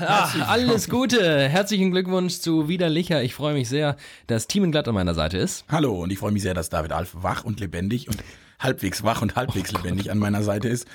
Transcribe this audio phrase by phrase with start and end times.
[0.00, 1.48] Ach, alles Gute.
[1.48, 3.22] Herzlichen Glückwunsch zu Widerlicher.
[3.22, 3.96] Ich freue mich sehr,
[4.26, 5.64] dass Thiemenglatt an meiner Seite ist.
[5.68, 8.24] Hallo und ich freue mich sehr, dass David Alf wach und lebendig und
[8.58, 10.86] halbwegs wach und halbwegs lebendig an meiner Seite ist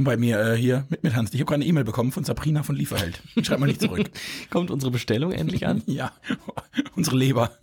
[0.00, 1.32] und bei mir äh, hier mit mit Hans.
[1.34, 3.20] Ich habe gerade eine E-Mail bekommen von Sabrina von Lieferheld.
[3.42, 4.10] Schreib mal nicht zurück.
[4.50, 5.82] Kommt unsere Bestellung endlich an?
[5.86, 6.12] ja,
[6.96, 7.52] unsere Leber.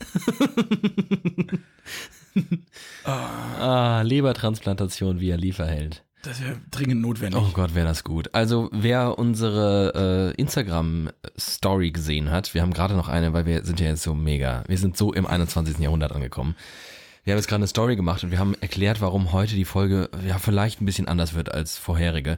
[3.03, 6.03] Ah, Lebertransplantation via Lieferheld.
[6.21, 7.41] Das wäre dringend notwendig.
[7.41, 8.35] Oh Gott, wäre das gut.
[8.35, 13.79] Also wer unsere äh, Instagram-Story gesehen hat, wir haben gerade noch eine, weil wir sind
[13.79, 15.79] ja jetzt so mega, wir sind so im 21.
[15.79, 16.55] Jahrhundert angekommen.
[17.27, 20.09] Wir haben jetzt gerade eine Story gemacht und wir haben erklärt, warum heute die Folge
[20.25, 22.37] ja vielleicht ein bisschen anders wird als vorherige.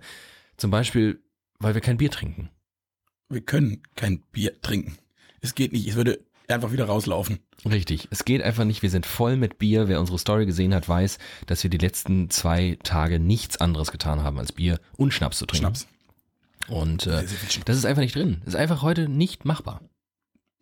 [0.58, 1.22] Zum Beispiel,
[1.60, 2.50] weil wir kein Bier trinken.
[3.30, 4.98] Wir können kein Bier trinken.
[5.42, 5.88] Es geht nicht.
[5.88, 7.38] Es würde einfach wieder rauslaufen.
[7.70, 8.08] Richtig.
[8.10, 8.82] Es geht einfach nicht.
[8.82, 9.90] Wir sind voll mit Bier.
[9.90, 14.24] Wer unsere Story gesehen hat, weiß, dass wir die letzten zwei Tage nichts anderes getan
[14.24, 15.76] haben, als Bier und Schnaps zu trinken.
[15.76, 15.88] Schnaps.
[16.68, 17.26] Und äh,
[17.64, 18.42] das ist einfach nicht drin.
[18.44, 19.82] Das ist einfach heute nicht machbar.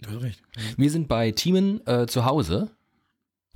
[0.01, 0.41] Du hast recht.
[0.75, 2.71] Wir sind bei Thiemen äh, zu Hause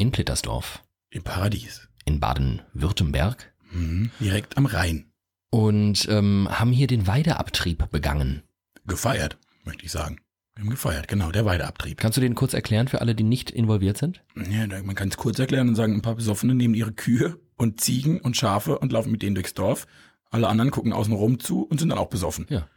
[0.01, 1.87] in Plittersdorf Im Paradies.
[2.05, 4.11] in Baden-Württemberg Mhm.
[4.19, 5.05] Direkt am Rhein.
[5.49, 8.41] und ähm, haben hier den Weideabtrieb begangen.
[8.85, 10.17] Gefeiert, möchte ich sagen.
[10.55, 11.97] Wir haben gefeiert, genau, der Weideabtrieb.
[11.97, 14.23] Kannst du den kurz erklären für alle, die nicht involviert sind?
[14.35, 17.79] Ja, man kann es kurz erklären und sagen, ein paar Besoffene nehmen ihre Kühe und
[17.79, 19.87] Ziegen und Schafe und laufen mit denen durchs Dorf.
[20.31, 22.45] Alle anderen gucken außen rum zu und sind dann auch besoffen.
[22.49, 22.67] Ja.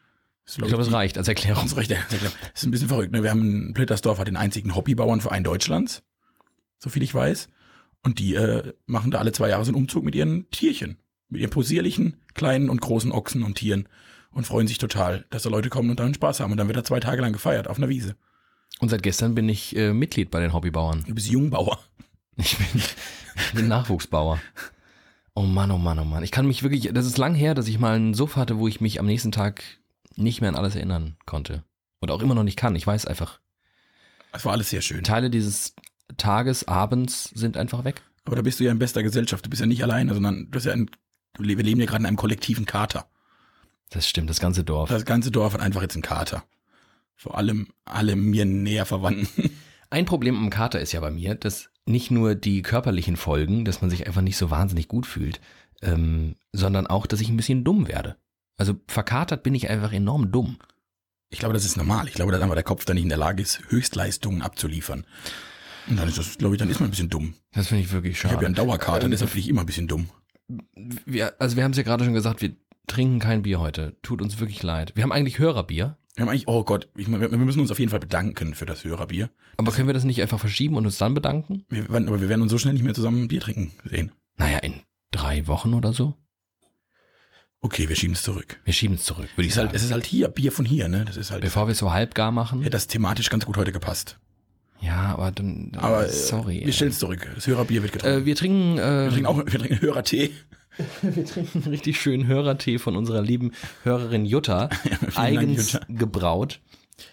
[0.44, 1.64] Das Ich glaube, die- reicht als Erklärung.
[1.74, 1.78] Das
[2.54, 3.10] ist ein bisschen verrückt.
[3.12, 3.22] Ne?
[3.24, 6.02] Wir haben Plittersdorf hat den einzigen Hobbybauernverein Deutschlands,
[6.84, 7.48] so viel ich weiß.
[8.02, 10.98] Und die äh, machen da alle zwei Jahre so einen Umzug mit ihren Tierchen,
[11.30, 13.88] mit ihren posierlichen kleinen und großen Ochsen und Tieren
[14.30, 16.52] und freuen sich total, dass da Leute kommen und dann Spaß haben.
[16.52, 18.16] Und dann wird da zwei Tage lang gefeiert auf einer Wiese.
[18.80, 21.04] Und seit gestern bin ich äh, Mitglied bei den Hobbybauern.
[21.06, 21.78] Du bist Jungbauer.
[22.36, 22.82] Ich bin,
[23.54, 24.40] bin Nachwuchsbauer.
[25.34, 26.24] Oh Mann, oh Mann, oh Mann.
[26.24, 28.68] Ich kann mich wirklich, das ist lang her, dass ich mal einen Suff hatte, wo
[28.68, 29.62] ich mich am nächsten Tag
[30.16, 31.64] nicht mehr an alles erinnern konnte.
[32.00, 32.76] Und auch immer noch nicht kann.
[32.76, 33.40] Ich weiß einfach,
[34.32, 35.04] Das war alles sehr schön.
[35.04, 35.74] Teile dieses
[36.16, 38.02] Tages, Abends sind einfach weg.
[38.24, 39.44] Aber da bist du ja in bester Gesellschaft.
[39.44, 40.90] Du bist ja nicht alleine, sondern du bist ja ein,
[41.38, 43.06] wir leben ja gerade in einem kollektiven Kater.
[43.90, 44.88] Das stimmt, das ganze Dorf.
[44.88, 46.44] Das ganze Dorf hat einfach jetzt einen Kater.
[47.14, 49.50] Vor allem alle mir näher Verwandten.
[49.90, 53.80] Ein Problem am Kater ist ja bei mir, dass nicht nur die körperlichen Folgen, dass
[53.80, 55.40] man sich einfach nicht so wahnsinnig gut fühlt,
[55.82, 58.16] ähm, sondern auch, dass ich ein bisschen dumm werde.
[58.56, 60.58] Also verkatert bin ich einfach enorm dumm.
[61.30, 62.08] Ich glaube, das ist normal.
[62.08, 65.04] Ich glaube, dass einfach der Kopf da nicht in der Lage ist, Höchstleistungen abzuliefern.
[65.88, 67.34] Und dann ist das, glaube ich, dann ist man ein bisschen dumm.
[67.52, 68.34] Das finde ich wirklich Ich schade.
[68.34, 70.08] habe ja einen Dauerkater, deshalb bin ich immer ein bisschen dumm.
[71.06, 72.54] wir, also wir haben es ja gerade schon gesagt, wir
[72.86, 73.96] trinken kein Bier heute.
[74.02, 74.92] Tut uns wirklich leid.
[74.94, 77.78] Wir haben eigentlich Hörerbier, Wir haben eigentlich, oh Gott, ich, wir wir müssen uns auf
[77.78, 79.30] jeden Fall bedanken für das Hörerbier.
[79.56, 81.64] aber können wir das nicht einfach verschieben und uns dann bedanken?
[81.68, 84.12] Wir, aber wir werden uns so schnell nicht mehr zusammen ein Bier trinken sehen.
[84.36, 84.80] Naja, in
[85.10, 86.14] drei Wochen oder so.
[87.60, 88.60] Okay, wir schieben es zurück.
[88.64, 89.76] Wir schieben es zurück, würde ich Es ist, halt, sagen.
[89.76, 91.04] es ist halt hier, Bier von hier, ne?
[91.06, 92.60] Das ist halt, Bevor wir es so halbgar machen.
[92.60, 94.18] hätte das thematisch ganz gut heute gepasst.
[94.84, 96.62] Ja, aber dann, Aber äh, sorry.
[96.64, 97.28] wir stellen es zurück.
[97.34, 98.22] Das Hörerbier wird getrunken.
[98.22, 100.30] äh, wir trinken, äh, wir trinken auch, wir trinken Hörertee.
[101.02, 103.52] Wir trinken richtig schönen Hörertee von unserer lieben
[103.84, 105.86] Hörerin Jutta, Dank, eigens Jutta.
[105.88, 106.60] gebraut.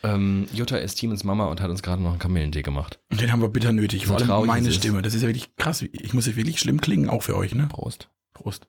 [0.02, 3.00] Ähm, Jutta ist Timens Mama und hat uns gerade noch einen Kamillentee gemacht.
[3.12, 4.08] Und den haben wir bitter nötig.
[4.08, 4.72] So Vor allem meine.
[4.72, 5.04] Stimme.
[5.04, 5.84] Das ist ja wirklich krass.
[5.84, 7.68] Ich muss ja wirklich schlimm klingen, auch für euch, ne?
[7.68, 8.10] Prost.
[8.34, 8.68] Prost.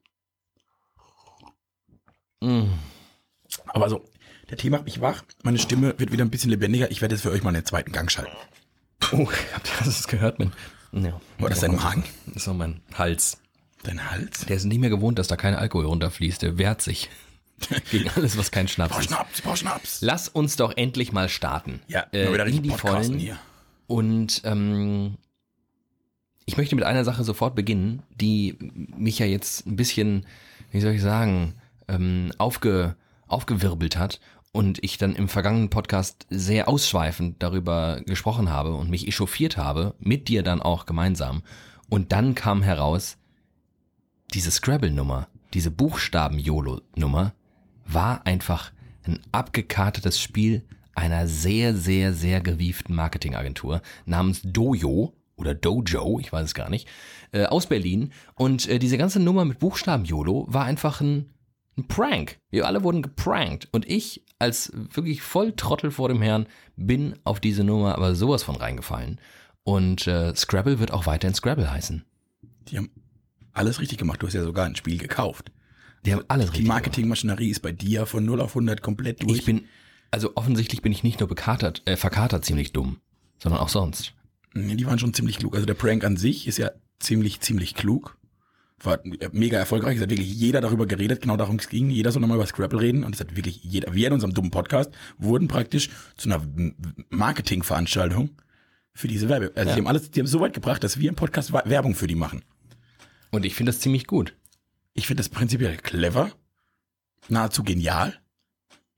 [2.42, 2.64] Mm.
[3.68, 4.04] Aber so,
[4.50, 5.22] der Tee macht mich wach.
[5.42, 6.90] Meine Stimme wird wieder ein bisschen lebendiger.
[6.90, 8.36] Ich werde jetzt für euch mal einen zweiten Gang schalten.
[9.12, 10.38] Oh, habt ihr das gehört?
[10.38, 10.50] Mit,
[10.92, 11.20] ja.
[11.38, 12.04] War das dein Magen?
[12.26, 13.38] Das auch mein Hals.
[13.82, 14.46] Dein Hals?
[14.46, 16.42] Der ist nicht mehr gewohnt, dass da kein Alkohol runterfließt.
[16.42, 17.10] Der wehrt sich
[17.90, 19.04] gegen alles, was kein Schnaps ist.
[19.06, 20.00] Schnaps, brauch Schnaps.
[20.00, 21.80] Lass uns doch endlich mal starten.
[21.88, 23.18] Ja, äh, wieder in die Vollen.
[23.18, 23.38] hier.
[23.86, 25.18] Und ähm,
[26.46, 28.56] ich möchte mit einer Sache sofort beginnen, die
[28.96, 30.26] mich ja jetzt ein bisschen,
[30.70, 31.54] wie soll ich sagen,
[31.88, 32.96] ähm, aufge,
[33.26, 34.20] aufgewirbelt hat
[34.52, 39.94] und ich dann im vergangenen Podcast sehr ausschweifend darüber gesprochen habe und mich echauffiert habe,
[39.98, 41.42] mit dir dann auch gemeinsam.
[41.88, 43.16] Und dann kam heraus,
[44.34, 47.34] diese Scrabble-Nummer, diese Buchstaben-YOLO-Nummer
[47.86, 48.72] war einfach
[49.04, 50.62] ein abgekartetes Spiel
[50.94, 56.88] einer sehr, sehr, sehr gewieften Marketingagentur namens Dojo oder Dojo, ich weiß es gar nicht,
[57.32, 58.12] äh, aus Berlin.
[58.34, 61.30] Und äh, diese ganze Nummer mit Buchstaben YOLO war einfach ein,
[61.76, 62.38] ein Prank.
[62.50, 63.68] Wir alle wurden geprankt.
[63.72, 66.46] Und ich, als wirklich voll Trottel vor dem Herrn,
[66.76, 69.20] bin auf diese Nummer aber sowas von reingefallen.
[69.64, 72.04] Und äh, Scrabble wird auch weiterhin Scrabble heißen.
[72.68, 72.90] Die haben
[73.52, 74.22] alles richtig gemacht.
[74.22, 75.52] Du hast ja sogar ein Spiel gekauft.
[76.04, 79.38] Die haben alles Die richtig Marketingmaschinerie ist bei dir von 0 auf 100 komplett durch.
[79.38, 79.66] Ich bin
[80.10, 82.98] Also offensichtlich bin ich nicht nur bekatert, äh, verkatert ziemlich dumm,
[83.38, 84.14] sondern auch sonst.
[84.52, 85.54] Nee, die waren schon ziemlich klug.
[85.54, 88.18] Also der Prank an sich ist ja ziemlich, ziemlich klug.
[88.84, 88.98] War
[89.32, 89.96] mega erfolgreich.
[89.96, 91.20] Es hat wirklich jeder darüber geredet.
[91.22, 91.88] Genau darum es ging.
[91.90, 93.04] Jeder soll nochmal über Scrabble reden.
[93.04, 96.42] Und es hat wirklich jeder, wir in unserem dummen Podcast wurden praktisch zu einer
[97.10, 98.30] Marketingveranstaltung
[98.92, 99.52] für diese Werbe.
[99.54, 99.74] Also Ja.
[99.76, 102.14] die haben alles, die haben so weit gebracht, dass wir im Podcast Werbung für die
[102.14, 102.42] machen.
[103.30, 104.36] Und ich finde das ziemlich gut.
[104.94, 106.30] Ich finde das prinzipiell clever,
[107.28, 108.18] nahezu genial.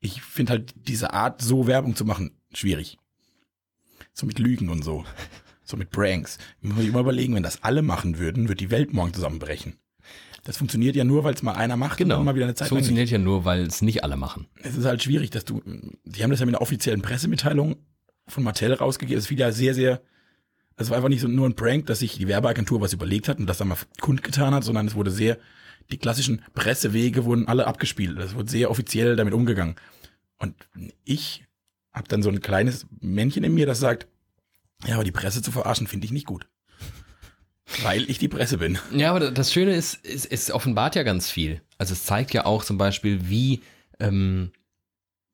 [0.01, 2.97] Ich finde halt diese Art, so Werbung zu machen, schwierig.
[4.13, 5.05] So mit Lügen und so.
[5.65, 6.37] So mit Pranks.
[6.61, 9.75] Ich muss mir immer überlegen, wenn das alle machen würden, wird die Welt morgen zusammenbrechen.
[10.43, 12.19] Das funktioniert ja nur, weil es mal einer macht Genau.
[12.19, 12.77] und mal wieder eine Das Zeit nicht.
[12.77, 14.45] funktioniert ja nur, weil es nicht alle machen.
[14.61, 15.61] Es ist halt schwierig, dass du,
[16.05, 17.77] die haben das ja mit einer offiziellen Pressemitteilung
[18.27, 19.17] von Mattel rausgegeben.
[19.17, 20.01] Es fiel ja sehr, sehr,
[20.77, 23.39] es war einfach nicht so nur ein Prank, dass sich die Werbeagentur was überlegt hat
[23.39, 25.39] und das dann mal kundgetan hat, sondern es wurde sehr,
[25.91, 28.19] die klassischen Pressewege wurden alle abgespielt.
[28.19, 29.75] Es wurde sehr offiziell damit umgegangen.
[30.37, 30.53] Und
[31.05, 31.43] ich
[31.91, 34.07] habe dann so ein kleines Männchen in mir, das sagt,
[34.85, 36.47] ja, aber die Presse zu verarschen, finde ich nicht gut.
[37.81, 38.77] Weil ich die Presse bin.
[38.91, 41.61] Ja, aber das Schöne ist, es, es offenbart ja ganz viel.
[41.77, 43.63] Also es zeigt ja auch zum Beispiel, wie,
[43.99, 44.51] ähm,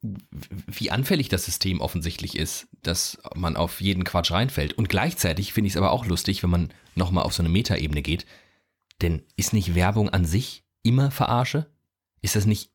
[0.01, 4.73] wie anfällig das System offensichtlich ist, dass man auf jeden Quatsch reinfällt.
[4.73, 8.01] Und gleichzeitig finde ich es aber auch lustig, wenn man nochmal auf so eine Metaebene
[8.01, 8.25] geht.
[9.01, 11.69] Denn ist nicht Werbung an sich immer Verarsche?
[12.21, 12.71] Ist das nicht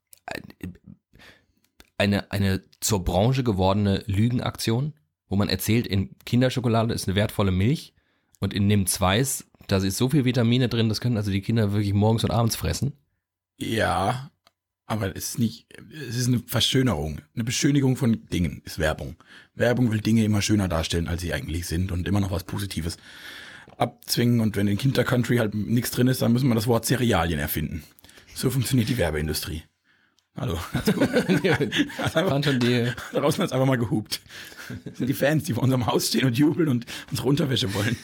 [1.99, 4.93] eine, eine zur Branche gewordene Lügenaktion,
[5.29, 7.95] wo man erzählt, in Kinderschokolade ist eine wertvolle Milch
[8.41, 11.73] und in Nimm Weiß, da ist so viel Vitamine drin, das können also die Kinder
[11.73, 12.93] wirklich morgens und abends fressen.
[13.59, 14.31] Ja,
[14.87, 15.67] aber es ist nicht,
[16.09, 19.17] es ist eine Verschönerung, eine Beschönigung von Dingen ist Werbung.
[19.55, 22.97] Werbung will Dinge immer schöner darstellen, als sie eigentlich sind und immer noch was Positives
[23.79, 24.41] abzwingen.
[24.41, 27.83] Und wenn in Kindercountry halt nichts drin ist, dann müssen wir das Wort Cerealien erfinden.
[28.35, 29.63] So funktioniert die Werbeindustrie.
[30.37, 30.57] Hallo.
[32.13, 34.21] Fand schon die, Draußen hat es einfach mal gehupt.
[34.85, 37.97] Das sind die Fans, die vor unserem Haus stehen und jubeln und unsere Unterwäsche wollen.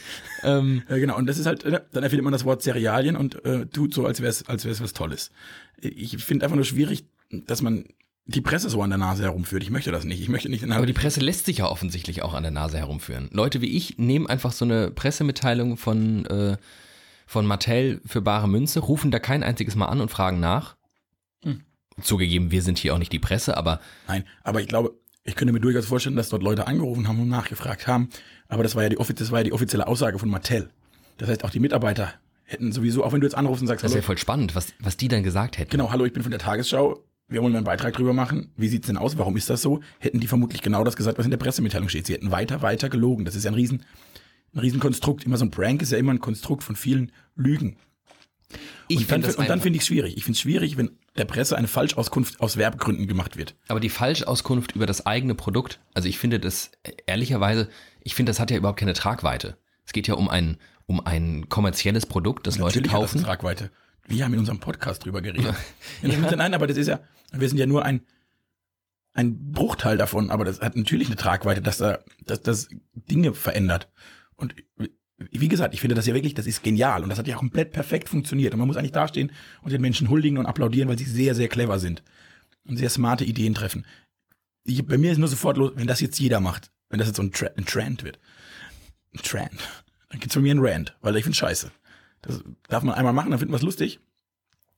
[0.43, 3.45] ähm, Ja, genau, und das ist halt, äh, dann erfindet man das Wort Cerealien und
[3.45, 5.31] äh, tut so, als wäre es als wär's was Tolles.
[5.81, 7.85] Ich finde einfach nur schwierig, dass man
[8.27, 9.63] die Presse so an der Nase herumführt.
[9.63, 10.21] Ich möchte das nicht.
[10.21, 13.29] Ich möchte nicht aber die Presse lässt sich ja offensichtlich auch an der Nase herumführen.
[13.33, 16.57] Leute wie ich nehmen einfach so eine Pressemitteilung von, äh,
[17.27, 20.77] von Mattel für bare Münze, rufen da kein einziges Mal an und fragen nach.
[21.43, 21.63] Hm.
[22.01, 25.53] Zugegeben, wir sind hier auch nicht die Presse, aber Nein, aber ich glaube, ich könnte
[25.53, 28.09] mir durchaus vorstellen, dass dort Leute angerufen haben und nachgefragt haben.
[28.49, 30.71] Aber das war ja die, offi- das war ja die offizielle Aussage von Mattel.
[31.19, 32.13] Das heißt, auch die Mitarbeiter
[32.45, 34.97] hätten sowieso, auch wenn du jetzt anrufst und sagst, das ja voll spannend, was, was
[34.97, 35.71] die dann gesagt hätten.
[35.71, 37.05] genau, hallo, ich bin von der Tagesschau.
[37.29, 38.51] Wir wollen einen Beitrag drüber machen.
[38.57, 39.17] Wie sieht's denn aus?
[39.17, 39.81] Warum ist das so?
[40.01, 42.07] Hätten die vermutlich genau das gesagt, was in der Pressemitteilung steht.
[42.07, 43.25] Sie hätten weiter, weiter gelogen.
[43.25, 43.85] Das ist ja ein riesen,
[44.53, 45.25] ein riesen Konstrukt.
[45.25, 47.77] Immer so ein Prank ist ja immer ein Konstrukt von vielen Lügen.
[48.89, 50.17] Ich und dann, das und dann finde ich es schwierig.
[50.17, 53.55] Ich finde es schwierig, wenn der Presse eine Falschauskunft aus Werbegründen gemacht wird.
[53.69, 56.71] Aber die Falschauskunft über das eigene Produkt, also ich finde das
[57.07, 57.69] ehrlicherweise,
[58.03, 59.57] ich finde, das hat ja überhaupt keine Tragweite.
[59.85, 63.19] Es geht ja um ein, um ein kommerzielles Produkt, das Leute Natürlich hat das kaufen.
[63.19, 63.71] eine Tragweite.
[64.07, 65.55] Wir haben in unserem Podcast drüber geredet.
[66.03, 66.37] ja.
[66.37, 67.01] Nein, aber das ist ja,
[67.33, 68.03] wir sind ja nur ein,
[69.15, 73.89] ein Bruchteil davon, aber das hat natürlich eine Tragweite, dass da, dass das Dinge verändert.
[74.37, 74.55] Und
[75.31, 77.73] wie gesagt, ich finde das ja wirklich, das ist genial und das hat ja komplett
[77.73, 78.53] perfekt funktioniert.
[78.53, 79.33] Und man muss eigentlich dastehen
[79.63, 82.03] und den Menschen huldigen und applaudieren, weil sie sehr, sehr clever sind
[82.65, 83.87] und sehr smarte Ideen treffen.
[84.65, 87.17] Ich, bei mir ist nur sofort los, wenn das jetzt jeder macht, wenn das jetzt
[87.17, 88.19] so ein, Tra ein Trend wird.
[89.15, 89.69] Ein Trend.
[90.09, 91.71] Dann gibt's von mir einen Rant, weil ich finde scheiße.
[92.23, 93.99] Das darf man einmal machen, dann finden wir es lustig.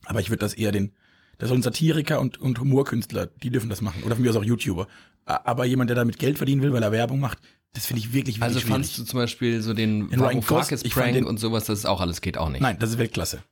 [0.07, 0.93] Aber ich würde das eher den,
[1.39, 4.03] das sollen Satiriker und, und Humorkünstler, die dürfen das machen.
[4.05, 4.87] Oder von mir aus auch YouTuber.
[5.27, 7.39] Aber jemand, der damit Geld verdienen will, weil er Werbung macht,
[7.73, 8.73] das finde ich wirklich, wirklich Also schwierig.
[8.73, 12.49] fandst du zum Beispiel so den Varoufakis-Prank und sowas, das ist auch alles, geht auch
[12.51, 12.61] nicht.
[12.61, 13.43] Nein, das ist Weltklasse.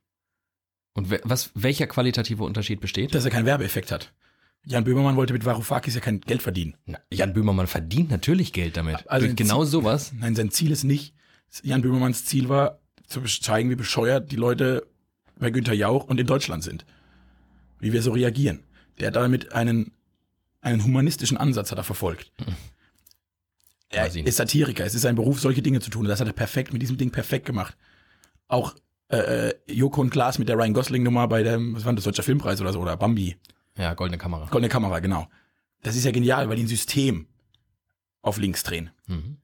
[0.94, 3.14] Und we- was, welcher qualitative Unterschied besteht?
[3.14, 4.12] Dass er keinen Werbeeffekt hat.
[4.64, 6.76] Jan Böhmermann wollte mit Varoufakis ja kein Geld verdienen.
[6.86, 9.08] Na, Jan Böhmermann verdient natürlich Geld damit.
[9.10, 10.12] Also genau sowas.
[10.20, 11.14] Nein, sein Ziel ist nicht,
[11.62, 14.86] Jan Böhmermanns Ziel war, zu zeigen, wie bescheuert die Leute
[15.38, 16.84] bei Günther Jauch und in Deutschland sind.
[17.82, 18.62] Wie wir so reagieren.
[18.98, 19.92] Der hat damit einen,
[20.60, 22.32] einen humanistischen Ansatz hat er verfolgt.
[23.90, 26.06] Er ist Satiriker, es ist sein Beruf, solche Dinge zu tun.
[26.06, 27.76] Das hat er perfekt, mit diesem Ding perfekt gemacht.
[28.48, 28.74] Auch
[29.10, 32.22] äh, äh, Joko und Klaas mit der Ryan Gosling-Nummer bei dem, was war das, Deutscher
[32.22, 33.36] Filmpreis oder so, oder Bambi.
[33.76, 34.46] Ja, goldene Kamera.
[34.46, 35.28] Goldene Kamera, genau.
[35.82, 37.26] Das ist ja genial, weil die ein System
[38.22, 39.38] auf links drehen Mhm.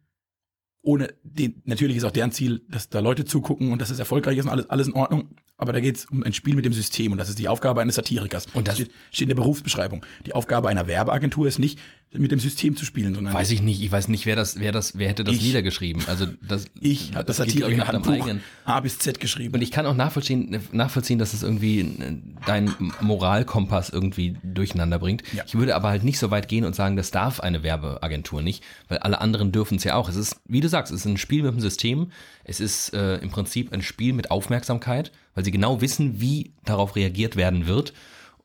[0.83, 4.39] Ohne den, natürlich ist auch deren Ziel, dass da Leute zugucken und dass es erfolgreich
[4.39, 5.29] ist und alles, alles in Ordnung.
[5.57, 7.81] Aber da geht es um ein Spiel mit dem System und das ist die Aufgabe
[7.81, 8.47] eines Satirikers.
[8.55, 10.07] Und das- steht, steht in der Berufsbeschreibung.
[10.25, 11.81] Die Aufgabe einer Werbeagentur ist nicht,
[12.13, 14.73] mit dem System zu spielen, sondern Weiß ich nicht, ich weiß nicht, wer das, wer
[14.73, 15.43] das, wer hätte das Ich.
[15.43, 16.03] niedergeschrieben.
[16.07, 18.41] Also das, ich habe das nach deinem Handbuch eigenen.
[18.65, 19.55] A bis Z geschrieben.
[19.55, 25.23] Und ich kann auch nachvollziehen, nachvollziehen, dass es irgendwie äh, dein Moralkompass irgendwie durcheinander bringt.
[25.35, 25.45] Ja.
[25.47, 28.65] Ich würde aber halt nicht so weit gehen und sagen, das darf eine Werbeagentur nicht,
[28.89, 30.09] weil alle anderen dürfen es ja auch.
[30.09, 32.11] Es ist, wie du sagst, es ist ein Spiel mit dem System.
[32.45, 36.97] Es ist äh, im Prinzip ein Spiel mit Aufmerksamkeit, weil sie genau wissen, wie darauf
[36.97, 37.93] reagiert werden wird.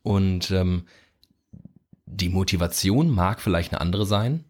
[0.01, 0.83] Und ähm,
[2.15, 4.43] die Motivation mag vielleicht eine andere sein,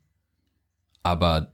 [1.02, 1.54] aber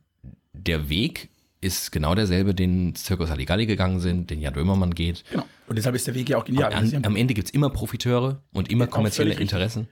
[0.54, 1.30] der Weg
[1.62, 5.24] ist genau derselbe, den Circus Halligalli gegangen sind, den Jan Böhmermann geht.
[5.30, 5.46] genau.
[5.68, 6.74] Und deshalb ist der Weg ja auch genial.
[6.74, 9.54] An, am Ende gibt's immer Profiteure und immer kommerzielle völlig richtig.
[9.54, 9.88] Interessen.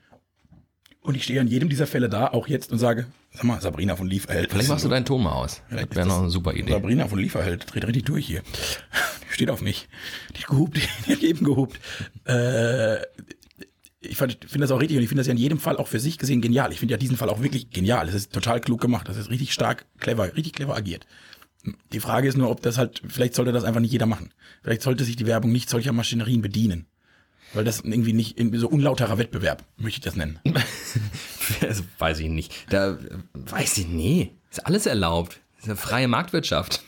[1.01, 3.95] Und ich stehe an jedem dieser Fälle da, auch jetzt, und sage, sag mal, Sabrina
[3.95, 4.51] von Lieferheld.
[4.51, 5.62] Vielleicht machst du deinen Ton mal aus.
[5.69, 6.71] Vielleicht Das wäre noch eine super Idee.
[6.71, 8.41] Sabrina von Lieferheld dreht richtig durch hier.
[9.29, 9.88] Die steht auf mich.
[10.36, 11.79] Die hat gehupt, die hat eben gehupt.
[12.25, 12.97] Äh,
[13.99, 15.99] ich finde das auch richtig und ich finde das ja in jedem Fall auch für
[15.99, 16.71] sich gesehen genial.
[16.71, 18.07] Ich finde ja diesen Fall auch wirklich genial.
[18.07, 19.09] Es ist total klug gemacht.
[19.09, 21.07] Das ist richtig stark, clever, richtig clever agiert.
[21.91, 24.33] Die Frage ist nur, ob das halt, vielleicht sollte das einfach nicht jeder machen.
[24.61, 26.85] Vielleicht sollte sich die Werbung nicht solcher Maschinerien bedienen.
[27.53, 30.39] Weil das irgendwie nicht, irgendwie so unlauterer Wettbewerb, möchte ich das nennen.
[31.61, 32.53] Das weiß ich nicht.
[32.69, 32.97] Da
[33.33, 34.31] weiß ich nie.
[34.51, 35.39] Ist alles erlaubt.
[35.55, 36.83] Das ist eine freie Marktwirtschaft.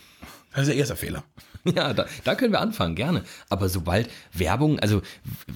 [0.52, 1.24] Das ist der erste Fehler.
[1.76, 3.24] Ja, da, da können wir anfangen, gerne.
[3.50, 5.02] Aber sobald Werbung, also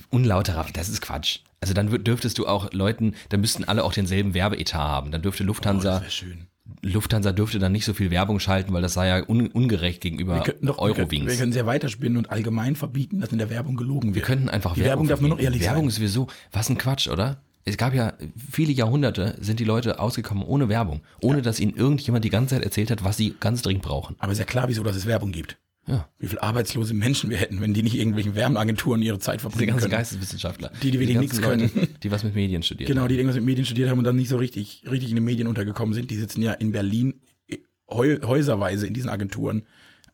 [0.09, 1.39] unlauterer, das ist Quatsch.
[1.61, 5.11] Also dann dürftest du auch Leuten, dann müssten alle auch denselben Werbeetat haben.
[5.11, 6.47] Dann dürfte Oh, Lufthansa, das wäre schön.
[6.81, 10.35] Lufthansa dürfte dann nicht so viel Werbung schalten, weil das sei ja un, ungerecht gegenüber
[10.35, 11.37] Wir könnten doch, wir, können, wir Eurowings.
[11.39, 14.15] können sehr weiterspinnen und allgemein verbieten, dass in der Werbung gelogen wird.
[14.15, 15.89] Wir könnten einfach Die Werbung darf nur noch ehrlich Werbung sein.
[15.89, 17.41] ist sowieso, was ein Quatsch, oder?
[17.65, 18.13] Es gab ja
[18.51, 21.01] viele Jahrhunderte, sind die Leute ausgekommen ohne Werbung.
[21.21, 24.17] Ohne dass ihnen irgendjemand die ganze Zeit erzählt hat, was sie ganz dringend brauchen.
[24.19, 25.57] Aber ist ja klar, wieso dass es Werbung gibt.
[25.85, 26.07] Ja.
[26.17, 29.71] Wie viele arbeitslose Menschen wir hätten, wenn die nicht irgendwelchen Werbeagenturen ihre Zeit Die verbringen
[29.71, 29.91] ganzen können.
[29.99, 30.71] Geisteswissenschaftler.
[30.81, 31.71] Die, die wirklich ganzen nichts können.
[31.75, 32.87] Leute, die was mit Medien studieren.
[32.87, 35.25] Genau, die irgendwas mit Medien studiert haben und dann nicht so richtig, richtig in den
[35.25, 36.09] Medien untergekommen sind.
[36.09, 37.15] Die sitzen ja in Berlin
[37.47, 37.57] äh,
[37.89, 39.63] häuserweise in diesen Agenturen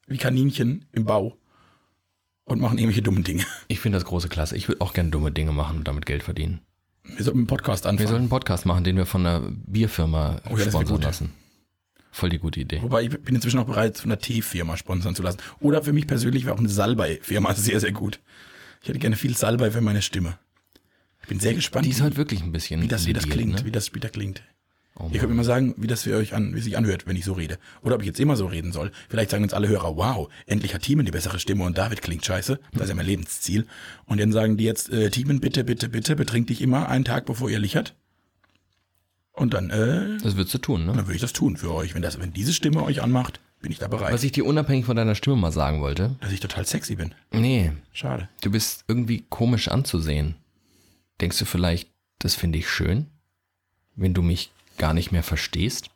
[0.08, 1.38] wie Kaninchen im Bau
[2.46, 3.44] und machen irgendwelche dummen Dinge.
[3.68, 4.58] Ich finde das große Klasse.
[4.58, 6.62] Ich würde auch gerne dumme Dinge machen und damit Geld verdienen.
[7.16, 8.08] Wir sollten einen Podcast Wir anfangen.
[8.08, 11.30] sollten einen Podcast machen, den wir von einer Bierfirma Oh ja, sponsern lassen.
[12.20, 12.82] Voll die gute Idee.
[12.82, 15.38] Wobei ich bin inzwischen auch bereit, von einer Teefirma sponsern zu lassen.
[15.62, 18.20] Oder für mich persönlich wäre auch eine Salbei-Firma sehr, sehr gut.
[18.82, 20.38] Ich hätte gerne viel Salbei für meine Stimme.
[21.22, 23.38] Ich bin sehr gespannt, Die ist halt wirklich ein bisschen wie das, wie das lediert,
[23.40, 23.66] klingt, Ne?
[23.66, 24.44] wie das später klingt.
[24.96, 27.16] Oh Ihr könnt mir mal sagen, wie das für euch an, wie sich anhört, wenn
[27.16, 27.58] ich so rede.
[27.84, 28.92] Oder ob ich jetzt immer so reden soll.
[29.08, 32.26] Vielleicht sagen uns alle Hörer, wow, endlich hat Thiemen die bessere Stimme und David klingt
[32.26, 32.60] scheiße.
[32.74, 33.66] Das ist ja mein Lebensziel.
[34.06, 37.26] Und dann sagen die jetzt, äh, Thiemen, bitte, bitte, bitte, betrink dich immer einen Tag,
[37.28, 37.96] bevor ihr lichert.
[39.40, 40.94] Und dann, äh, Das würdest du tun, ne?
[40.94, 41.96] dann würde ich das tun für euch.
[41.96, 44.14] Wenn das, wenn diese Stimme euch anmacht, bin ich da bereit.
[44.14, 46.16] Was ich dir unabhängig von deiner Stimme mal sagen wollte.
[46.20, 47.16] dass ich total sexy bin.
[47.32, 48.28] Nee, Schade.
[48.42, 50.36] du bist irgendwie komisch anzusehen.
[51.22, 53.08] Denkst du vielleicht, das finde ich schön,
[53.96, 55.90] wenn du mich gar nicht mehr verstehst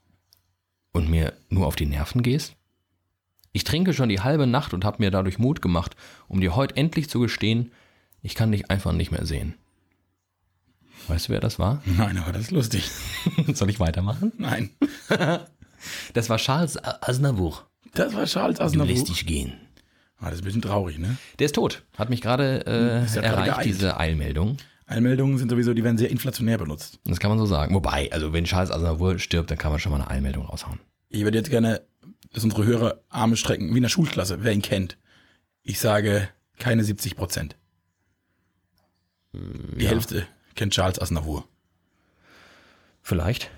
[0.92, 2.56] und mir nur auf die Nerven gehst?
[3.52, 5.96] Ich trinke schon die halbe Nacht und habe mir dadurch Mut gemacht,
[6.28, 7.72] um dir heute endlich zu gestehen,
[8.22, 9.54] ich kann dich einfach nicht mehr sehen.
[11.08, 11.82] Weißt du, wer das war?
[11.86, 12.90] Nein, aber das ist lustig.
[13.54, 14.32] Soll ich weitermachen?
[14.38, 14.70] Nein.
[16.14, 17.68] Das war Charles Aznavour.
[17.94, 19.04] Das war Charles Du lässt Aznavour.
[19.04, 19.54] dich gehen.
[20.18, 21.18] Ah, das ist ein bisschen traurig, ne?
[21.40, 21.84] Der ist tot.
[21.98, 23.68] Hat mich gerade äh, gerade erreicht, geeilt.
[23.68, 24.56] diese Eilmeldung.
[24.86, 27.00] Eilmeldungen sind sowieso, die werden sehr inflationär benutzt.
[27.04, 27.76] Das kann man so sagen.
[27.76, 30.80] Wobei, also wenn Charles Aznavour stirbt, dann kann man schon mal eine Eilmeldung raushauen.
[31.10, 31.82] Ich würde jetzt gerne,
[32.32, 34.98] dass unsere Hörer Arme strecken, wie in der Schulklasse, wer ihn kennt.
[35.64, 36.30] Ich sage
[36.60, 37.58] keine 70 Prozent.
[39.34, 39.90] Die ja.
[39.90, 41.46] Hälfte kennt Charles Aznavour.
[43.02, 43.50] Vielleicht.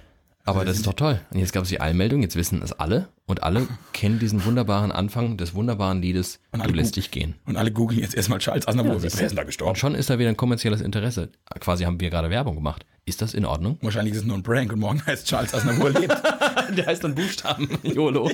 [0.47, 1.19] Aber Also das ist doch toll.
[1.31, 3.09] Und jetzt gab es die Eilmeldung, jetzt wissen es alle.
[3.25, 7.33] Und alle kennen diesen wunderbaren Anfang des wunderbaren Liedes Und Du lässt dich gehen.
[7.45, 8.93] Und alle googeln jetzt erstmal Charles Aznavour.
[8.95, 9.75] Ja, wer ist denn da Und gestorben?
[9.75, 11.29] schon ist da wieder ein kommerzielles Interesse.
[11.59, 12.85] Quasi haben wir gerade Werbung gemacht.
[13.05, 13.79] Ist das in Ordnung?
[13.81, 16.15] Wahrscheinlich ist es nur ein Prank und morgen heißt Charles Aznavour lebt.
[16.77, 17.67] Der heißt dann Buchstaben.
[17.81, 18.29] YOLO.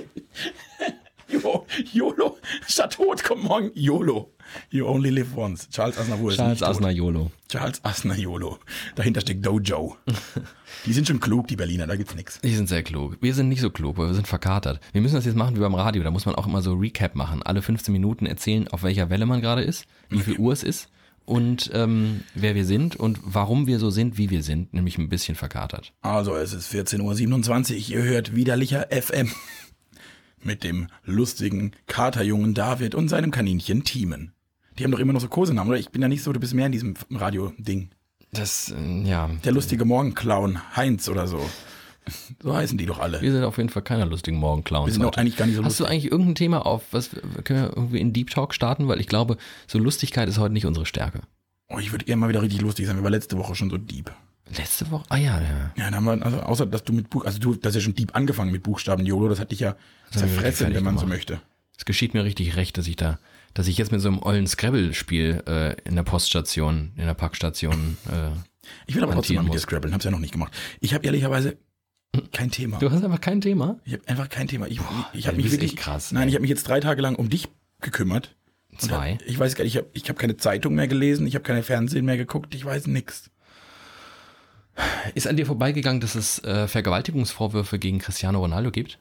[1.31, 2.37] Jo, YOLO.
[2.67, 4.31] Statt tot kommt morgen YOLO.
[4.69, 5.69] You only live once.
[5.69, 6.69] Charles Aznavour ist Charles nicht tot.
[6.69, 7.31] Asner YOLO.
[7.49, 8.59] Charles Asner YOLO.
[8.95, 9.95] Dahinter steckt Dojo.
[10.85, 12.39] die sind schon klug, die Berliner, da gibt's nichts.
[12.41, 13.17] Die sind sehr klug.
[13.21, 14.79] Wir sind nicht so klug, weil wir sind verkatert.
[14.91, 16.03] Wir müssen das jetzt machen wie beim Radio.
[16.03, 17.43] Da muss man auch immer so Recap machen.
[17.43, 20.89] Alle 15 Minuten erzählen, auf welcher Welle man gerade ist, wie viel Uhr es ist
[21.25, 24.73] und ähm, wer wir sind und warum wir so sind, wie wir sind.
[24.73, 25.93] Nämlich ein bisschen verkatert.
[26.01, 29.31] Also, es ist 14.27 Uhr, ihr hört widerlicher FM.
[30.43, 34.33] Mit dem lustigen Katerjungen David und seinem Kaninchen Thiemen.
[34.77, 35.79] Die haben doch immer noch so Kosenamen, oder?
[35.79, 37.89] Ich bin ja nicht so, du bist mehr in diesem Radio-Ding.
[38.31, 39.29] Das, äh, ja.
[39.43, 41.39] Der lustige Morgenclown Heinz oder so.
[42.41, 43.21] So heißen die doch alle.
[43.21, 44.87] Wir sind auf jeden Fall keiner lustigen Morgenclowns.
[44.87, 45.93] Wir sind auch eigentlich gar nicht so Hast du lustig.
[45.99, 47.11] eigentlich irgendein Thema auf, was
[47.43, 48.87] können wir irgendwie in Deep Talk starten?
[48.87, 51.21] Weil ich glaube, so Lustigkeit ist heute nicht unsere Stärke.
[51.69, 52.95] Oh, ich würde gerne mal wieder richtig lustig sein.
[52.95, 54.11] Wir waren letzte Woche schon so deep.
[54.57, 55.05] Letzte Woche?
[55.09, 55.71] Ah ja, ja.
[55.77, 57.81] Ja, dann haben wir, also außer dass du mit Buch, also du, das ist ja
[57.85, 59.75] schon deep angefangen mit Buchstaben YOLO, das hat dich ja
[60.11, 61.15] Das zerfressen, wenn man so gemacht.
[61.17, 61.41] möchte.
[61.77, 63.17] Es geschieht mir richtig recht, dass ich da,
[63.53, 67.97] dass ich jetzt mit so einem ollen Scrabble-Spiel äh, in der Poststation, in der Packstation.
[68.11, 68.29] Äh,
[68.87, 69.63] Ich will aber trotzdem mal mit dir muss.
[69.63, 70.53] scrabbeln, hab's ja noch nicht gemacht.
[70.81, 71.57] Ich habe ehrlicherweise
[72.33, 72.77] kein Thema.
[72.79, 73.79] du hast einfach kein Thema.
[73.85, 74.67] Ich habe einfach kein Thema.
[74.67, 74.79] Ich, ich
[75.13, 76.29] ey, habe mich wirklich krass, Nein, ey.
[76.29, 77.47] ich habe mich jetzt drei Tage lang um dich
[77.79, 78.35] gekümmert.
[78.77, 79.17] Zwei.
[79.25, 81.63] Ich weiß gar nicht, ich habe ich hab keine Zeitung mehr gelesen, ich habe keine
[81.63, 83.29] Fernsehen mehr geguckt, ich weiß nix.
[85.15, 88.99] Ist an dir vorbeigegangen, dass es äh, Vergewaltigungsvorwürfe gegen Cristiano Ronaldo gibt?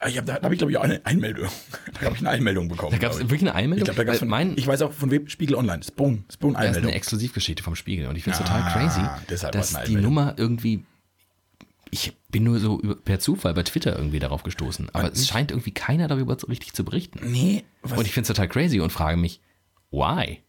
[0.00, 1.48] Ah, Ich hab, da habe ich, glaube ich, auch eine Einmeldung.
[1.94, 2.92] Da habe ich eine Einmeldung bekommen.
[2.92, 3.30] Da gab es glaub ich.
[3.32, 3.82] wirklich eine Einmeldung.
[3.88, 6.52] ich glaube, da gab's von, mein, ich weiß auch von wem, Spiegel Online, Spoon, Spoon
[6.54, 6.88] das ist Einmeldung.
[6.90, 10.02] eine Exklusivgeschichte vom Spiegel und ich finde es Ah, total crazy, dass die Einmeldung.
[10.02, 10.84] Nummer irgendwie.
[11.90, 15.50] Ich bin nur so über, per Zufall bei Twitter irgendwie darauf gestoßen, aber es scheint
[15.50, 17.18] irgendwie keiner darüber so richtig zu berichten.
[17.32, 19.40] Nee, was Und ich finde es total crazy und frage mich,
[19.90, 20.42] why?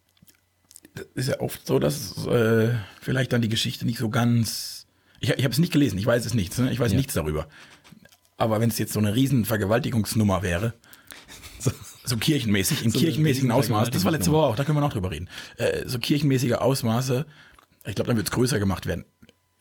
[1.16, 2.70] Ist ja oft so, dass äh,
[3.02, 4.88] vielleicht dann die Geschichte nicht so ganz.
[5.20, 6.72] Ich, ich habe es nicht gelesen, ich weiß es nicht, ne?
[6.72, 6.98] ich weiß Ja.
[6.98, 7.48] nichts darüber.
[8.38, 10.74] Aber wenn es jetzt so eine riesen Vergewaltigungsnummer wäre,
[11.60, 11.72] so,
[12.06, 14.94] so kirchenmäßig, im So kirchenmäßigen Ausmaß, das war letzte Woche auch, da können wir noch
[14.94, 15.30] drüber reden.
[15.58, 17.26] Äh, so kirchenmäßige Ausmaße,
[17.86, 19.06] ich glaube, dann wird es größer gemacht werden.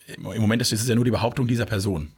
[0.06, 2.12] Im Moment ist es ja nur die Behauptung dieser Person.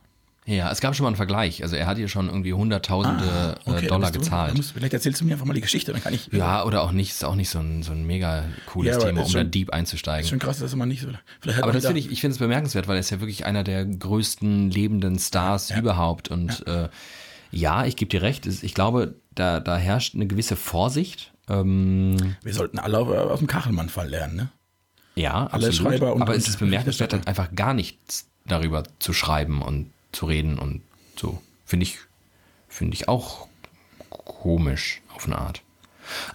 [0.47, 1.63] Ja, es gab schon mal einen Vergleich.
[1.63, 4.57] Also er hat hier schon irgendwie hunderttausende Ah, okay, äh, dann Dollar du- gezahlt.
[4.57, 6.29] musst- vielleicht erzählst du mir einfach mal die Geschichte, dann kann ich.
[6.33, 9.21] ja, oder auch nicht, ist auch nicht so ein, so ein mega cooles Ja, Thema,
[9.21, 10.29] ist um da schon- deep Ist einzusteigen.
[10.29, 11.09] schon krass, dass man nicht so.
[11.63, 13.85] Aber das finde ich, ich finde es bemerkenswert, weil er ist ja wirklich einer der
[13.85, 16.29] größten lebenden Stars überhaupt.
[16.31, 16.89] Und ja, äh,
[17.53, 21.33] ja ich gebe dir recht, ich glaube, da, da herrscht eine gewisse Vorsicht.
[21.49, 24.49] Ähm, Wir sollten alle auf- aus dem Kachelmann-Fall lernen, ne?
[25.17, 25.75] ja, Alle absolut.
[25.75, 30.59] Schreiber und- Aber es ist bemerkenswert, einfach gar nichts darüber zu schreiben und zu reden
[30.59, 30.83] und
[31.17, 31.41] so.
[31.65, 31.99] Finde ich,
[32.69, 33.47] finde ich auch
[34.09, 35.63] komisch auf eine Art.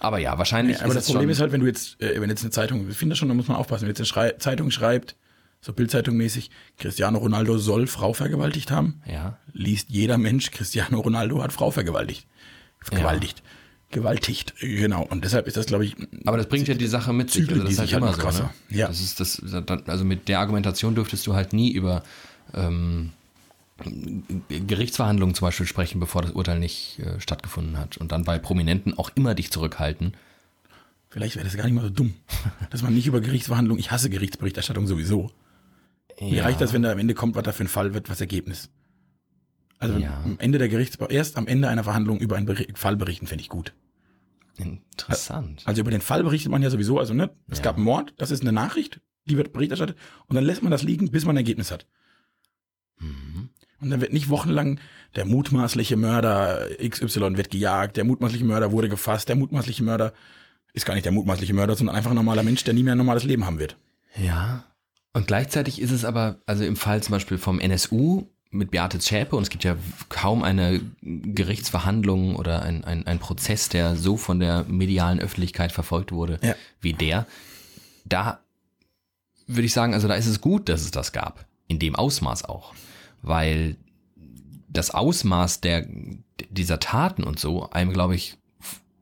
[0.00, 2.30] Aber ja, wahrscheinlich Ja, aber ist das Problem ist halt, wenn du jetzt, äh, wenn
[2.30, 4.30] jetzt eine Zeitung, ich finde das schon, da muss man aufpassen, wenn jetzt eine Schrei
[4.32, 5.16] Zeitung schreibt,
[5.60, 11.42] so Bildzeitung mäßig, Cristiano Ronaldo soll Frau vergewaltigt haben, ja, liest jeder Mensch, Cristiano Ronaldo
[11.42, 12.26] hat Frau vergewaltigt.
[12.80, 13.42] Vergewaltigt.
[13.90, 15.04] Gewaltigt, genau.
[15.04, 17.48] Und deshalb ist das, glaube ich, Aber das bringt ja die Sache mit sich.
[17.48, 18.42] Also das die ist halt sich halt immer noch so.
[18.42, 18.50] Ne?
[18.70, 18.88] Ja.
[18.88, 19.40] Das ist das,
[19.86, 22.02] also mit der Argumentation dürftest du halt nie über
[22.52, 23.12] ähm,
[24.48, 27.96] Gerichtsverhandlungen zum Beispiel sprechen, bevor das Urteil nicht äh, stattgefunden hat.
[27.98, 30.14] Und dann bei Prominenten auch immer dich zurückhalten.
[31.10, 32.14] vielleicht wäre das gar nicht mal so dumm,
[32.70, 35.30] dass man nicht über Gerichtsverhandlungen, ich hasse Gerichtsberichterstattung sowieso.
[36.20, 38.20] Mir reicht das, wenn da am Ende kommt, was da für ein Fall wird, was
[38.22, 38.70] Ergebnis.
[39.78, 40.22] Also Ja.
[40.24, 43.42] am Ende der Gerichts erst am Ende einer Verhandlung über einen Beri- Fall berichten, fände
[43.42, 43.74] ich gut.
[44.56, 45.62] Interessant.
[45.66, 47.64] Also über den Fall berichtet man ja sowieso, also ne, es Ja.
[47.64, 50.70] gab einen Mord, das ist eine Nachricht, die wird Bericht erstattet und dann lässt man
[50.70, 51.86] das liegen, bis man ein Ergebnis hat.
[52.98, 53.50] Mhm.
[53.80, 54.80] Und dann wird nicht wochenlang
[55.16, 60.12] der mutmaßliche Mörder XY wird gejagt, der mutmaßliche Mörder wurde gefasst, der mutmaßliche Mörder
[60.72, 62.98] ist gar nicht der mutmaßliche Mörder, sondern einfach ein normaler Mensch, der nie mehr ein
[62.98, 63.76] normales Leben haben wird.
[64.22, 64.64] Ja.
[65.12, 69.36] Und gleichzeitig ist es aber, also im Fall zum Beispiel vom NSU mit Beate Zschäpe,
[69.36, 69.76] und es gibt ja
[70.08, 76.12] kaum eine Gerichtsverhandlung oder ein, ein, ein Prozess, der so von der medialen Öffentlichkeit verfolgt
[76.12, 76.54] wurde Ja.
[76.80, 77.26] wie der.
[78.04, 78.40] Da
[79.46, 81.46] würde ich sagen, also da ist es gut, dass es das gab.
[81.68, 82.74] In dem Ausmaß auch.
[83.26, 83.76] Weil
[84.68, 85.86] das Ausmaß der,
[86.50, 88.38] dieser Taten und so einem, glaube ich,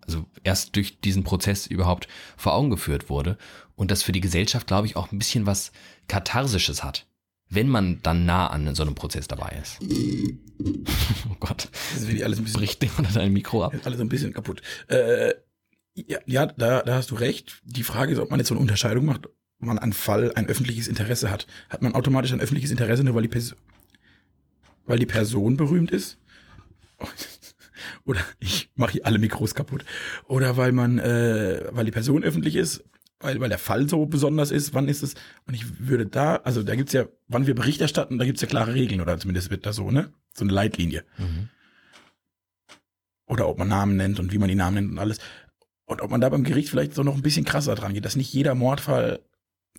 [0.01, 3.39] also erst durch diesen Prozess überhaupt vor Augen geführt wurde
[3.77, 5.73] und das für die Gesellschaft, glaube ich, auch ein bisschen was
[6.09, 7.07] Katharsisches hat,
[7.49, 9.79] wenn man dann nah an so einem Prozess dabei ist.
[11.31, 13.75] oh Gott, Das ist wirklich alles ein bisschen, bricht unter dein Mikro ab.
[13.85, 14.63] alles ein bisschen kaputt.
[14.89, 15.35] Äh,
[15.95, 17.63] ja, ja da, da hast du recht.
[17.65, 20.47] Die Frage ist, ob man jetzt so eine Unterscheidung macht, ob man einen Fall ein
[20.47, 21.47] öffentliches Interesse hat.
[21.69, 23.55] Hat man automatisch ein öffentliches Interesse, nur weil die, Pers
[24.87, 26.19] weil die Person berühmt ist?
[28.05, 29.85] Oder ich mache hier alle Mikros kaputt.
[30.27, 32.85] Oder weil man, äh, weil die Person öffentlich ist,
[33.21, 35.15] weil, weil der Fall so besonders ist, wann ist es?
[35.47, 38.49] Und ich würde da, also da gibt's ja, wann wir Bericht erstatten, da gibt's ja
[38.49, 40.13] klare Regeln, oder zumindest wird da so, ne?
[40.35, 41.05] So eine Leitlinie.
[41.17, 41.49] Mhm.
[43.27, 45.19] Oder ob man Namen nennt und wie man die Namen nennt und alles.
[45.87, 48.17] Und ob man da beim Gericht vielleicht so noch ein bisschen krasser dran geht, dass
[48.17, 49.21] nicht jeder Mordfall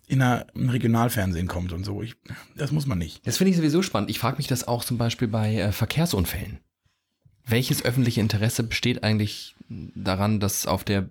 [0.07, 2.01] in einer, im Regionalfernsehen kommt und so.
[2.01, 2.15] Ich,
[2.55, 3.25] das muss man nicht.
[3.25, 4.09] Das finde ich sowieso spannend.
[4.09, 6.59] Ich frage mich das auch zum Beispiel bei äh, Verkehrsunfällen.
[7.47, 11.09] Welches öffentliche Interesse besteht eigentlich daran, dass auf der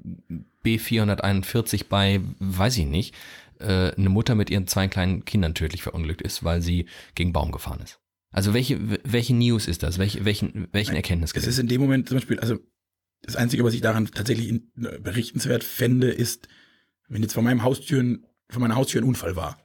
[0.65, 3.15] B441 bei, weiß ich nicht,
[3.61, 7.53] äh, eine Mutter mit ihren zwei kleinen Kindern tödlich verunglückt ist, weil sie gegen Baum
[7.53, 8.01] gefahren ist?
[8.31, 9.99] Also welche, welche News ist das?
[9.99, 12.59] Welche, welchen, welchen Erkenntnis Es ist in dem Moment zum Beispiel, also
[13.23, 14.61] das Einzige, was ich daran tatsächlich äh,
[14.99, 16.49] berichtenswert fände, ist,
[17.09, 18.19] wenn jetzt vor meinem Haustür,
[18.51, 19.59] vor meiner Haustür ein Unfall war.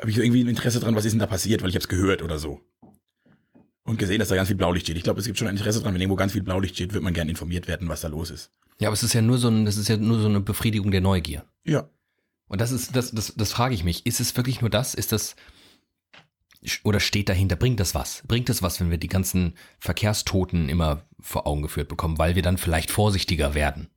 [0.00, 1.88] Habe ich irgendwie ein Interesse dran, was ist denn da passiert, weil ich habe es
[1.88, 2.60] gehört oder so.
[3.84, 4.96] Und gesehen, dass da ganz viel Blaulicht steht.
[4.96, 7.04] Ich glaube, es gibt schon ein Interesse dran, wenn irgendwo ganz viel Blaulicht steht, wird
[7.04, 8.50] man gerne informiert werden, was da los ist.
[8.78, 10.90] Ja, aber es ist ja nur so ein, das ist ja nur so eine Befriedigung
[10.90, 11.44] der Neugier.
[11.64, 11.88] Ja.
[12.48, 14.04] Und das ist, das, das, das frage ich mich.
[14.04, 14.94] Ist es wirklich nur das?
[14.94, 15.36] Ist das,
[16.82, 18.22] oder steht dahinter, bringt das was?
[18.26, 22.42] Bringt das was, wenn wir die ganzen Verkehrstoten immer vor Augen geführt bekommen, weil wir
[22.42, 23.88] dann vielleicht vorsichtiger werden?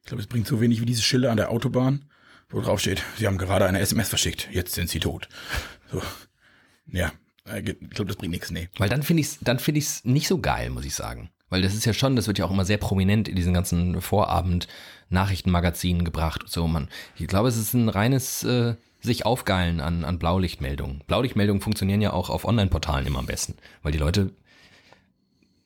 [0.00, 2.09] Ich glaube, es bringt so wenig wie diese Schilder an der Autobahn,
[2.50, 5.28] wo drauf steht, Sie haben gerade eine SMS verschickt, jetzt sind Sie tot.
[5.90, 6.02] So.
[6.86, 7.12] Ja,
[7.46, 8.68] äh, ich glaube, das bringt nichts, nee.
[8.78, 11.30] Weil dann finde ich es dann finde ich's nicht so geil, muss ich sagen.
[11.48, 14.00] Weil das ist ja schon, das wird ja auch immer sehr prominent in diesen ganzen
[14.00, 16.68] Vorabend-Nachrichtenmagazinen gebracht und so.
[16.68, 21.02] Man, ich glaube, es ist ein reines äh, sich aufgeilen an, an Blaulichtmeldungen.
[21.08, 24.30] Blaulichtmeldungen funktionieren ja auch auf Online-Portalen immer am besten, weil die Leute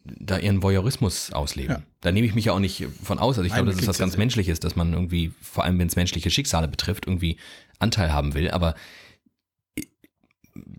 [0.05, 1.77] da ihren Voyeurismus ausleben.
[1.77, 1.83] Ja.
[2.01, 3.39] Da nehme ich mich ja auch nicht von aus.
[3.39, 4.17] Also ich glaube, das ist was ganz.
[4.17, 7.39] Menschliches, dass man irgendwie, vor allem wenn es menschliche Schicksale betrifft, irgendwie
[7.79, 8.51] Anteil haben will.
[8.51, 8.75] Aber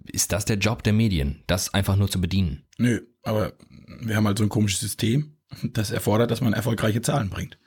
[0.06, 2.64] ist das der Job der Medien, das einfach nur zu bedienen?
[2.78, 3.54] Nö, aber
[4.00, 7.58] wir haben halt so ein komisches System, das erfordert, dass man erfolgreiche Zahlen bringt.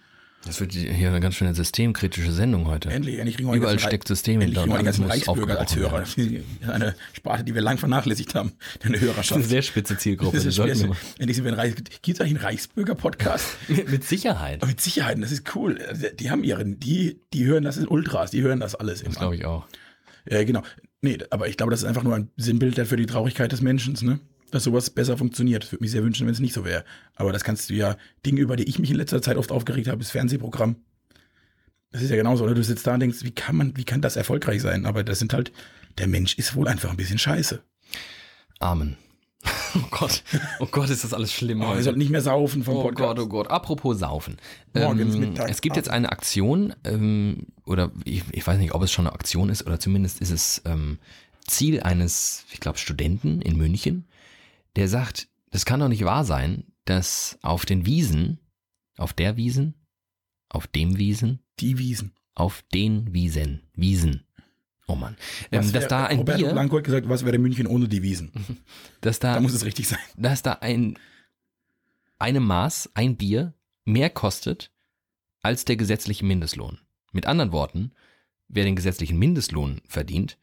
[0.46, 2.90] Das wird hier eine ganz schöne systemkritische Sendung heute.
[2.90, 6.00] Endlich, endlich kriegen wir Überall steckt System hinter und ganzen alles muss Reichsbürger als Hörer.
[6.00, 6.30] Das ist
[6.68, 9.32] eine Sparte, die wir lang vernachlässigt haben, eine Das ist Hörerschaft.
[9.40, 10.36] eine sehr spitze Zielgruppe.
[10.36, 13.46] Das ist mal- Endlich sind wir ein Reichs Gibt es eigentlich einen Reichsbürger-Podcast?
[13.68, 14.64] mit, mit Sicherheit.
[14.64, 15.78] Mit Sicherheit, das ist cool.
[16.18, 19.16] Die haben ihren, die, die hören das sind Ultras, die hören das alles Das immer.
[19.18, 19.66] glaube ich auch.
[20.30, 20.62] Ja, genau.
[21.02, 23.96] Nee, aber ich glaube, das ist einfach nur ein Sinnbild für die Traurigkeit des Menschen,
[24.02, 24.20] ne?
[24.50, 25.62] Dass sowas besser funktioniert.
[25.64, 26.84] Das würde mich sehr wünschen, wenn es nicht so wäre.
[27.16, 29.88] Aber das kannst du ja, Dinge, über die ich mich in letzter Zeit oft aufgeregt
[29.88, 30.76] habe, ist Fernsehprogramm.
[31.90, 32.54] Das ist ja genauso, oder?
[32.54, 34.86] Du sitzt da und denkst, wie kann man, wie kann das erfolgreich sein?
[34.86, 35.52] Aber das sind halt,
[35.98, 37.62] der Mensch ist wohl einfach ein bisschen scheiße.
[38.58, 38.96] Amen.
[39.74, 40.22] Oh Gott.
[40.60, 41.60] Oh Gott, ist das alles schlimm.
[41.60, 41.82] Oh, heute.
[41.82, 43.16] sollten nicht mehr saufen vom Oh Podcast.
[43.16, 43.50] Gott, oh Gott.
[43.50, 44.38] Apropos Saufen.
[44.72, 48.82] Morgens, ähm, mittags, es gibt jetzt eine Aktion, ähm, oder ich, ich weiß nicht, ob
[48.82, 50.98] es schon eine Aktion ist, oder zumindest ist es ähm,
[51.46, 54.06] Ziel eines, ich glaube, Studenten in München,
[54.76, 58.38] der sagt, das kann doch nicht wahr sein, dass auf den Wiesen,
[58.96, 59.74] auf der Wiesen,
[60.48, 62.12] auf dem Wiesen, Die Wiesen.
[62.34, 64.24] auf den Wiesen, Wiesen.
[64.86, 65.16] Oh Mann.
[65.52, 68.02] Ähm, dass wär- da ein Roberto Bier, Blanco hat gesagt, was wäre München ohne die
[68.02, 68.32] Wiesen?
[69.02, 69.98] dass da Da muss es richtig sein.
[70.16, 70.98] dass da ein
[72.18, 73.54] einem Maß, ein Bier
[73.84, 74.70] mehr kostet
[75.42, 76.78] als der gesetzliche Mindestlohn.
[77.12, 77.92] Mit anderen Worten,
[78.48, 80.36] wer den gesetzlichen Mindestlohn verdient,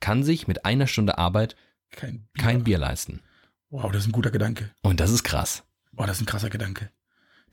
[0.00, 1.56] kann sich mit einer Stunde Arbeit
[1.90, 2.42] Kein Bier.
[2.44, 3.20] kein Bier leisten.
[3.70, 4.70] Wow, das ist ein guter Gedanke.
[4.82, 5.64] Und das ist krass.
[5.92, 6.90] Boah, das ist ein krasser Gedanke.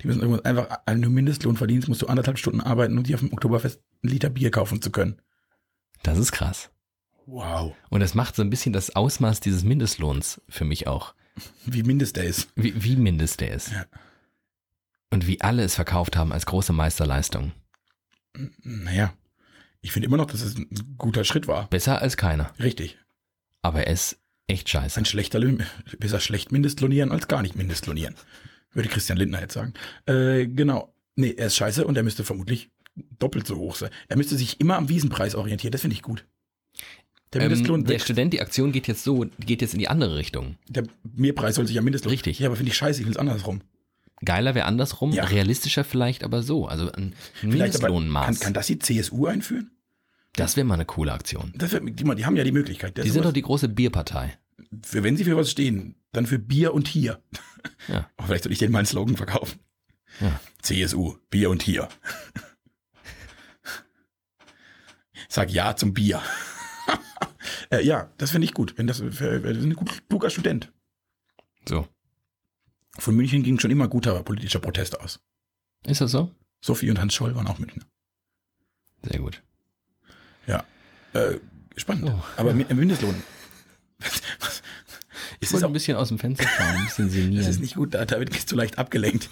[0.02, 3.16] Die müssen irgendwas einfach, wenn du Mindestlohn verdienst, musst du anderthalb Stunden arbeiten, um dir
[3.16, 5.22] auf dem Oktoberfest einen Liter Bier kaufen zu können.
[6.04, 6.70] Das ist krass.
[7.26, 7.76] Wow.
[7.90, 11.16] Und das macht so ein bisschen das Ausmaß dieses Mindestlohns für mich auch.
[11.66, 12.50] Wie Mindest der ist.
[12.56, 13.72] Wie, wie mindest der ist.
[13.72, 13.86] Ja.
[15.10, 17.52] Und wie alle es verkauft haben als große Meisterleistung.
[18.64, 19.14] Naja,
[19.82, 21.68] ich finde immer noch, dass es ein guter Schritt war.
[21.70, 22.54] Besser als keiner.
[22.60, 22.98] Richtig.
[23.62, 25.00] Aber er ist echt scheiße.
[25.00, 25.64] Ein schlechter, Lohn-
[26.00, 28.16] besser schlecht Mindestlonieren als gar nicht Mindestlonieren.
[28.74, 29.74] Würde Christian Lindner jetzt sagen.
[30.06, 30.94] Äh, genau.
[31.16, 32.70] Nee, er ist scheiße und er müsste vermutlich
[33.20, 33.90] doppelt so hoch sein.
[34.10, 35.72] Er müsste sich immer am Wiesenpreis orientieren.
[35.72, 36.26] Das finde ich gut.
[37.34, 38.06] Der Mindestlohn, Ähm, der wächst.
[38.06, 40.56] Student, die Aktion geht jetzt so, geht jetzt in die andere Richtung.
[40.68, 42.12] der Mehrpreis soll sich am Mindestlohn.
[42.12, 42.40] Richtig.
[42.40, 43.62] Ja, aber finde ich scheiße, ich will es andersrum.
[44.24, 45.26] Geiler wäre andersrum, Ja.
[45.26, 46.68] realistischer vielleicht, aber so.
[46.68, 48.26] Also ein Mindestlohnmaß.
[48.26, 49.72] kann, kann das die CSU einführen?
[50.36, 51.54] Das wäre mal eine coole Aktion.
[51.56, 52.98] Das wär, die, die haben ja die Möglichkeit.
[52.98, 54.38] Das Die sind doch die große Bierpartei.
[54.84, 57.22] für, wenn sie für was stehen, dann für Bier und hier.
[57.88, 58.10] Ja.
[58.18, 59.60] Aber vielleicht soll ich denen mal einen Slogan verkaufen.
[60.20, 60.40] Ja.
[60.62, 61.90] CSU, Bier und hier.
[65.30, 66.22] Sag ja zum Bier.
[67.70, 68.78] äh, ja, das finde ich gut.
[68.78, 69.76] Wenn das, für, für, das ist ein
[70.10, 70.72] kluger Student.
[71.68, 71.88] So.
[72.98, 75.20] Von München ging schon immer guter politischer Protest aus.
[75.86, 76.34] Ist das so?
[76.62, 77.84] Sophie und Hans Scholl waren auch Münchner.
[79.04, 79.44] Sehr gut.
[81.16, 81.40] Äh,
[81.78, 82.06] spannend.
[82.10, 83.16] Oh, Aber mit einem Mindestlohn.
[85.42, 87.62] Ich wollte auch ein bisschen aus dem Fenster schauen, ein bisschen Das ist sinnieren.
[87.62, 89.30] nicht gut, da- David bist du leicht abgelenkt.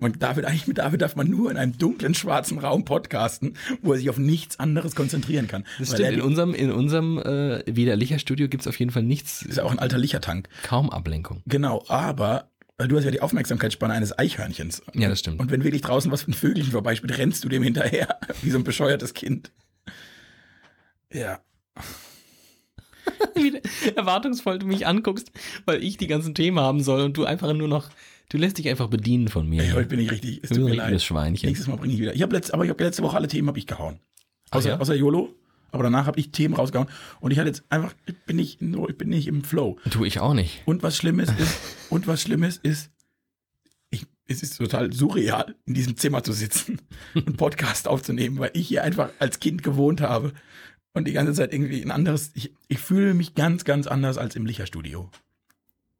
[0.00, 3.92] Man, David, eigentlich mit David darf man nur in einem dunklen, schwarzen Raum podcasten, wo
[3.92, 5.64] er sich auf nichts anderes konzentrieren kann.
[5.78, 9.02] Das Weil stimmt, in unserem, in unserem äh, widerlicher Studio gibt es auf jeden Fall
[9.02, 10.48] nichts, ist ja auch ein alter Lichertank.
[10.62, 11.42] kaum Ablenkung.
[11.46, 14.82] Genau, aber weil du hast ja die Aufmerksamkeitsspanne eines Eichhörnchens.
[14.94, 15.40] Ja, das stimmt.
[15.40, 18.58] Und wenn wirklich draußen was für ein Vögelchen vorbeispielt, rennst du dem hinterher, wie so
[18.58, 19.50] ein bescheuertes Kind.
[21.12, 21.40] Ja.
[23.34, 23.60] Wie
[23.96, 25.30] erwartungsvoll du mich anguckst,
[25.64, 27.90] weil ich die ganzen Themen haben soll und du einfach nur noch,
[28.28, 29.62] du lässt dich einfach bedienen von mir.
[29.62, 31.00] Ey, heute bin ich richtig, es tut mir leid.
[31.00, 31.48] Schweinchen.
[31.48, 32.14] Nächstes Mal bringe ich wieder.
[32.14, 33.98] Ich habe letzte, aber ich habe letzte Woche alle Themen habe ich gehauen.
[34.50, 34.78] Ach Außer, ja?
[34.78, 35.34] außer YOLO.
[35.70, 36.88] Aber danach habe ich Themen rausgehauen.
[37.20, 39.78] Und ich hatte jetzt einfach, ich bin nicht, nur, ich bin nicht im Flow.
[39.90, 40.62] Tu ich auch nicht.
[40.64, 42.90] Und was Schlimmes ist, und was Schlimmes ist,
[43.90, 46.80] ich, es ist total surreal, in diesem Zimmer zu sitzen
[47.14, 50.32] und Podcast aufzunehmen, weil ich hier einfach als Kind gewohnt habe
[50.94, 54.36] und die ganze Zeit irgendwie ein anderes, ich, ich fühle mich ganz, ganz anders als
[54.36, 55.10] im Licherstudio.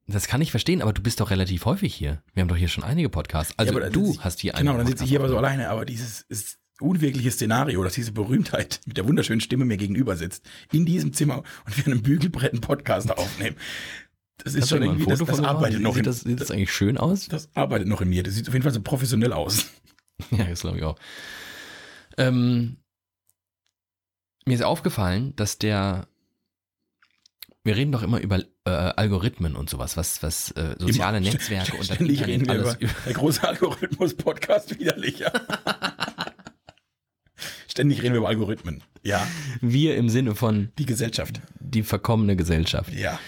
[0.07, 2.23] Das kann ich verstehen, aber du bist doch relativ häufig hier.
[2.33, 3.53] Wir haben doch hier schon einige Podcasts.
[3.59, 5.69] Also Ja, du ich- hast hier einen Genau, dann sitze ich hier aber so alleine,
[5.69, 10.49] aber dieses ist unwirkliche Szenario, dass diese Berühmtheit mit der wunderschönen Stimme mir gegenüber sitzt,
[10.73, 13.57] in diesem Zimmer und wir einen Bügelbrett einen Podcast aufnehmen.
[14.39, 16.41] Das ist Hast schon irgendwie, das, Foto das von arbeitet noch Sieht in, das, sieht
[16.41, 17.27] das eigentlich schön aus?
[17.27, 18.23] das arbeitet noch in mir.
[18.23, 19.67] Das sieht auf jeden Fall so professionell aus.
[20.33, 20.97] Ja, das glaube ich auch.
[22.17, 22.77] Ähm,
[24.49, 26.09] mir ist aufgefallen, dass der,
[27.63, 31.31] wir reden doch immer über äh, Algorithmen und sowas, was, was äh, soziale Immer.
[31.31, 35.33] Netzwerke und das Ständig reden alles über der große Algorithmus-Podcast widerlicher.
[37.69, 38.83] Ständig reden wir über Algorithmen.
[39.03, 39.25] Ja,
[39.61, 41.41] wir im Sinne von die Gesellschaft.
[41.61, 42.93] die verkommene Gesellschaft.
[42.93, 43.21] Ja.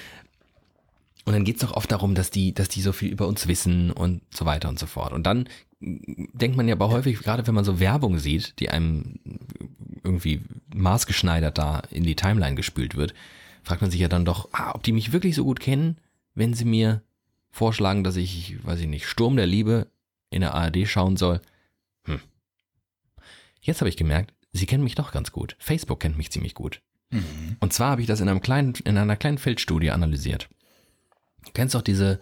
[1.24, 3.90] Und dann geht's doch oft darum, dass die, dass die so viel über uns wissen
[3.90, 5.12] und so weiter und so fort.
[5.12, 5.48] Und dann
[5.80, 9.18] mm, denkt man ja aber häufig, gerade wenn man so Werbung sieht, die einem
[10.02, 10.42] irgendwie
[10.74, 13.14] maßgeschneidert da in die Timeline gespült wird,
[13.62, 15.98] fragt man sich ja dann doch, ah, ob die mich wirklich so gut kennen,
[16.34, 17.02] wenn sie mir
[17.50, 19.88] vorschlagen, dass ich, weiß ich nicht, Sturm der Liebe
[20.30, 21.40] in der ARD schauen soll.
[22.04, 22.20] Hm.
[23.60, 25.56] Jetzt habe ich gemerkt, sie kennen mich doch ganz gut.
[25.58, 26.80] Facebook kennt mich ziemlich gut.
[27.10, 27.56] Mhm.
[27.58, 30.48] Und zwar habe ich das in einem kleinen, in einer kleinen Feldstudie analysiert.
[31.44, 32.20] Du kennst doch diese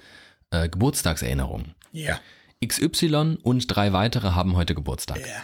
[0.50, 1.74] äh, Geburtstagserinnerungen.
[1.92, 2.20] Ja.
[2.64, 5.20] XY und drei weitere haben heute Geburtstag.
[5.20, 5.42] Ja.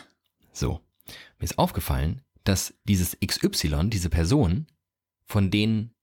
[0.52, 0.80] So.
[1.38, 4.66] Mir ist aufgefallen, dass dieses XY, diese Person,
[5.26, 5.94] von denen,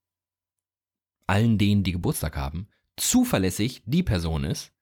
[1.26, 4.72] allen denen, die Geburtstag haben, zuverlässig die Person ist,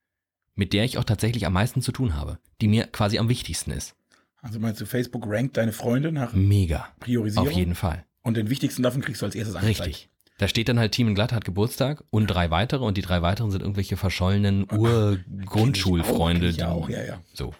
[0.55, 3.71] mit der ich auch tatsächlich am meisten zu tun habe, die mir quasi am wichtigsten
[3.71, 3.97] ist.
[4.43, 6.89] Also meinst du, Facebook rankt deine Freunde nach Mega.
[7.01, 7.49] Priorisierung?
[7.49, 8.05] Auf jeden Fall.
[8.23, 9.89] Und den wichtigsten davon kriegst du als erstes angezeigt.
[9.89, 10.10] Richtig.
[10.41, 13.51] Da steht dann halt Team Glatt hat Geburtstag und drei weitere und die drei weiteren
[13.51, 16.47] sind irgendwelche verschollenen Ur-Grundschulfreunde.
[16.47, 17.21] Kenn ich auch, die- ja, ja.
[17.35, 17.55] So.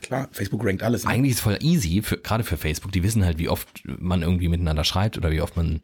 [0.00, 1.02] Klar, Facebook rankt alles.
[1.02, 1.10] Ne?
[1.10, 2.92] Eigentlich ist es voll easy, für, gerade für Facebook.
[2.92, 5.80] Die wissen halt, wie oft man irgendwie miteinander schreibt oder wie oft man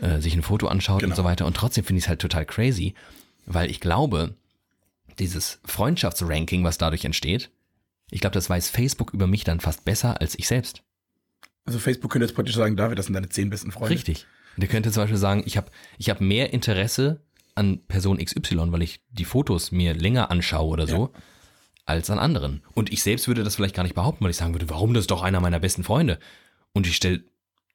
[0.00, 1.16] äh, sich ein Foto anschaut und Genau.
[1.16, 1.44] so weiter.
[1.44, 2.94] Und trotzdem finde ich es halt total crazy,
[3.44, 4.36] weil ich glaube,
[5.18, 7.50] dieses Freundschaftsranking, was dadurch entsteht,
[8.10, 10.82] ich glaube, das weiß Facebook über mich dann fast besser als ich selbst.
[11.66, 13.90] Also Facebook könnte jetzt praktisch sagen, David, das sind deine zehn besten Freunde.
[13.96, 14.26] Richtig.
[14.56, 17.22] Der könnte zum Beispiel sagen, ich habe ich hab mehr Interesse
[17.54, 21.12] an Person XY, weil ich die Fotos mir länger anschaue oder so,
[21.84, 22.62] als an anderen.
[22.74, 25.02] Und ich selbst würde das vielleicht gar nicht behaupten, weil ich sagen würde, warum das
[25.02, 26.18] ist doch einer meiner besten Freunde.
[26.72, 27.24] Und ich stelle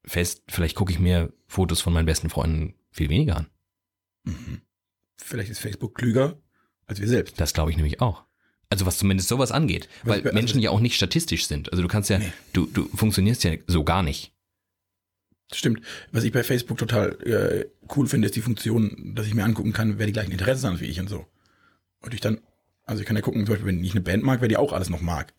[0.06, 3.48] fest, vielleicht gucke ich mir Fotos von meinen besten Freunden viel weniger an.
[4.24, 4.62] Mhm.
[5.18, 6.38] Vielleicht ist Facebook klüger
[6.86, 7.40] als wir selbst.
[7.40, 8.24] Das glaube ich nämlich auch.
[8.70, 9.90] Also was zumindest sowas angeht.
[10.04, 11.72] Was- Weil also- Menschen ja auch nicht statistisch sind.
[11.72, 12.32] Also du kannst ja, Nee.
[12.54, 14.34] du, du funktionierst ja so gar nicht.
[15.54, 15.82] Stimmt.
[16.12, 19.74] Was ich bei Facebook total äh, cool finde, ist die Funktion, dass ich mir angucken
[19.74, 21.26] kann, wer die gleichen Interessen hat wie ich und so.
[22.02, 22.42] Und ich dann,
[22.84, 24.74] also ich kann ja gucken, zum Beispiel, wenn ich eine Band mag, wer die auch
[24.74, 25.34] alles noch mag.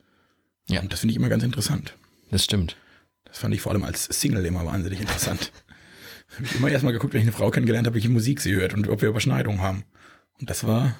[0.68, 0.80] Ja.
[0.80, 1.94] Und das finde ich immer ganz interessant.
[2.30, 2.76] Das stimmt.
[3.24, 5.52] Das fand ich vor allem als Single immer wahnsinnig interessant.
[6.36, 8.74] habe ich immer erstmal geguckt, wenn ich eine Frau kennengelernt habe, welche Musik sie hört
[8.74, 9.84] und ob wir Überschneidungen haben.
[10.40, 10.98] Und das war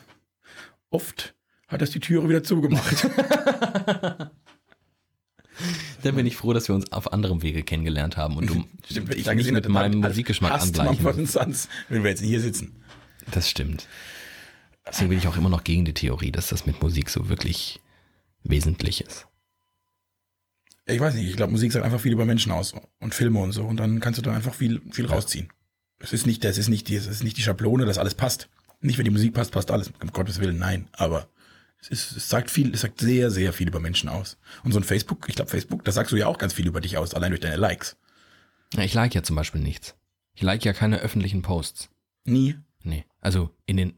[0.91, 1.35] oft
[1.67, 3.07] hat das die Türe wieder zugemacht.
[6.03, 9.27] Dann bin ich froh, dass wir uns auf anderem Wege kennengelernt haben und du Stimmt,
[9.27, 10.85] da nicht mit meinem Musikgeschmack angleichen.
[10.87, 11.33] Mumford musst.
[11.33, 12.77] Sons, wenn wir jetzt hier sitzen.
[13.33, 13.89] Das stimmt.
[14.87, 17.81] Deswegen bin ich auch immer noch gegen die Theorie, dass das mit Musik so wirklich
[18.43, 19.27] wesentlich ist.
[20.87, 23.53] Ich weiß nicht, ich glaube, Musik sagt einfach viel über Menschen aus und Filme und
[23.53, 23.65] so.
[23.65, 25.49] Und dann kannst du da einfach viel, viel rausziehen.
[25.99, 28.49] Das ist nicht, das ist nicht die, das ist nicht die Schablone, dass alles passt.
[28.81, 29.93] Nicht, wenn die Musik passt, passt alles.
[30.01, 30.89] Um Gottes Willen, nein.
[30.93, 31.29] Aber
[31.81, 34.37] es, es sagt viel, es sagt sehr, sehr viel über Menschen aus.
[34.65, 36.81] Und so ein Facebook, ich glaube, Facebook, da sagst du ja auch ganz viel über
[36.81, 37.97] dich aus, allein durch deine Likes.
[38.75, 39.95] Ja, ich like ja zum Beispiel nichts.
[40.35, 41.89] Ich like ja keine öffentlichen Posts.
[42.25, 42.57] Nie.
[42.83, 43.05] Nee.
[43.21, 43.95] Also in den,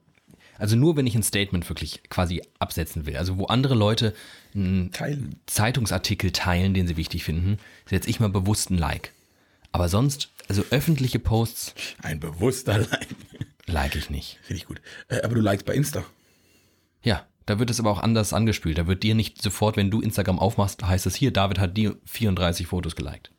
[0.59, 3.17] also nur wenn ich ein Statement wirklich quasi absetzen will.
[3.17, 4.15] Also wo andere Leute
[4.55, 5.41] einen Teilen.
[5.47, 9.13] Zeitungsartikel teilen, den sie wichtig finden, setze ich mal bewusst ein Like.
[9.73, 13.09] Aber sonst, also öffentliche Posts Ein bewusster Like.
[13.67, 14.39] like ich nicht.
[14.43, 14.81] Finde ich gut.
[15.09, 16.05] Äh, aber du likest bei Insta.
[17.03, 18.79] Ja, da wird es aber auch anders angespült.
[18.79, 21.91] Da wird dir nicht sofort, wenn du Instagram aufmachst, heißt es hier, David hat die
[22.07, 23.31] 34 Fotos geliked.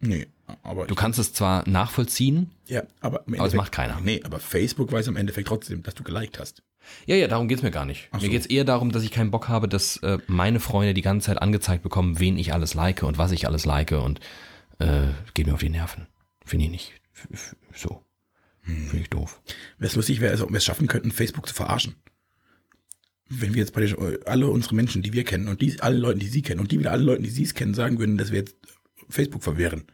[0.00, 0.28] Nee,
[0.62, 2.52] aber Du kannst es zwar nachvollziehen.
[2.68, 4.00] ja, aber, Aber es macht keiner.
[4.00, 6.62] Nee, aber Facebook weiß im Endeffekt trotzdem, dass du geliked hast.
[7.06, 8.08] Ja, ja, darum geht's mir gar nicht.
[8.12, 8.30] Ach Mir so.
[8.30, 11.42] geht's eher darum, dass ich keinen Bock habe, dass äh, meine Freunde die ganze Zeit
[11.42, 14.20] angezeigt bekommen, wen ich alles like und was ich alles like und
[14.78, 16.06] äh, geht mir auf die Nerven.
[16.44, 16.92] Finde ich nicht.
[17.32, 18.02] F- So.
[18.62, 19.40] Finde ich doof.
[19.78, 21.96] Wäre es lustig, wäre es, ob wir es schaffen könnten, Facebook zu verarschen.
[23.28, 26.28] Wenn wir jetzt praktisch alle unsere Menschen, die wir kennen und die, alle Leute, die
[26.28, 28.38] sie kennen und die wieder alle Leute, die sie es kennen, sagen würden, dass wir
[28.38, 28.56] jetzt
[29.08, 29.84] Facebook verwehren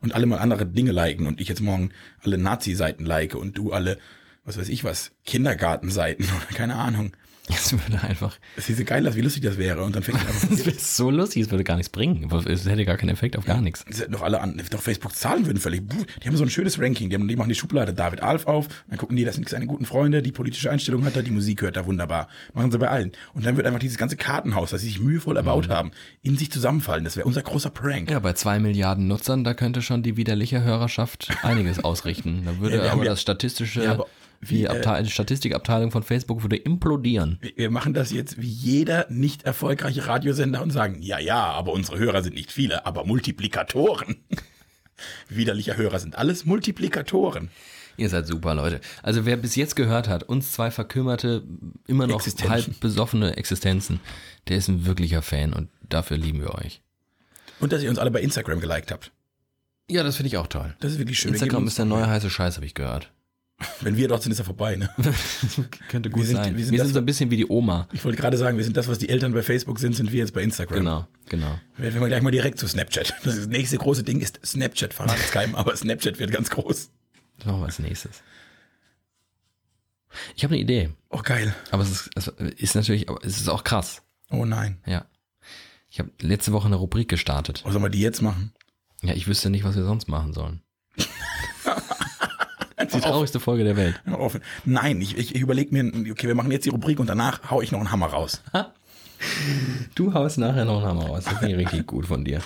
[0.00, 1.90] und alle mal andere Dinge liken und ich jetzt morgen
[2.22, 3.98] alle Nazi-Seiten like und du alle
[4.44, 7.12] was weiß ich was, Kindergartenseiten oder keine Ahnung.
[7.48, 9.82] Es würde einfach, Es so geil wie lustig das wäre.
[9.82, 10.18] Und dann fängt
[10.50, 12.30] es wäre so lustig, es würde gar nichts bringen.
[12.46, 13.84] Es hätte gar keinen Effekt auf gar nichts.
[13.88, 15.82] Das hätten doch alle an, doch Facebook-Zahlen würden völlig,
[16.22, 18.68] die haben so ein schönes Ranking, die, haben, die machen die Schublade David Alf auf,
[18.88, 21.62] dann gucken die, das sind seine guten Freunde, die politische Einstellung hat er, die Musik
[21.62, 22.28] hört er wunderbar.
[22.54, 23.12] Machen sie bei allen.
[23.34, 25.90] Und dann wird einfach dieses ganze Kartenhaus, das sie sich mühevoll erbaut haben,
[26.22, 27.04] in sich zusammenfallen.
[27.04, 28.10] Das wäre unser großer Prank.
[28.10, 32.42] Ja, bei zwei Milliarden Nutzern, da könnte schon die widerliche Hörerschaft einiges ausrichten.
[32.44, 34.06] Da würde Ja, aber das statistische, Ja, aber
[34.44, 37.38] wie, die äh, Abteil Statistikabteilung von Facebook würde implodieren.
[37.40, 41.98] Wir- machen das jetzt wie jeder nicht erfolgreiche Radiosender und sagen, ja, ja, aber unsere
[41.98, 44.16] Hörer sind nicht viele, aber Multiplikatoren.
[45.28, 47.50] Widerlicher Hörer sind alles Multiplikatoren.
[47.96, 48.80] Ihr seid super, Leute.
[49.02, 51.44] Also wer bis jetzt gehört hat, uns zwei verkümmerte,
[51.86, 54.00] immer noch halb besoffene Existenzen,
[54.48, 56.82] der ist ein wirklicher Fan und dafür lieben wir euch.
[57.60, 59.12] Und dass ihr uns alle bei Instagram geliked habt.
[59.90, 60.74] Ja, das finde ich auch toll.
[60.80, 61.32] Das ist wirklich schön.
[61.32, 63.12] Instagram ist der neue heiße Scheiß, habe ich gehört.
[63.80, 64.76] Wenn wir dort sind, ist er vorbei.
[64.76, 64.88] Ne?
[65.88, 66.52] Könnte gut sind- sein.
[66.52, 67.88] wir Wir sind sind, das- so ein bisschen wie die Oma.
[67.92, 70.18] Ich wollte gerade sagen, wir sind das, was die Eltern bei Facebook sind, sind wir
[70.18, 70.78] jetzt bei Instagram.
[70.78, 71.58] Genau, genau.
[71.76, 73.14] Werden wir gleich mal direkt zu Snapchat.
[73.24, 74.94] Das nächste große Ding ist Snapchat.
[74.94, 76.90] Verrat es keinem, aber Snapchat wird ganz groß.
[77.38, 78.22] Das machen wir als nächstes.
[80.36, 81.54] Ich habe eine Idee, Oh, geil.
[81.70, 84.02] aber es ist, es ist natürlich, aber es ist auch krass.
[84.30, 84.78] Oh nein.
[84.86, 85.06] Ja.
[85.88, 87.62] Ich habe letzte Woche eine Rubrik gestartet.
[87.64, 88.52] Was sollen wir die jetzt machen?
[89.02, 90.60] Ja, ich wüsste nicht, was wir sonst machen sollen.
[92.94, 94.00] Die traurigste Folge der Welt.
[94.10, 94.38] Auf.
[94.64, 97.62] Nein, ich, ich, ich überlege mir, okay, wir machen jetzt die Rubrik und danach hau
[97.62, 98.42] ich noch einen Hammer raus.
[99.94, 101.24] Du haust nachher noch einen Hammer raus.
[101.24, 102.40] Das finde ich richtig gut von dir.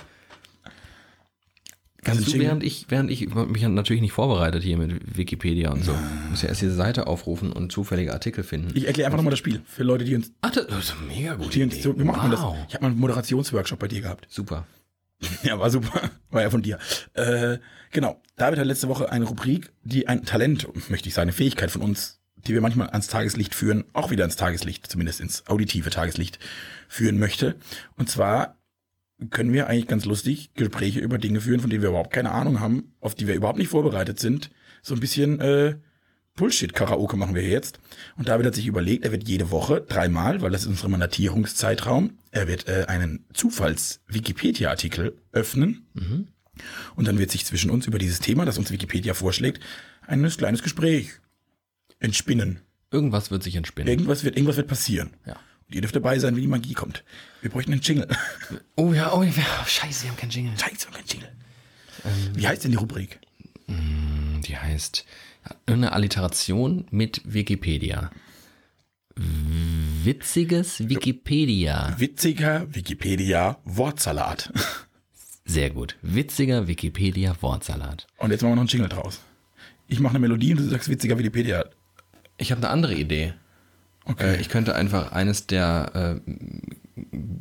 [2.03, 5.85] Kannst Kannst du während ich, während ich, mich natürlich nicht vorbereitet hier mit Wikipedia und
[5.85, 5.93] so.
[6.31, 8.71] Muss ja erst diese Seite aufrufen und zufällige Artikel finden.
[8.75, 11.53] Ich erkläre einfach nochmal das Spiel für Leute, die uns, Ach, das ist mega gut.
[11.53, 12.41] die uns so, wir machen das.
[12.41, 12.57] wow.
[12.69, 14.27] Ich habe mal einen Moderationsworkshop bei dir gehabt.
[14.31, 14.67] Super.
[15.43, 16.11] Ja, war super.
[16.31, 16.79] War ja von dir.
[17.15, 17.59] Äh,
[17.93, 18.21] genau.
[18.37, 21.83] David hat letzte Woche eine Rubrik, die ein Talent, möchte ich sagen, eine Fähigkeit von
[21.83, 26.39] uns, die wir manchmal ans Tageslicht führen, auch wieder ans Tageslicht, zumindest ins auditive Tageslicht
[26.89, 27.57] führen möchte.
[27.97, 28.59] Und zwar
[29.31, 32.61] können wir eigentlich ganz lustig Gespräche über Dinge führen, von denen wir überhaupt keine Ahnung
[32.61, 34.51] haben, auf die wir überhaupt nicht vorbereitet sind.
[34.83, 35.77] So ein bisschen äh,
[36.37, 37.81] Bullshit-Karaoke machen wir jetzt.
[38.17, 42.19] Und David hat sich überlegt, er wird jede Woche dreimal, weil das ist unser Mandatierungszeitraum,
[42.31, 45.87] er wird äh, einen Zufalls-Wikipedia-Artikel öffnen.
[46.95, 49.63] Und dann wird sich zwischen uns über dieses Thema, das uns Wikipedia vorschlägt,
[50.07, 51.11] ein kleines Gespräch
[51.99, 52.61] entspinnen.
[52.91, 53.89] Irgendwas wird sich entspinnen.
[53.89, 55.11] Irgendwas wird, irgendwas wird passieren.
[55.27, 55.35] Ja.
[55.69, 57.05] Und ihr dürft dabei sein, wenn die Magie kommt.
[57.41, 58.09] Wir bräuchten einen Jingle.
[58.77, 59.33] Oh ja, oh ja,
[59.67, 60.53] scheiße, wir haben keinen Jingle.
[60.59, 61.33] Scheiße, kein Jingle.
[62.35, 63.19] Wie heißt denn die Rubrik?
[63.69, 65.05] Die heißt
[65.67, 68.11] eine Alliteration mit Wikipedia.
[69.17, 71.95] Witziges Wikipedia.
[71.99, 74.53] Witziger Wikipedia Wortsalat.
[75.47, 75.97] Sehr gut.
[76.03, 78.09] Witziger Wikipedia Wortsalat.
[78.19, 79.21] Und jetzt machen wir noch einen Jingle draus.
[79.87, 81.65] Ich mache eine Melodie und du sagst witziger Wikipedia.
[82.37, 83.33] Ich habe eine andere Idee.
[84.05, 84.35] Okay.
[84.35, 86.31] Äh, ich könnte einfach eines der, äh,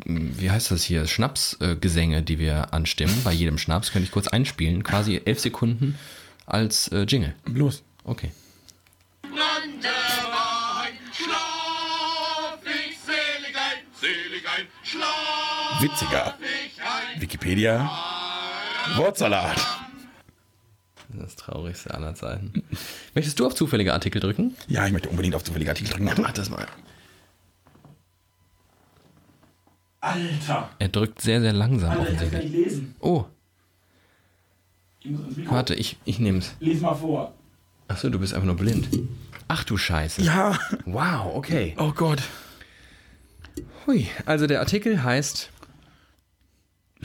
[0.05, 4.83] wie heißt das hier, Schnapsgesänge, die wir anstimmen, bei jedem Schnaps, könnte ich kurz einspielen,
[4.83, 5.97] quasi elf Sekunden
[6.45, 7.33] als äh, Jingle.
[7.45, 7.83] Los.
[8.03, 8.31] Okay.
[15.81, 16.37] Witziger.
[17.19, 17.89] Wikipedia
[18.95, 19.57] Wortsalat.
[21.09, 22.63] Das traurigste aller Zeiten.
[23.13, 24.55] Möchtest du auf zufällige Artikel drücken?
[24.67, 26.21] Ja, ich möchte unbedingt auf zufällige Artikel drücken.
[26.21, 26.67] Mach das mal.
[30.01, 30.69] Alter.
[30.77, 32.51] Er drückt sehr, sehr langsam offensichtlich.
[32.51, 32.95] lesen.
[32.99, 33.25] Oh,
[34.99, 35.55] Ich muss ans Mikro.
[35.55, 36.53] warte, ich, ich nehm's.
[36.59, 37.33] Lies mal vor.
[37.87, 38.87] Achso, du bist einfach nur blind.
[39.47, 40.21] Ach du Scheiße.
[40.21, 40.59] Ja.
[40.85, 41.75] Wow, okay.
[41.79, 42.21] Oh Gott.
[43.87, 45.49] Hui, also der Artikel heißt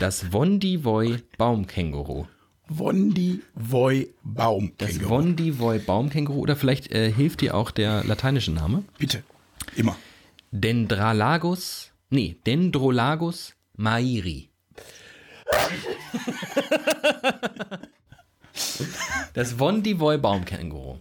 [0.01, 2.27] Das Wondivoy Baumkänguru.
[2.69, 4.73] Wondi Voi Baum.
[4.79, 8.83] Das Wondivoy Baumkänguru oder vielleicht äh, hilft dir auch der lateinische Name.
[8.97, 9.23] Bitte.
[9.77, 9.95] Immer.
[10.53, 14.49] Dendralagus, nee, Dendrolagus mairi.
[19.35, 20.99] Das Wondivoy Baumkänguru.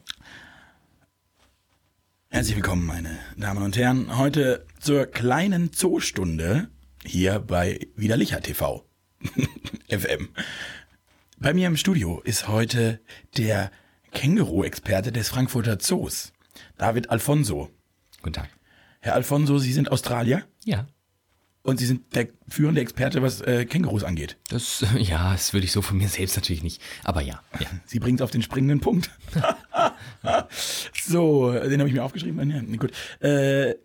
[2.29, 6.69] Herzlich willkommen, meine Damen und Herren, heute zur kleinen Zoostunde
[7.03, 8.85] hier bei Widerlicher TV
[9.89, 10.29] FM.
[11.37, 12.99] Bei mir im Studio ist heute
[13.37, 13.71] der
[14.11, 16.33] Känguru-Experte des Frankfurter Zoos,
[16.77, 17.69] David Alfonso.
[18.21, 18.49] Guten Tag.
[18.99, 20.85] Herr Alfonso, Sie sind Australier Ja.
[21.63, 24.37] und Sie sind der führende Experte, was äh, Kängurus angeht.
[24.49, 26.81] Das, ja, das würde ich so von mir selbst natürlich nicht.
[27.03, 27.67] Aber ja, ja.
[27.85, 29.09] Sie bringt es auf den springenden Punkt.
[30.93, 32.49] so, den habe ich mir aufgeschrieben.
[32.49, 32.91] Ja, gut.
[33.21, 33.75] Äh,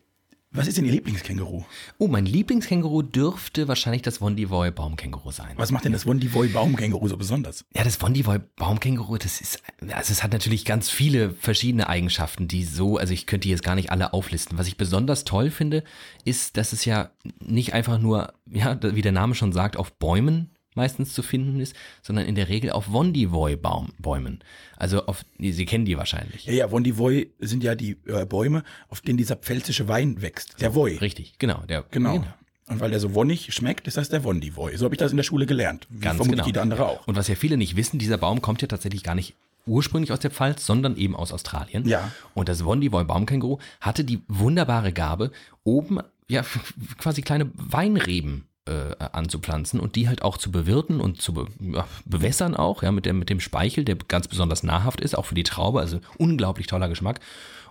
[0.56, 1.64] Was ist denn Ihr Lieblingskänguru?
[1.98, 5.54] Oh, mein Lieblingskänguru dürfte wahrscheinlich das Wondivoy Baumkänguru sein.
[5.56, 7.64] Was macht denn das Wondivoy Baumkänguru so besonders?
[7.74, 12.62] Ja, das Wondivoy Baumkänguru, das ist, also es hat natürlich ganz viele verschiedene Eigenschaften, die
[12.62, 14.56] so, also ich könnte jetzt gar nicht alle auflisten.
[14.56, 15.82] Was ich besonders toll finde,
[16.24, 17.10] ist, dass es ja
[17.40, 21.74] nicht einfach nur, ja, wie der Name schon sagt, auf Bäumen meistens zu finden ist,
[22.02, 24.40] sondern in der Regel auf Wondivoy-Bäumen.
[24.76, 26.44] Also auf, Sie kennen die wahrscheinlich.
[26.46, 30.60] Ja, ja, Wondivoy sind ja die äh, Bäume, auf denen dieser pfälzische Wein wächst.
[30.60, 30.96] Der Voi.
[30.96, 31.62] Richtig, genau.
[31.68, 32.24] Der, Genau.
[32.66, 34.76] Und weil der so wonnig schmeckt, ist das der Wondivoy.
[34.76, 35.86] So habe ich das in der Schule gelernt.
[35.90, 36.46] Wie Ganz vermutlich genau.
[36.46, 37.06] jeder andere auch.
[37.06, 39.34] Und was ja viele nicht wissen, dieser Baum kommt ja tatsächlich gar nicht
[39.66, 41.86] ursprünglich aus der Pfalz, sondern eben aus Australien.
[41.86, 42.10] Ja.
[42.32, 45.30] Und das Wondivoy Baumkänguru hatte die wunderbare Gabe,
[45.62, 46.42] oben ja
[46.98, 51.86] quasi kleine Weinreben äh, anzupflanzen und die halt auch zu bewirten und zu be ja,
[52.06, 55.34] bewässern auch, ja, mit, der, mit dem Speichel, der ganz besonders nahrhaft ist, auch für
[55.34, 57.20] die Traube, also unglaublich toller Geschmack.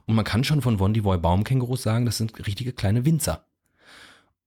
[0.06, 3.46] Und man kann schon von Wondivoy Baumkängurus sagen, das sind richtige kleine Winzer.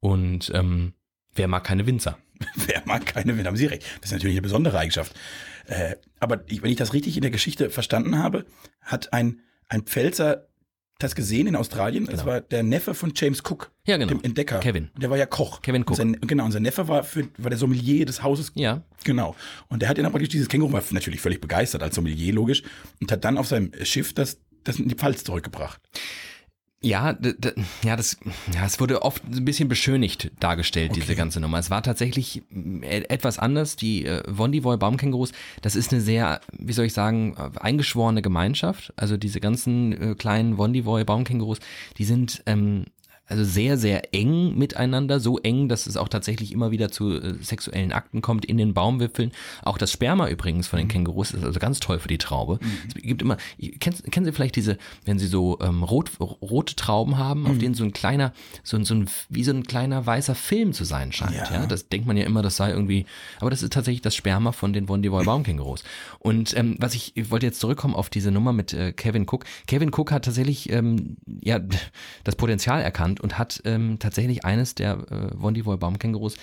[0.01, 0.93] Und ähm,
[1.35, 2.19] wer mag keine Winzer?
[2.67, 3.83] Wer mag keine, wenn haben Sie recht.
[4.03, 5.15] Das ist natürlich eine besondere Eigenschaft.
[5.69, 8.45] Äh, aber ich, wenn ich das richtig in der Geschichte verstanden habe,
[8.83, 10.47] hat ein, ein Pfälzer
[10.99, 12.07] das gesehen in Australien.
[12.07, 12.27] Das Genau.
[12.27, 14.09] war der Neffe von James Cook, Ja, genau.
[14.15, 14.61] dem Entdecker.
[14.61, 14.91] Kevin.
[14.97, 15.61] Der war ja Koch.
[15.63, 15.91] Kevin Cook.
[15.91, 18.53] Und sein, genau, und sein Neffe war, für, war der Sommelier des Hauses.
[18.55, 19.37] Ja, Genau.
[19.69, 22.63] Und der hat dann praktisch dieses Känguru, war natürlich völlig begeistert als Sommelier, logisch,
[23.01, 25.81] und hat dann auf seinem Schiff das, das in die Pfalz zurückgebracht.
[26.87, 27.17] Ja,
[27.83, 28.17] ja, das,
[28.55, 31.59] ja, es wurde oft ein bisschen beschönigt dargestellt, diese ganze Nummer.
[31.59, 32.43] Es war tatsächlich
[32.83, 33.77] e- etwas anders.
[33.77, 35.33] Die äh, Wondivoy Baumkängurus,
[35.63, 38.93] das ist eine sehr, wie soll ich sagen, äh, eingeschworene Gemeinschaft.
[38.97, 41.59] Also diese ganzen äh, kleinen Wondivoy Baumkängurus,
[41.99, 42.85] die sind ähm,
[43.27, 47.35] also sehr, sehr eng miteinander, so eng, dass es auch tatsächlich immer wieder zu äh,
[47.43, 49.33] sexuellen Akten kommt in den Baumwipfeln.
[49.63, 52.61] Auch das Sperma übrigens von den Kängurus ist also ganz toll für die Traube.
[52.89, 53.37] Es gibt immer,
[53.81, 57.75] kennen, kennen Sie vielleicht diese, wenn Sie so ähm, rot, rote Trauben haben, auf denen
[57.75, 61.13] so ein kleiner, so ein, so ein, wie so ein kleiner weißer Film zu sein
[61.13, 61.35] scheint.
[61.35, 61.53] Ja.
[61.53, 61.67] Ja.
[61.67, 63.07] das denkt man ja immer, das sei irgendwie,
[63.41, 65.83] aber das ist tatsächlich das Sperma von den Wondivoy Baumkängurus.
[66.19, 69.45] Und ähm, was ich, ich wollte jetzt zurückkommen auf diese Nummer mit äh, Kevin Cook.
[69.67, 71.61] Kevin Cook hat tatsächlich ähm, ja
[72.25, 76.37] das Potenzial erkannt und hat ähm, tatsächlich eines der äh, Wondivoy Baumkängurus,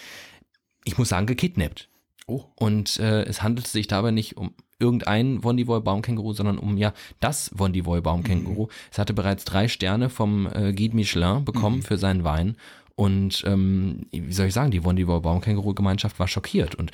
[0.85, 1.89] ich muss sagen, gekidnappt.
[2.27, 2.43] Oh.
[2.55, 7.51] Und äh, es handelt sich dabei nicht um irgendein Wondivoy Baumkänguru, sondern um ja das
[7.53, 8.67] Wondivoy Baumkänguru.
[8.91, 12.57] Es hatte bereits drei Sterne vom äh, Guide Michelin bekommen für seinen Wein.
[12.95, 16.75] Und ähm, wie soll ich sagen, die Wondivoy Baumkänguru Gemeinschaft war schockiert.
[16.75, 16.91] Und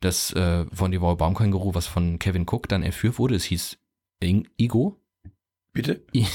[0.00, 3.78] das äh, Wondivoy Baumkänguru, was von Kevin Cook dann erführt wurde, es hieß
[4.20, 4.96] Ing Igo.
[5.72, 6.02] Bitte?
[6.14, 6.26] I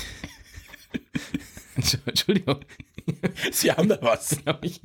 [2.05, 2.65] Entschuldigung,
[3.51, 4.37] Sie haben da was.
[4.45, 4.81] hab ich,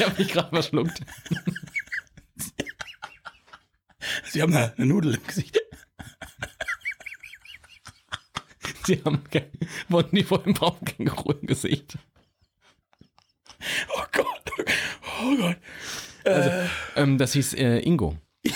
[0.00, 1.00] habe mich gerade verschluckt.
[4.24, 5.58] Sie haben da eine Nudel im Gesicht.
[8.84, 9.50] Sie haben kein
[9.88, 11.98] Wondivoy Baumkänguru im Gesicht.
[13.94, 14.52] Oh Gott.
[15.22, 15.56] Oh Gott.
[16.96, 18.16] Ähm, das hieß äh, Ingo.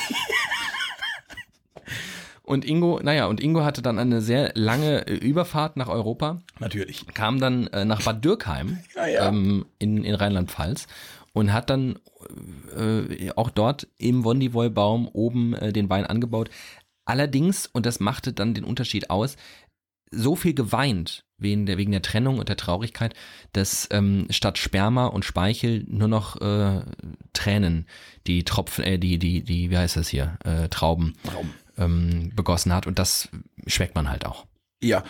[2.44, 7.06] und Ingo, naja, und Ingo hatte dann eine sehr lange äh, Überfahrt nach Europa, Natürlich.
[7.14, 9.28] kam dann äh, nach Bad Dürkheim Ja, ja.
[9.28, 10.86] Ähm, in, in Rheinland-Pfalz
[11.32, 11.98] und hat dann
[12.76, 16.50] äh, auch dort im Wondivoy-Baum oben äh, den Wein angebaut.
[17.06, 19.36] Allerdings, und das machte dann den Unterschied aus,
[20.10, 23.14] so viel geweint wegen der, wegen der Trennung und der Traurigkeit,
[23.52, 26.82] dass ähm, statt Sperma und Speichel nur noch äh,
[27.32, 27.86] Tränen
[28.26, 31.50] die Tropfen, äh, die, die, die, wie heißt das hier, äh, Trauben Traum.
[31.78, 32.86] Ähm, begossen hat.
[32.86, 33.28] Und das
[33.66, 34.46] schmeckt man halt auch.
[34.82, 35.02] Ja.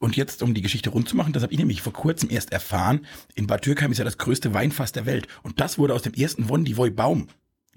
[0.00, 2.52] Und jetzt, um die Geschichte rund zu machen, das habe ich nämlich vor kurzem erst
[2.52, 3.06] erfahren.
[3.34, 5.26] In Bad Dürkheim ist ja das größte Weinfass der Welt.
[5.42, 7.28] Und das wurde aus dem ersten Wondivoy Baum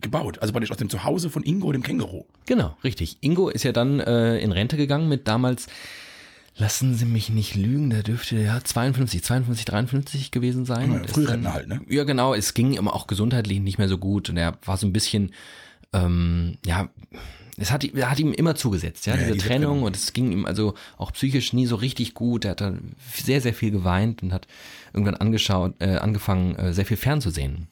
[0.01, 0.39] gebaut.
[0.39, 2.25] Also praktisch aus dem Zuhause von Ingo, dem Känguru.
[2.45, 3.17] Genau, richtig.
[3.21, 5.67] Ingo ist ja dann äh, in Rente gegangen mit damals,
[6.57, 10.91] lassen Sie mich nicht lügen, der dürfte ja 52, 52, 53 gewesen sein.
[10.91, 11.81] Ja, ist Frührentner halt, ne?
[11.87, 12.33] Ja, genau.
[12.33, 15.31] Es ging ihm auch gesundheitlich nicht mehr so gut und er war so ein bisschen,
[15.93, 16.89] ähm, ja,
[17.61, 20.45] es hat, hat ihm immer zugesetzt, ja, Ja, diese diese Trennung und es ging ihm
[20.45, 22.45] also auch psychisch nie so richtig gut.
[22.45, 24.47] Er hat dann sehr, sehr viel geweint und hat
[24.93, 27.67] irgendwann angeschaut, äh, angefangen, äh, sehr viel fernzusehen.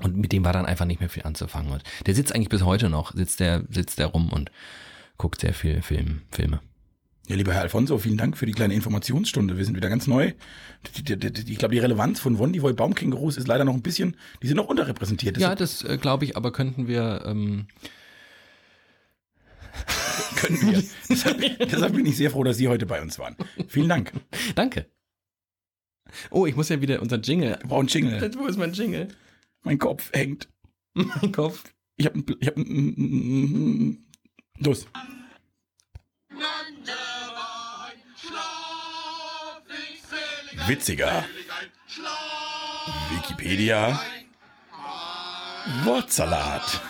[0.00, 1.72] Und mit dem war dann einfach nicht mehr viel anzufangen.
[1.72, 4.50] Und der sitzt eigentlich bis heute noch, sitzt der, sitzt der rum und
[5.16, 6.60] guckt sehr viel Film, Filme.
[7.28, 9.56] Ja, lieber Herr Alfonso, vielen Dank für die kleine Informationsstunde.
[9.56, 10.32] Wir sind wieder ganz neu.
[10.96, 13.82] Die, die, die, die, ich glaube, die Relevanz von Wondivoy Baumkängurus ist leider noch ein
[13.82, 15.36] bisschen, die sind noch unterrepräsentiert.
[15.36, 17.66] Ja, Deshalb das äh, glaube ich, aber könnten wir, ähm,
[20.36, 20.82] können wir.
[21.08, 23.36] deshalb, deshalb bin ich sehr froh, dass Sie heute bei uns waren.
[23.68, 24.12] Vielen Dank.
[24.54, 24.90] danke.
[26.30, 27.58] Oh, ich muss ja wieder unser Jingle.
[27.60, 28.30] Wir brauchen Jingle.
[28.36, 29.08] Wo ist mein Jingle?
[29.62, 30.48] Mein Kopf hängt.
[30.94, 31.64] Mein Kopf.
[31.96, 34.06] Ich habe ich hab, ein-
[34.58, 34.86] los.
[38.16, 41.24] Schlaf ich selig ein, Witziger.
[43.10, 44.00] Wikipedia.
[45.84, 46.80] Wortsalat.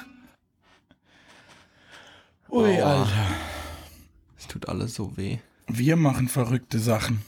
[2.57, 2.81] Ui.
[2.81, 3.27] Alter.
[4.39, 5.41] Es tut alles so weh.
[5.67, 7.21] Wir machen verrückte Sachen.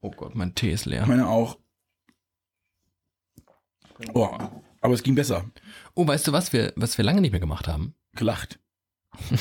[0.00, 1.06] Oh Gott, mein Tee ist leer.
[1.06, 1.56] Meine auch.
[4.12, 4.36] Oh,
[4.80, 5.44] aber es ging besser.
[5.94, 7.94] Oh, weißt du, was wir, was wir lange nicht mehr gemacht haben?
[8.16, 8.58] Gelacht.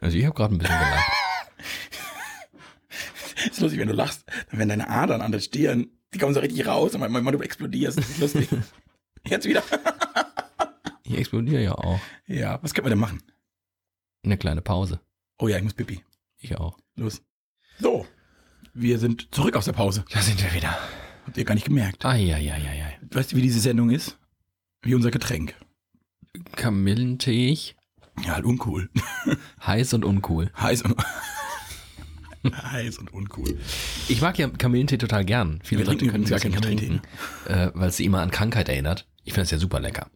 [0.00, 1.12] Also ich habe gerade ein bisschen gelacht.
[3.50, 6.40] ist lustig, wenn du lachst, dann werden deine Adern an der Stirn, die kommen so
[6.40, 7.98] richtig raus und manchmal du explodierst.
[7.98, 8.48] Das ist lustig.
[9.26, 9.62] Jetzt wieder.
[11.04, 12.00] Ich explodiere ja auch.
[12.26, 13.22] ja, was können wir denn machen?
[14.24, 15.00] Eine kleine Pause.
[15.38, 16.02] Oh ja, ich muss pipi.
[16.38, 16.78] Ich auch.
[16.96, 17.22] Los.
[17.80, 18.06] So.
[18.74, 20.04] Wir sind zurück aus der Pause.
[20.10, 20.76] Da sind wir wieder.
[21.26, 22.04] Habt ihr gar nicht gemerkt.
[22.04, 22.98] Eieieiei.
[23.10, 24.18] Weißt du, wie diese Sendung ist?
[24.82, 25.54] Wie unser Getränk.
[26.56, 27.74] Kamillenteig,
[28.24, 28.88] Ja, halt uncool.
[29.66, 30.50] heiß und uncool.
[30.58, 30.96] Heiß und,
[32.44, 33.58] heiß und uncool.
[34.08, 35.60] Ich mag ja Kamillentee total gern.
[35.62, 37.02] Viele Wir Leute trinken können gar nicht keinen trinken,
[37.46, 39.06] äh, weil es sie immer an Krankheit erinnert.
[39.24, 40.10] Ich finde das ja super lecker.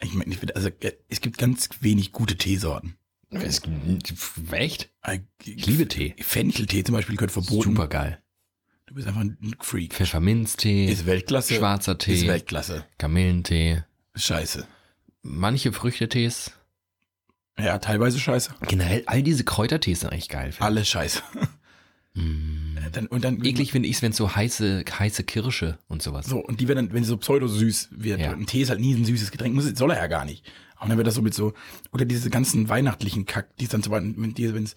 [0.00, 2.96] Ich meine, also, äh, es gibt ganz wenig gute Teesorten.
[3.30, 3.62] Es,
[4.50, 4.90] echt?
[5.44, 6.14] Ich liebe Tee.
[6.20, 7.70] Fencheltee zum Beispiel gehört verboten.
[7.70, 8.20] Super geil.
[8.86, 9.94] Du bist einfach ein Freak.
[9.94, 11.54] Pfefferminztee, Ist Weltklasse.
[11.54, 12.84] schwarzer Tee, Ist Weltklasse.
[12.98, 13.82] Kamillentee,
[14.14, 14.66] Scheiße.
[15.22, 16.52] manche Früchtetees.
[17.58, 18.52] Ja, teilweise scheiße.
[18.68, 20.52] Generell, all diese Kräutertees sind eigentlich geil.
[20.58, 21.22] Alles scheiße.
[22.14, 22.76] Mm.
[22.92, 26.26] Dann, und dann, Eklig finde ich es, wenn es so heiße, heiße Kirsche und sowas.
[26.26, 28.32] So, und die werden dann, wenn sie so pseudo-süß wird, Ja.
[28.32, 30.44] ein Tee ist halt nie ein süßes Getränk, muss, soll er ja gar nicht.
[30.84, 31.54] Und dann wird das so mit so,
[31.92, 34.74] oder diese ganzen weihnachtlichen Kack, die dann so, wenn die, wenn's,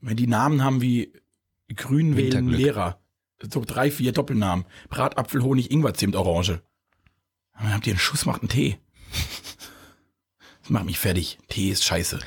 [0.00, 1.12] wenn die Namen haben wie
[1.74, 2.58] Grünwählen Winterglück.
[2.58, 3.00] Lehrer,
[3.40, 6.60] so drei, vier Doppelnamen, Bratapfel, Honig, Ingwer, Zimt, Orange.
[7.56, 8.78] Und dann habt ihr einen Schuss, macht einen Tee.
[10.62, 11.38] Das macht mich fertig.
[11.48, 12.18] Tee ist scheiße.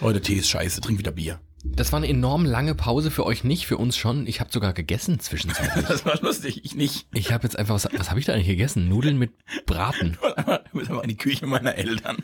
[0.00, 1.40] Leute, Tee ist scheiße, trink wieder Bier.
[1.74, 4.26] Das war eine enorm lange Pause für euch nicht, für uns schon.
[4.26, 5.84] Ich habe sogar gegessen zwischenzeitlich.
[5.88, 7.06] Das war lustig, ich nicht.
[7.12, 8.88] Ich habe jetzt einfach, was, was habe ich da eigentlich gegessen?
[8.88, 9.32] Nudeln mit
[9.66, 10.16] Braten.
[10.72, 12.18] Du bist aber in die Küche meiner Eltern,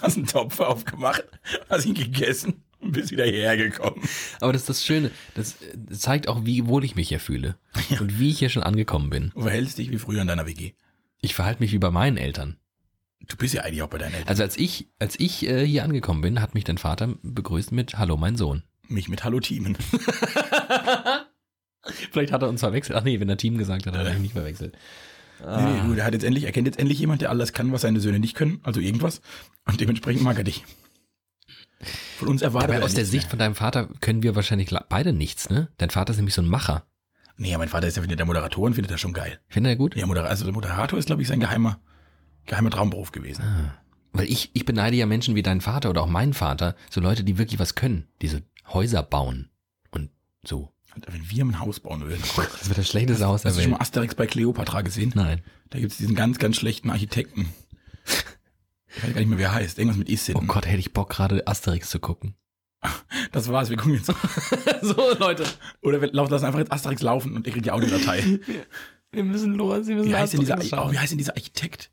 [0.00, 1.24] hast einen Topf aufgemacht,
[1.68, 4.02] hast ihn gegessen und bist wieder hierher gekommen.
[4.40, 5.10] Aber das ist das Schöne.
[5.34, 7.56] Das äh, zeigt auch, wie wohl ich mich hier fühle.
[8.00, 9.30] Und wie ich hier schon angekommen bin.
[9.34, 10.72] Du verhältst dich wie früher in deiner WG.
[11.20, 12.56] Ich verhalte mich wie bei meinen Eltern.
[13.28, 14.28] Du bist ja eigentlich auch bei deinen Eltern.
[14.28, 17.98] Also als ich, als ich äh, hier angekommen bin, hat mich dein Vater begrüßt mit
[17.98, 18.64] Hallo, mein Sohn.
[18.92, 19.76] Mich mit Hallo Teamen.
[22.12, 22.96] Vielleicht hat er uns verwechselt.
[22.96, 24.76] Ach nee, wenn er Team gesagt hat, hat er mich nicht verwechselt.
[25.40, 27.72] Nee, nee, du, der hat jetzt endlich, er kennt jetzt endlich jemand, der alles kann,
[27.72, 29.20] was seine Söhne nicht können, also irgendwas.
[29.64, 30.64] Und dementsprechend mag er dich.
[32.18, 35.12] Von uns erwartet Aber er aus der Sicht von deinem Vater können wir wahrscheinlich beide
[35.12, 35.68] nichts, ne?
[35.78, 36.86] Dein Vater ist nämlich so ein Macher.
[37.36, 37.50] mehr.
[37.50, 39.40] Nee, mein Vater ist ja wieder der Moderator und findet das schon geil.
[39.48, 39.96] Findet er gut?
[39.96, 41.80] Ja, Moderator, also der Moderator ist, glaube ich, sein geheimer,
[42.46, 43.42] geheimer Traumberuf gewesen.
[44.12, 47.24] Weil ich, ich beneide ja Menschen wie dein Vater oder auch mein Vater, so Leute,
[47.24, 49.50] die wirklich was können, diese Häuser bauen
[49.90, 50.10] und
[50.44, 50.72] so.
[51.08, 52.22] Wenn wir ein Haus bauen würden.
[52.36, 53.80] Das wird das schlechteste Haus der Hast du schon mal.
[53.80, 55.12] Asterix bei Cleopatra gesehen?
[55.14, 55.42] Nein.
[55.70, 57.48] Da gibt es diesen ganz, ganz schlechten Architekten.
[58.94, 59.78] Ich weiß gar nicht mehr, wie er heißt.
[59.78, 60.36] Irgendwas mit Isin.
[60.36, 62.34] Oh Gott, hätte ich Bock, gerade Asterix zu gucken.
[63.30, 64.06] Das war's, wir gucken jetzt.
[64.82, 65.44] so, Leute.
[65.80, 68.40] Oder wir laufen- lassen einfach jetzt Asterix laufen und ihr kriegt die Audiodatei.
[69.10, 71.90] Wir müssen los, wir müssen Wie heißt denn dieser, oh, wie heißt denn dieser Architekt?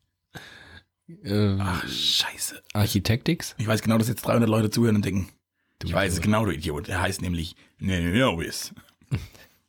[1.24, 2.62] Äh, Ach, scheiße.
[2.74, 3.56] Architektix?
[3.58, 5.30] Ich weiß genau, dass jetzt 300 Leute zuhören und denken,
[5.80, 6.90] Du ich weiß es genau, du Idiot.
[6.90, 8.74] Er heißt nämlich Nervis.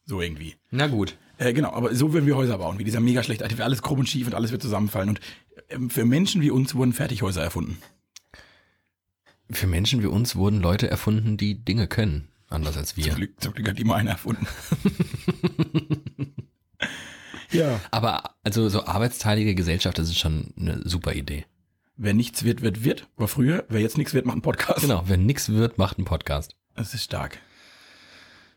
[0.07, 0.57] So irgendwie.
[0.73, 1.17] Na gut.
[1.39, 3.65] Äh, genau, aber so würden wir Häuser bauen, wie dieser mega schlechte Architekt.
[3.65, 5.11] Alles krumm und schief und alles wird zusammenfallen.
[5.11, 5.21] Und
[5.69, 7.79] ähm, für Menschen wie uns wurden Fertighäuser erfunden.
[9.53, 12.27] Für Menschen wie uns wurden Leute erfunden, die Dinge können.
[12.49, 13.15] Anders als Zum wir.
[13.15, 14.49] Glück, zum Glück hat immer einer erfunden.
[17.53, 17.81] ja.
[17.93, 21.47] Aber also so arbeitsteilige Gesellschaft, das ist schon eine super Idee.
[22.03, 23.09] Wer nichts wird, wird, wird.
[23.19, 23.67] War früher.
[23.69, 24.81] Wer jetzt nichts wird, macht einen Podcast.
[24.81, 26.57] Genau, wenn nix wird, macht einen Podcast.
[26.75, 27.39] Das ist stark.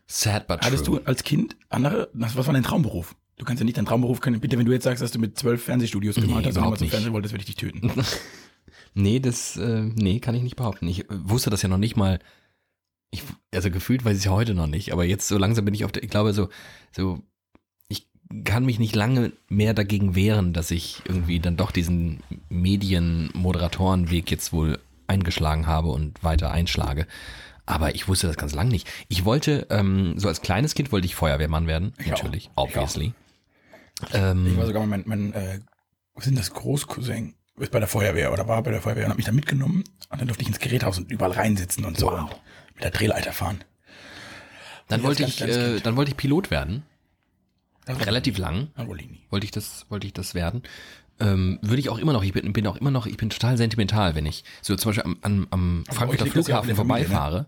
[0.06, 1.00] Sad but Hattest true.
[1.00, 3.14] du als Kind andere, was war dein Traumberuf?
[3.36, 4.40] Du kannst ja nicht deinen Traumberuf können.
[4.40, 6.76] Bitte, wenn du jetzt sagst, dass du mit zwölf Fernsehstudios Nee, gemacht hast und immer
[6.76, 6.88] zum.
[6.88, 7.92] Fernsehen wolltest, werde ich dich töten.
[8.94, 10.86] Nee, das, äh, nee, kann ich nicht behaupten.
[10.86, 12.20] Ich äh, wusste das ja noch nicht mal.
[13.10, 15.74] Ich, also gefühlt weiß ich es ja heute noch nicht, aber jetzt so langsam bin
[15.74, 16.48] ich auf der, ich glaube so,
[16.92, 17.20] so,
[18.44, 24.52] kann mich nicht lange mehr dagegen wehren, dass ich irgendwie dann doch diesen Medienmoderatorenweg jetzt
[24.52, 27.06] wohl eingeschlagen habe und weiter einschlage.
[27.66, 28.88] Aber ich wusste das ganz lang nicht.
[29.08, 32.64] Ich wollte, ähm, so als kleines Kind wollte ich Feuerwehrmann werden, Ich natürlich, Ich auch.
[32.64, 33.14] obviously.
[34.12, 35.60] Ähm, Ich war sogar mein, mein äh,
[36.14, 39.16] was sind das, Großcousin, ist bei der Feuerwehr oder war bei der Feuerwehr und hat
[39.16, 42.20] mich da mitgenommen und dann durfte ich ins Geräthaus und überall reinsitzen und so Wow.
[42.22, 42.30] und
[42.74, 43.62] mit der Drehleiter fahren.
[44.88, 45.86] dann wollte ganz ich, äh, Kind.
[45.86, 46.82] dann wollte ich Pilot werden.
[47.86, 48.68] Relativ lang.
[49.30, 50.62] Wollte ich das, wollte ich das werden.
[51.20, 53.56] Ähm, würde ich auch immer noch, ich bin, bin auch immer noch, ich bin total
[53.56, 57.08] sentimental, wenn ich so zum Beispiel am, am, am Frankfurter ja in Flughafen Familie, ne?
[57.08, 57.46] vorbeifahre.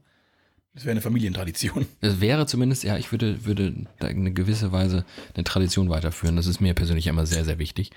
[0.75, 1.87] Das wäre eine Familientradition.
[2.01, 6.37] Das wäre zumindest, ja, ich würde, würde da eine gewisse Weise eine Tradition weiterführen.
[6.37, 7.91] Das ist mir persönlich immer sehr, sehr wichtig.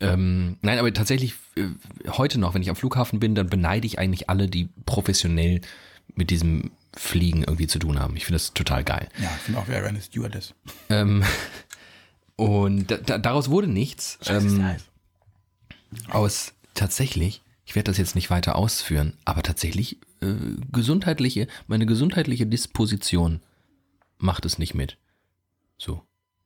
[0.00, 1.68] Ähm, nein, aber tatsächlich äh,
[2.08, 5.60] heute noch, wenn ich am Flughafen bin, dann beneide ich eigentlich alle, die professionell
[6.14, 8.16] mit diesem Fliegen irgendwie zu tun haben.
[8.16, 9.08] Ich finde das total geil.
[9.20, 10.54] Ja, ich finde auch, wäre eine Stewardess.
[10.88, 11.22] Ähm,
[12.44, 14.18] und da, da, daraus wurde nichts.
[14.26, 14.76] Ähm,
[16.08, 20.34] aus tatsächlich, ich werde das jetzt nicht weiter ausführen, aber tatsächlich äh,
[20.72, 23.40] gesundheitliche, meine gesundheitliche Disposition
[24.18, 24.96] macht es nicht mit.
[25.78, 26.02] So.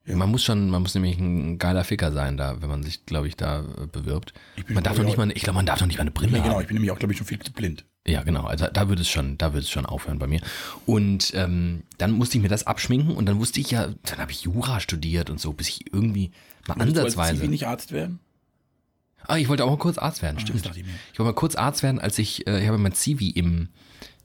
[0.07, 0.17] Ja.
[0.17, 3.29] Man muss schon, man muss nämlich ein geiler Ficker sein, da, wenn man sich, glaube
[3.29, 4.33] ich, da äh, bewirbt.
[4.57, 6.13] Ich Man darf doch ich, nicht mal, ich glaube, man darf doch nicht mal eine
[6.13, 6.61] Brille Nee, genau, haben.
[6.63, 7.85] ich bin nämlich auch, glaube ich, schon viel zu blind.
[8.07, 8.45] Ja, genau.
[8.45, 10.41] Also da würde es schon, da würde es schon aufhören bei mir.
[10.87, 14.31] Und ähm, dann musste ich mir das abschminken und dann wusste ich ja, dann habe
[14.31, 16.31] ich Jura studiert und so, bis ich irgendwie
[16.69, 17.35] mal als ansatzweise.
[17.37, 18.21] Zivi nicht Arzt werden?
[19.27, 20.59] Ah, ich wollte auch mal kurz Arzt werden, stimmt.
[20.59, 20.87] das dachte ich.
[21.13, 23.71] Ich wollte mal kurz Arzt werden, als ich, äh, ich habe mein Zivi im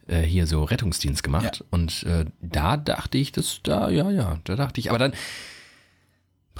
[0.08, 1.66] äh, hier so Rettungsdienst gemacht Ja.
[1.72, 5.14] und äh, da dachte ich, das da, ja, ja, da dachte ich, aber dann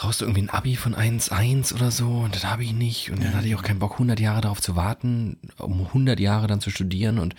[0.02, 3.24] brauchst du irgendwie ein Abi von 1,1 oder so und das habe ich nicht und
[3.24, 6.60] dann hatte ich auch keinen Bock, 100 Jahre darauf zu warten, um 100 Jahre dann
[6.60, 7.36] zu studieren und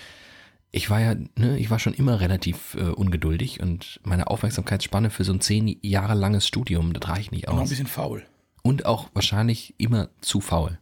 [0.70, 5.24] ich war ja, ne, ich war schon immer relativ äh, ungeduldig und meine Aufmerksamkeitsspanne für
[5.24, 7.68] so ein zehn Jahre langes Studium, das reicht nicht Und noch ein aus.
[7.70, 8.22] bisschen faul.
[8.62, 10.78] Und auch wahrscheinlich immer zu faul.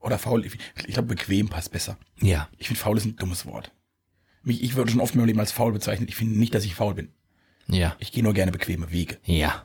[0.00, 0.54] Oder faul, ich,
[0.86, 1.98] ich glaube, bequem passt besser.
[2.20, 3.70] Ja, Ich finde, faul ist ein dummes Wort.
[4.42, 6.08] Mich, ich würde schon oft in meinem Leben als faul bezeichnet.
[6.08, 7.08] Ich finde nicht, dass ich faul bin.
[7.68, 7.94] ja.
[7.98, 9.18] Ich gehe nur gerne bequeme Wege.
[9.24, 9.64] Ja.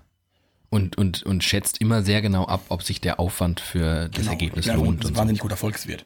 [0.71, 4.31] Und, und, und schätzt immer sehr genau ab, ob sich der Aufwand für das Genau.
[4.31, 5.05] Ergebnis ich bin einfach lohnt.
[5.05, 6.05] ein wahnsinnig guter Volkswirt.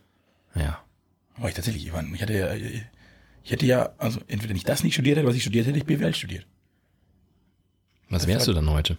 [0.53, 0.61] so.
[0.61, 0.79] Ja.
[1.35, 4.83] Aber ich tatsächlich, ich, war, ich hatte ja, ich hätte ja, also entweder nicht das
[4.83, 6.45] nicht studiert hätte, was ich studiert hätte, ich BWL studiert.
[8.09, 8.97] Was wärst du dann heute?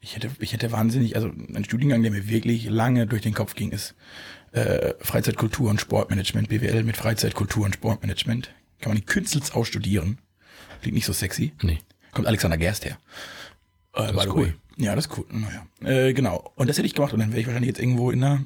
[0.00, 3.54] Ich hätte, ich hätte wahnsinnig, also ein Studiengang, der mir wirklich lange durch den Kopf
[3.54, 3.94] ging, ist
[4.50, 8.50] äh, Freizeitkultur und Sportmanagement, BWL mit Freizeitkultur und Sportmanagement.
[8.80, 10.18] Kann man in Künstels ausstudieren.
[10.82, 11.52] Klingt nicht so sexy.
[11.62, 11.78] Nee.
[12.10, 12.98] Kommt Alexander Gerst her.
[13.94, 14.46] Äh, the cool.
[14.46, 14.54] way.
[14.76, 15.26] Ja, das ist cool.
[15.30, 15.66] Naja.
[15.80, 16.52] Äh, genau.
[16.56, 18.44] Und das hätte ich gemacht und dann wäre ich wahrscheinlich jetzt irgendwo in einer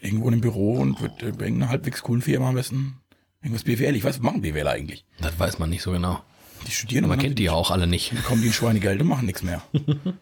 [0.00, 3.00] irgendwo in einem Büro und würde äh, bei irgendeiner halbwegs coolen Firma am besten
[3.42, 3.94] irgendwas BWL.
[3.94, 5.04] Ich weiß, was machen BWL eigentlich?
[5.20, 6.22] Das weiß man nicht so genau.
[6.66, 8.12] Die studieren Man und dann kennt die ja auch alle nicht.
[8.24, 9.62] kommen die in Schweinegeld und machen nichts mehr.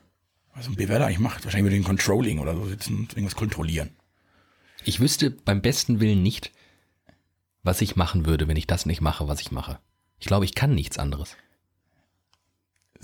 [0.56, 1.44] Was ein BWL eigentlich macht.
[1.44, 3.90] Wahrscheinlich würde den Controlling oder so sitzen und irgendwas kontrollieren.
[4.84, 6.52] Ich wüsste beim besten Willen nicht,
[7.64, 9.80] was ich machen würde, wenn ich das nicht mache, was ich mache.
[10.20, 11.36] Ich glaube, ich kann nichts anderes.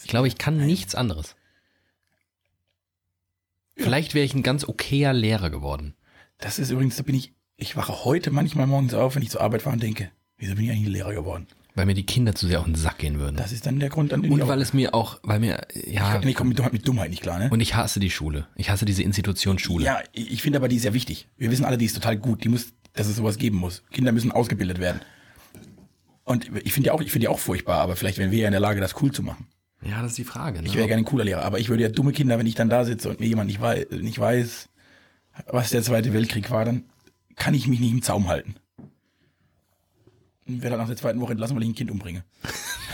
[0.03, 1.37] Ich glaube, ich kann nichts anderes.
[3.77, 5.95] Vielleicht wäre ich ein ganz okayer Lehrer geworden.
[6.39, 9.41] Das ist übrigens, da bin ich, ich wache heute manchmal morgens auf, wenn ich zur
[9.41, 11.47] Arbeit fahre und denke, wieso bin ich eigentlich Lehrer geworden?
[11.75, 13.37] Weil mir die Kinder zu sehr auf den Sack gehen würden.
[13.37, 15.61] Das ist dann der Grund, an dem Und ich weil es mir auch, weil mir,
[15.87, 17.49] ja, nee, ich komme mit, Dummheit- mit Dummheit nicht klar, ne?
[17.51, 18.49] und ich hasse die Schule.
[18.57, 19.85] Ich hasse diese Institution Schule.
[19.85, 21.29] Ja, ich finde aber, die ist sehr wichtig.
[21.37, 22.43] Wir wissen alle, die ist total gut.
[22.45, 23.83] Die muss, dass es sowas geben muss.
[23.93, 25.01] Kinder müssen ausgebildet werden.
[26.25, 28.47] Und ich finde ja auch, ich finde ja auch furchtbar, aber vielleicht wären wir ja
[28.49, 29.47] in der Lage, das cool zu machen.
[29.83, 30.61] Ja, das ist die Frage.
[30.61, 30.69] Ne?
[30.69, 32.69] Ich wäre gerne ein cooler Lehrer, aber ich würde ja dumme Kinder, wenn ich dann
[32.69, 34.69] da sitze und mir jemand nicht weiß, nicht weiß,
[35.47, 36.85] was der Zweite Weltkrieg war, dann
[37.37, 38.57] kann ich mich nicht im Zaum halten.
[40.47, 42.25] Und werde dann nach der zweiten Woche entlassen, weil ich ein Kind umbringe.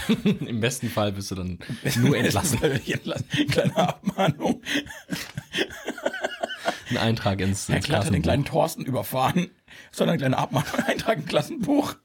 [0.24, 1.58] Im besten Fall bist du dann
[2.00, 2.62] nur entlassen.
[2.62, 3.26] entlassen.
[3.48, 4.62] Kleine Abmahnung.
[6.90, 9.48] Ein Eintrag ins, Herr ins Glatt hat den kleinen Thorsten überfahren,
[9.90, 11.96] sondern eine kleine Abmahnung, Eintrag im Klassenbuch.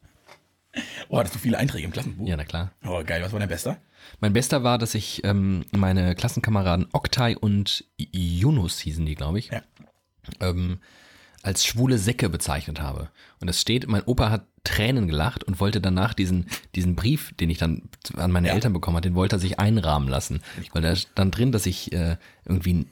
[1.10, 2.28] Oh, hattest du viele Einträge im Klassenbuch?
[2.28, 2.72] Ja, na klar.
[2.86, 3.78] Oh, geil, was war dein bester?
[4.20, 9.50] Mein bester war, dass ich ähm, meine Klassenkameraden Oktay und Yunus hießen die, glaube ich,
[9.50, 9.62] Ja.
[10.40, 10.80] ähm,
[11.44, 13.10] als schwule Säcke bezeichnet habe.
[13.40, 17.50] Und das steht, mein Opa hat Tränen gelacht und wollte danach diesen, diesen Brief, den
[17.50, 17.82] ich dann
[18.16, 18.54] an meine Ja.
[18.54, 20.42] Eltern bekommen habe, den wollte er sich einrahmen lassen.
[20.72, 22.86] Weil da stand drin, dass ich äh, irgendwie,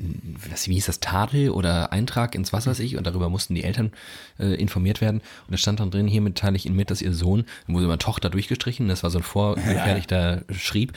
[0.50, 3.64] was, wie hieß das, Tadel oder Eintrag ins was weiß ich und darüber mussten die
[3.64, 3.92] Eltern
[4.40, 5.22] äh, informiert werden.
[5.46, 7.86] Und da stand dann drin, hiermit teile ich Ihnen mit, dass Ihr Sohn, dann wurde
[7.86, 10.94] immer Tochter durchgestrichen, das war so ein vorgefertigter Schrieb,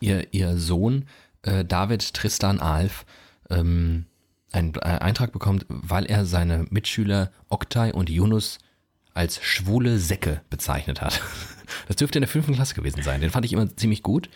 [0.00, 1.04] ihr, ihr Sohn,
[1.42, 3.04] äh, David Tristan Alf,
[3.50, 4.06] ähm,
[4.54, 8.58] einen äh, Eintrag bekommt, weil er seine Mitschüler Oktay und Yunus
[9.12, 11.20] als schwule Säcke bezeichnet hat.
[11.88, 13.22] Das dürfte in der fünften Klasse gewesen sein.
[13.22, 14.28] Den fand ich immer ziemlich gut.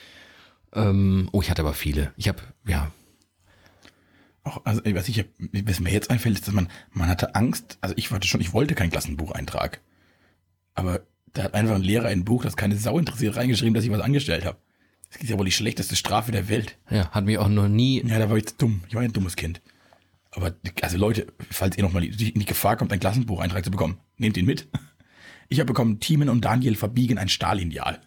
[0.72, 2.10] Ähm, oh, ich hatte aber viele.
[2.16, 2.90] Ich habe, ja,
[4.44, 7.94] Auch, also, was, ich, was mir jetzt einfällt, ist, dass man, man hatte Angst, also
[7.98, 9.80] ich wollte schon, ich wollte keinen Klassenbucheintrag.
[10.74, 11.02] Aber
[11.34, 13.90] da hat einfach ein Lehrer in ein Buch, das keine Sau interessiert, reingeschrieben, dass ich
[13.90, 14.56] was angestellt habe.
[15.12, 16.78] Das ist ja wohl die schlechteste Strafe der Welt.
[16.90, 18.02] ja, hat mich auch noch nie.
[18.06, 18.82] Ja, da war ich dumm.
[18.88, 19.60] Ich war ein dummes Kind.
[20.30, 24.36] Aber, also Leute, falls ihr nochmal in die Gefahr kommt, einen Klassenbucheintrag zu bekommen, nehmt
[24.36, 24.68] ihn mit.
[25.48, 28.00] Ich habe bekommen, Thiemen und Daniel verbiegen ein Stahllineal.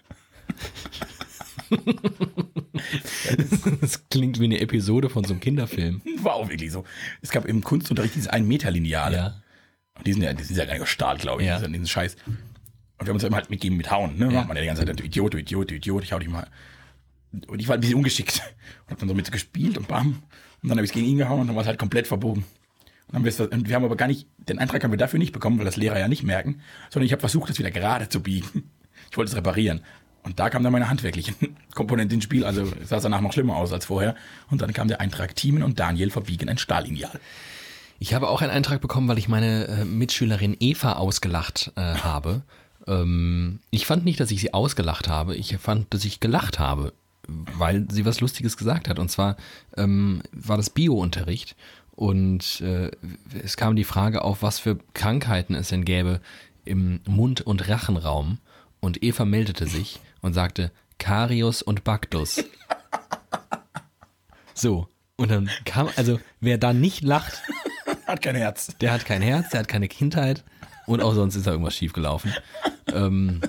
[3.81, 6.01] Das klingt wie eine Episode von so einem Kinderfilm.
[6.21, 6.83] War auch wirklich so.
[7.21, 9.15] Es gab im Kunstunterricht diese 1 Meter Lineale.
[9.15, 9.41] Ja.
[9.97, 11.47] Und die sind ja, die sind ja gar nicht aus Stahl, glaube ich.
[11.47, 11.53] Ja.
[11.53, 12.15] Das ist ja diesen Scheiß.
[12.25, 12.35] Und
[12.99, 14.25] wir haben uns immer halt mitgegeben mit Hauen, ne?
[14.25, 14.31] Ja.
[14.31, 16.29] Macht man ja die ganze Zeit, du Idiot, du Idiot, du Idiot, ich hau dich
[16.29, 16.47] mal.
[17.47, 18.41] Und ich war ein bisschen ungeschickt.
[18.85, 20.21] Und hab dann so mit gespielt und bam.
[20.61, 22.45] Und dann habe ich es gegen ihn gehauen und dann war es halt komplett verbogen.
[23.11, 25.57] Und, dann und wir haben aber gar nicht, den Eintrag haben wir dafür nicht bekommen,
[25.57, 28.69] weil das Lehrer ja nicht merken, sondern ich habe versucht, das wieder gerade zu biegen.
[29.09, 29.81] Ich wollte es reparieren.
[30.23, 31.33] Und da kam dann meine handwerkliche
[31.75, 32.45] Komponente ins Spiel.
[32.45, 34.15] Also sah es danach noch schlimmer aus als vorher.
[34.49, 37.19] Und dann kam der Eintrag Thiemen und Daniel verbiegen ein Stahllineal.
[37.99, 42.43] Ich habe auch einen Eintrag bekommen, weil ich meine äh, Mitschülerin Eva ausgelacht äh, habe.
[42.87, 45.35] Ähm, ich fand nicht, dass ich sie ausgelacht habe.
[45.35, 46.93] Ich fand, dass ich gelacht habe,
[47.57, 48.99] weil sie was Lustiges gesagt hat.
[48.99, 49.37] Und zwar
[49.77, 51.55] ähm, war das Bio-Unterricht.
[51.91, 52.91] Und äh,
[53.43, 56.21] es kam die Frage auf, was für Krankheiten es denn gäbe
[56.65, 58.39] im Mund- und Rachenraum.
[58.79, 62.43] Und Eva meldete sich und sagte Karius und Baktus.
[64.53, 64.87] So.
[65.17, 67.41] Und dann kam, also wer da nicht lacht,
[68.07, 68.75] Hat kein Herz.
[68.81, 70.43] der hat kein Herz, der hat keine Kindheit
[70.87, 72.33] und auch sonst ist da irgendwas schiefgelaufen.
[72.91, 73.41] Ähm,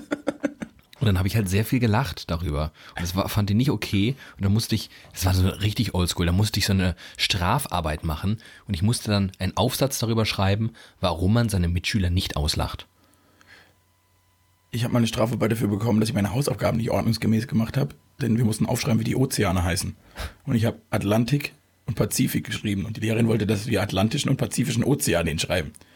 [1.03, 2.71] und dann habe ich halt sehr viel gelacht darüber.
[2.95, 4.15] Und das war, fand ich nicht okay.
[4.37, 8.05] Und dann musste ich, das war so richtig oldschool, da musste ich so eine Strafarbeit
[8.05, 8.37] machen.
[8.69, 12.87] Und ich musste dann einen Aufsatz darüber schreiben, warum man seine Mitschüler nicht auslacht.
[14.71, 17.95] Ich habe mal eine Strafarbeit dafür bekommen, dass ich meine Hausaufgaben nicht ordnungsgemäß gemacht habe,
[18.21, 19.97] denn wir mussten aufschreiben, wie die Ozeane heißen.
[20.45, 21.51] Und ich habe Atlantik
[21.85, 25.73] und Pazifik geschrieben und die Lehrerin wollte, dass wir Atlantischen und Pazifischen Ozean hinschreiben.
[25.73, 25.92] Ja.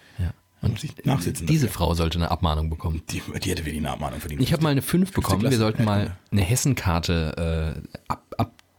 [0.62, 1.46] Und nachsitzen.
[1.46, 1.68] Diese.
[1.68, 3.04] Frau sollte eine Abmahnung bekommen.
[3.10, 4.42] die, die hätte wir die Abmahnung verdient.
[4.42, 5.42] Ich habe mal eine 5 bekommen.
[5.42, 5.60] Wir Klasse.
[5.62, 8.24] sollten mal eine Hessenkarte äh, ab,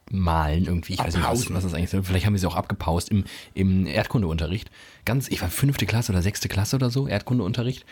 [0.09, 0.95] abmalen irgendwie.
[0.95, 1.55] Ich weiß nicht, was, Abhausen.
[1.55, 2.07] was das eigentlich ist.
[2.07, 3.24] Vielleicht haben wir sie auch abgepaust im,
[3.55, 4.70] im Erdkundeunterricht.
[5.05, 7.85] Ganz, ich war fünfte Klasse oder sechste Klasse oder so, Erdkundeunterricht.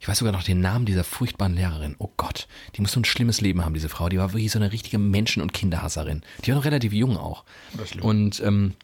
[0.00, 1.96] Ich weiß sogar noch den Namen dieser furchtbaren Lehrerin.
[1.98, 4.08] Oh Gott, die muss so ein schlimmes Leben haben, diese Frau.
[4.08, 6.22] Die war wirklich so eine richtige Menschen- und Kinderhasserin.
[6.44, 7.44] Die war noch relativ jung auch.
[7.72, 8.04] Das ist schlimm.
[8.04, 8.74] Und ähm,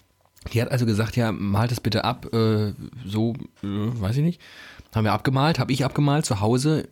[0.52, 2.72] die hat also gesagt, ja, malt es bitte ab, äh,
[3.04, 3.66] so, äh,
[4.00, 4.40] weiß ich nicht.
[4.94, 6.88] Haben wir abgemalt, habe ich abgemalt zu Hause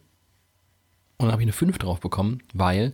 [1.19, 2.93] und dann habe ich eine 5 drauf bekommen, weil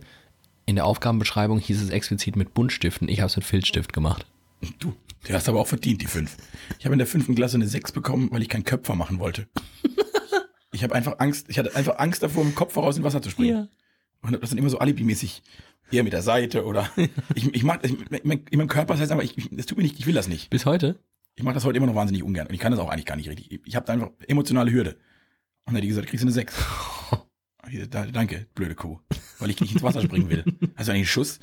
[0.65, 3.09] in der Aufgabenbeschreibung hieß es explizit mit Buntstiften.
[3.09, 4.27] Ich habe es mit Filzstift gemacht.
[4.77, 4.93] Du,
[5.23, 6.37] du hast aber auch verdient, die fünf.
[6.77, 9.47] Ich habe in der fünften Klasse eine sechs bekommen, weil ich keinen Köpfer machen wollte.
[10.71, 13.23] Ich habe einfach Angst, ich hatte einfach Angst davor, mit dem Kopf voraus ins Wasser
[13.23, 13.69] zu springen.
[14.21, 15.41] Und das dann immer so alibimäßig
[15.91, 16.89] eher mit der Seite oder
[17.35, 19.83] ich, ich mag, ich, in meinem Körper, das heißt aber, ich, ich, das tut mir
[19.83, 20.49] nicht, ich will das nicht.
[20.49, 20.99] Bis heute?
[21.35, 23.15] Ich mache das heute immer noch wahnsinnig ungern und ich kann das auch eigentlich gar
[23.15, 23.61] nicht richtig.
[23.65, 24.91] Ich, habe da einfach emotionale Hürde.
[25.65, 26.55] Und dann hat die gesagt, kriegst du eine sechs.
[27.67, 28.97] Ich gesagt, "Da- Danke, blöde Kuh,
[29.37, 30.43] weil ich nicht ins Wasser springen will.
[30.75, 31.39] Also einen Schuss.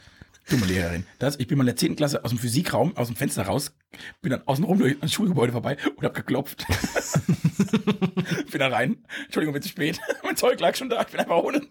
[0.50, 1.04] Dumme Lehrerin.
[1.20, 1.94] Das, ich bin mal in der 10.
[1.94, 3.76] Klasse aus dem Physikraum, aus dem Fenster raus,
[4.22, 6.64] bin dann außen rum durch das Schulgebäude vorbei und hab geklopft.
[8.50, 8.96] bin da rein.
[9.24, 10.00] Entschuldigung, bin zu spät.
[10.24, 11.68] mein Zeug lag schon da, ich bin einfach holen.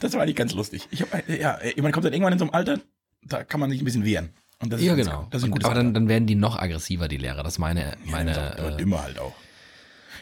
[0.00, 0.88] Das war eigentlich ganz lustig.
[0.90, 2.80] Ich hab, äh, ja, äh, man kommt dann irgendwann in so einem Alter,
[3.22, 4.30] da kann man sich ein bisschen wehren.
[4.60, 5.26] Und das ist Ja, ganz- genau.
[5.30, 7.42] Das ist ein Und, aber dann, dann werden die noch aggressiver, die Lehrer.
[7.42, 9.34] Das ist meine, meine, ja, äh, immer halt auch.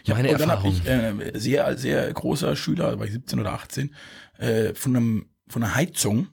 [0.05, 3.53] Ja, meine und dann habe ich äh, sehr, sehr großer Schüler, war ich 17 oder
[3.53, 3.95] 18,
[4.39, 6.29] äh, von, einem, von einer Heizung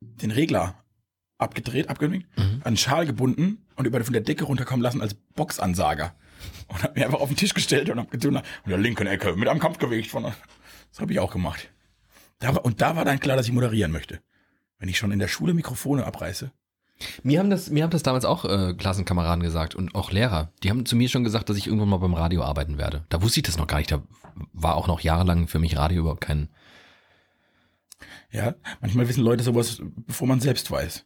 [0.00, 0.74] den Regler
[1.38, 2.42] abgedreht, abgedreht, Mhm.
[2.42, 6.14] an einen Schal gebunden und über von der Decke runterkommen lassen als Boxansager.
[6.68, 9.36] Und hab mir einfach auf den Tisch gestellt und hab getan, in der linken Ecke
[9.36, 10.22] mit einem Kampfgewicht von.
[10.24, 11.68] Das habe ich auch gemacht.
[12.38, 14.20] Da war, und da war dann klar, dass ich moderieren möchte.
[14.78, 16.52] Wenn ich schon in der Schule Mikrofone abreiße.
[17.22, 20.52] Mir haben das, mir haben das damals auch äh, Klassenkameraden gesagt und auch Lehrer.
[20.62, 23.04] Die haben zu mir schon gesagt, dass ich irgendwann mal beim Radio arbeiten werde.
[23.08, 23.92] Da wusste ich das noch gar nicht.
[23.92, 24.02] Da
[24.52, 26.48] war auch noch jahrelang für mich Radio überhaupt kein.
[28.30, 31.04] Ja, manchmal wissen Leute sowas, bevor man selbst weiß.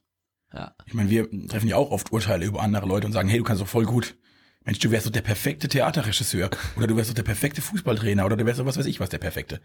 [0.52, 0.74] Ja.
[0.86, 3.44] Ich meine, wir treffen ja auch oft Urteile über andere Leute und sagen, hey, du
[3.44, 4.16] kannst doch voll gut.
[4.64, 8.36] Mensch, du wärst doch der perfekte Theaterregisseur oder du wärst doch der perfekte Fußballtrainer oder
[8.36, 9.60] du wärst doch was weiß ich was der perfekte.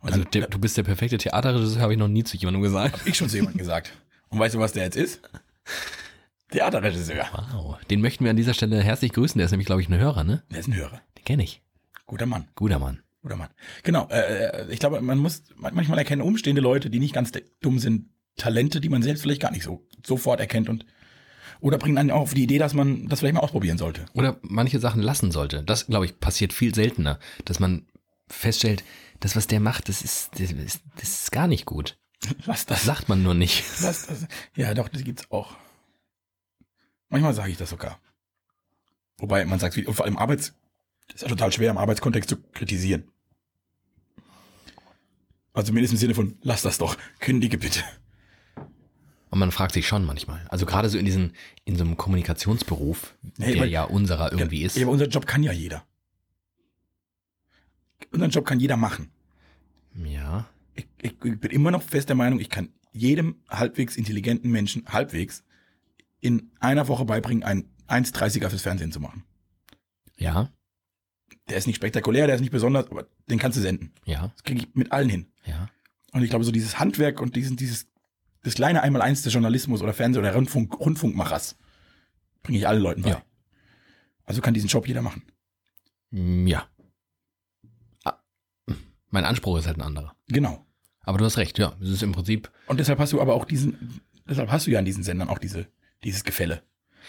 [0.00, 3.00] Also der, du bist der perfekte Theaterregisseur, habe ich noch nie zu jemandem gesagt.
[3.00, 3.92] hab ich schon zu jemandem gesagt.
[4.28, 5.20] Und weißt du, was der jetzt ist?
[6.50, 7.26] Theaterregisseur.
[7.52, 7.76] Wow.
[7.90, 9.38] Den möchten wir an dieser Stelle herzlich grüßen.
[9.38, 10.42] Der ist nämlich, glaube ich, ein Hörer, ne?
[10.50, 11.00] Der ist ein Hörer.
[11.16, 11.62] Den kenne ich.
[12.06, 12.48] Guter Mann.
[12.54, 13.02] Guter Mann.
[13.22, 13.50] Guter Mann.
[13.82, 14.08] Genau.
[14.08, 18.80] Äh, ich glaube, man muss manchmal erkennen, umstehende Leute, die nicht ganz dumm sind, Talente,
[18.80, 20.86] die man selbst vielleicht gar nicht so sofort erkennt und
[21.60, 24.06] oder bringen einen auch auf die Idee, dass man das vielleicht mal ausprobieren sollte.
[24.14, 25.64] Oder manche Sachen lassen sollte.
[25.64, 27.86] Das, glaube ich, passiert viel seltener, dass man
[28.28, 28.84] feststellt,
[29.20, 31.98] das, was der macht, das ist, das ist, das ist gar nicht gut.
[32.46, 32.84] Lass das.
[32.84, 33.64] Sagt man nur nicht.
[33.82, 35.56] Das, das, ja, doch, das gibt's auch.
[37.08, 37.98] Manchmal sage ich das sogar.
[39.18, 40.52] Wobei man sagt, vor allem Arbeits,
[41.08, 43.04] das ist ja total schwer im Arbeitskontext zu kritisieren.
[45.52, 47.82] Also zumindest im Sinne von, lass das doch, kündige bitte.
[49.30, 50.46] Und man fragt sich schon manchmal.
[50.50, 51.32] Also gerade so in diesen,
[51.64, 54.76] in so einem Kommunikationsberuf, Hey, der weil- ja unserer irgendwie ist.
[54.76, 55.84] Ja, aber unser Job kann ja jeder.
[58.12, 59.10] Unseren Job kann jeder machen.
[60.04, 60.48] Ja.
[60.74, 64.84] Ich, ich, ich bin immer noch fest der Meinung, ich kann jedem halbwegs intelligenten Menschen
[64.88, 65.44] halbwegs
[66.20, 69.24] in einer Woche beibringen, ein 1,30er fürs Fernsehen zu machen.
[70.16, 70.52] Ja.
[71.48, 73.92] der ist nicht spektakulär, der ist nicht besonders, aber den kannst du senden.
[74.04, 75.26] Ja, Das kriege ich mit allen hin.
[75.44, 75.68] ja.
[76.12, 77.86] Und ich glaube, so dieses Handwerk und diesen, dieses,
[78.42, 81.56] das kleine Einmaleins des Journalismus oder Fernseh- oder Rundfunk, Rundfunkmachers
[82.42, 83.10] bringe ich allen Leuten bei.
[83.10, 83.22] Ja.
[84.24, 85.22] Also kann diesen Job jeder machen.
[86.10, 86.66] Ja.
[89.10, 90.14] Mein Anspruch ist halt ein anderer.
[90.28, 90.64] Genau.
[91.02, 91.74] Aber du hast recht, ja.
[91.80, 92.50] Es ist im Prinzip.
[92.66, 95.38] Und deshalb hast du aber auch diesen, deshalb hast du ja an diesen Sendern auch
[95.38, 95.66] diese,
[96.04, 96.62] dieses Gefälle.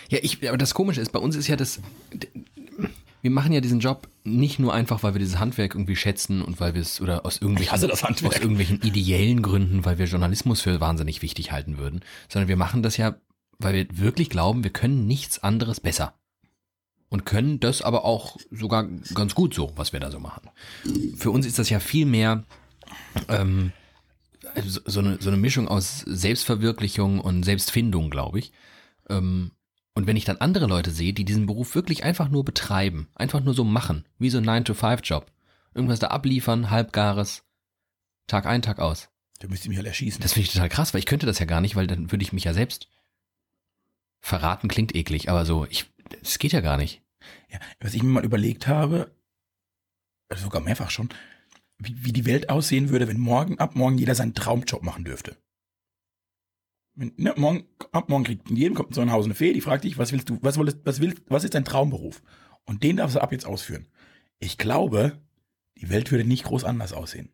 [0.10, 1.82] Ja, ich, aber das Komische ist, bei uns ist ja das.
[3.22, 6.62] Wir machen ja diesen Job nicht nur einfach, weil wir dieses Handwerk irgendwie schätzen und
[6.62, 11.22] weil wir es oder aus irgendwelchen, aus irgendwelchen ideellen Gründen, weil wir Journalismus für wahnsinnig
[11.22, 13.18] wichtig halten würden, sondern wir machen das ja,
[13.58, 16.14] weil wir wirklich glauben, wir können nichts anderes besser.
[17.10, 20.50] Und können das aber auch sogar ganz gut so, was wir da so machen.
[21.16, 22.44] Für uns ist das ja viel mehr
[23.28, 23.72] ähm,
[24.66, 28.52] so, eine, so eine Mischung aus Selbstverwirklichung und Selbstfindung, glaube ich.
[29.10, 29.52] Ähm,
[29.96, 33.42] und wenn ich dann andere Leute sehe, die diesen Beruf wirklich einfach nur betreiben, einfach
[33.42, 35.32] nur so machen, wie so ein 9-to-5-Job,
[35.74, 37.44] irgendwas da abliefern, halbgares,
[38.28, 39.10] Tag ein, Tag aus.
[39.40, 40.22] Du müsstest mich halt erschießen.
[40.22, 42.24] Das finde ich total krass, weil ich könnte das ja gar nicht, weil dann würde
[42.24, 42.88] ich mich ja selbst
[44.22, 47.02] verraten, klingt eklig, aber so, ich, das geht ja gar nicht.
[47.50, 49.16] Ja, was ich mir mal überlegt habe,
[50.30, 51.10] also sogar mehrfach schon,
[51.78, 55.38] wie, wie die Welt aussehen würde, wenn morgen, ab morgen jeder seinen Traumjob machen dürfte.
[56.96, 59.62] Wenn, ne, morgen, ab morgen kriegt in jedem kommt so ein Haus eine Fee, die
[59.62, 62.22] fragt dich, was willst du, was wolltest, was willst, was ist dein Traumberuf?
[62.66, 63.88] Und den darfst du ab jetzt ausführen.
[64.40, 65.20] Ich glaube,
[65.78, 67.30] die Welt würde nicht groß anders aussehen.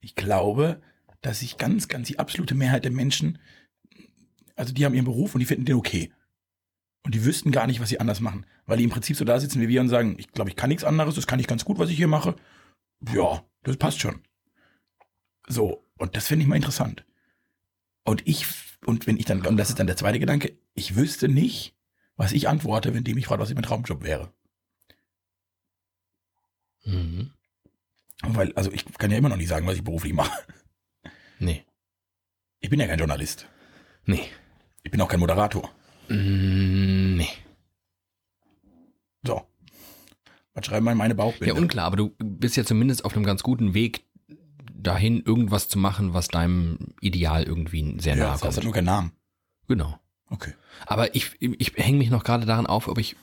[0.00, 0.80] Ich glaube,
[1.22, 3.38] dass sich ganz, ganz die absolute Mehrheit der Menschen,
[4.54, 6.12] also die haben ihren Beruf und die finden den okay.
[7.04, 8.44] Und die wüssten gar nicht, was sie anders machen.
[8.66, 10.68] Weil die im Prinzip so da sitzen wie wir und sagen, ich glaube, ich kann
[10.68, 12.36] nichts anderes, das kann ich ganz gut, was ich hier mache.
[13.12, 14.22] Ja, das passt schon.
[15.46, 17.04] So, und das finde ich mal interessant.
[18.04, 18.46] Und ich,
[18.84, 21.76] und wenn ich dann, und das ist dann der zweite Gedanke, ich wüsste nicht,
[22.16, 24.32] was ich antworte, wenn die mich fragt, was ich mein Traumjob wäre.
[26.84, 27.32] Mhm.
[28.22, 30.44] Weil, also ich kann ja immer noch nicht sagen, was ich beruflich mache.
[31.38, 31.64] Nee.
[32.60, 33.46] Ich bin ja kein Journalist.
[34.04, 34.28] Nee.
[34.82, 35.72] Ich bin auch kein Moderator.
[36.08, 37.28] Mm, Nee.
[39.24, 39.42] So.
[40.54, 41.54] Was schreiben wir in meine Bauchbinde?
[41.54, 44.04] Ja, unklar, aber du bist ja zumindest auf einem ganz guten Weg
[44.72, 48.48] dahin, irgendwas zu machen, was deinem Ideal irgendwie sehr ja, nahe das kommt.
[48.48, 49.12] heißt halt nur keinen Namen.
[49.66, 49.98] Genau.
[50.30, 50.54] Okay.
[50.86, 53.16] Aber ich, ich hänge mich noch gerade daran auf, ob ich,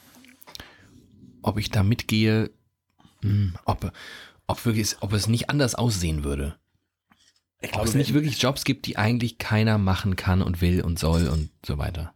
[1.42, 2.52] ob ich da mitgehe,
[3.22, 3.92] hm, ob,
[4.48, 6.58] ob, wirklich, ob es nicht anders aussehen würde.
[7.62, 11.00] Ich Ob es nicht wirklich Jobs gibt, die eigentlich keiner machen kann und will und
[11.00, 12.14] soll und so weiter.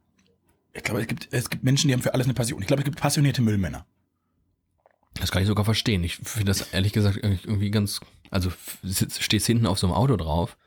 [0.79, 2.61] Ich glaube, es gibt, es gibt Menschen, die haben für alles eine Passion.
[2.61, 3.85] Ich glaube, es gibt passionierte Müllmänner.
[5.15, 6.03] Das kann ich sogar verstehen.
[6.05, 7.99] Ich finde das ehrlich gesagt irgendwie ganz,
[8.31, 8.51] also
[8.81, 10.57] sitz, stehst hinten auf so einem Auto drauf,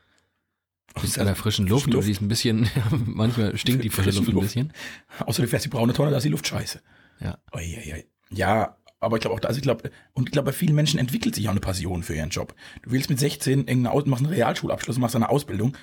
[1.01, 1.97] bist an der frischen Luft, Luft.
[1.97, 2.69] und siehst ein bisschen,
[3.05, 4.45] manchmal stinkt die frische Frische Luft ein Luft.
[4.47, 4.73] bisschen.
[5.19, 6.81] Außer du fährst die braune Tonne, da ist die Luft scheiße.
[7.19, 7.39] Ja.
[7.53, 8.05] Oi, oi, oi.
[8.29, 10.99] Ja, aber ich glaube auch da, also ich glaube, und ich glaube, bei vielen Menschen
[10.99, 12.53] entwickelt sich auch eine Passion für ihren Job.
[12.83, 15.75] Du willst mit 16 irgendeine Aus machst einen Realschulabschluss, machst eine Ausbildung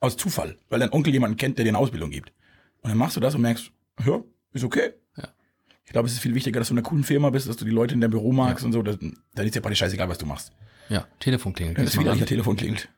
[0.00, 2.32] aus Zufall, weil dein Onkel jemanden kennt, der dir eine Ausbildung gibt.
[2.82, 3.70] Und dann machst du das und merkst,
[4.04, 4.20] ja,
[4.52, 4.92] ist okay.
[5.16, 5.28] Ja.
[5.84, 7.64] Ich glaube, es ist viel wichtiger, dass du in einer coolen Firma bist, dass du
[7.64, 8.82] die Leute in deinem Büro magst und so.
[8.82, 10.52] Das, dann ist ja praktisch scheißegal, was du machst.
[10.88, 11.76] Ja, Telefon klingelt.
[11.78, 12.20] Geh's das mal wieder an.
[12.20, 12.26] an.
[12.26, 12.88] Telefon klingelt.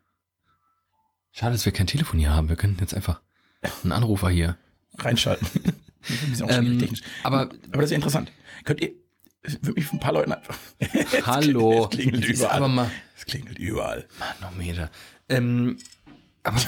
[1.33, 2.49] Schade, dass wir kein Telefon hier haben.
[2.49, 3.21] Wir könnten jetzt einfach
[3.83, 4.57] einen Anrufer hier.
[4.99, 5.47] Reinschalten.
[6.33, 6.87] Ist Ähm,
[7.23, 8.31] aber aber das ist ja interessant.
[8.65, 8.91] Könnt ihr,
[9.41, 10.57] es würde mich von ein paar Leuten einfach.
[11.27, 12.69] hallo, Es klingelt Jetzt ist überall.
[12.69, 14.07] mal Es klingelt überall.
[14.41, 14.91] Manometer.
[15.31, 15.79] Ähm,
[16.45, 16.61] aber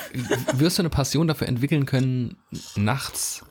[0.55, 2.37] wirst du eine Passion dafür entwickeln können,
[2.75, 3.45] nachts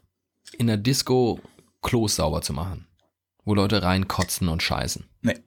[0.57, 1.39] in der Disco
[1.81, 2.87] Klos sauber zu machen?
[3.45, 5.05] Wo Leute reinkotzen und scheißen.
[5.21, 5.39] Nee.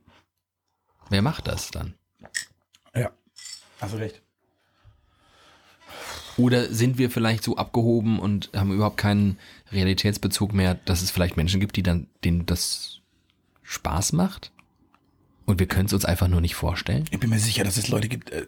[1.10, 1.94] Wer macht das dann?
[2.94, 3.10] Ja.
[3.80, 4.22] Hast du recht.
[6.36, 9.38] Oder sind wir vielleicht so abgehoben und haben überhaupt keinen
[9.72, 13.00] Realitätsbezug mehr, dass es vielleicht Menschen gibt, die dann, denen das
[13.62, 14.52] Spaß macht?
[15.44, 17.06] Und wir können es uns einfach nur nicht vorstellen?
[17.10, 18.46] Ich bin mir sicher, dass es Leute gibt, äh,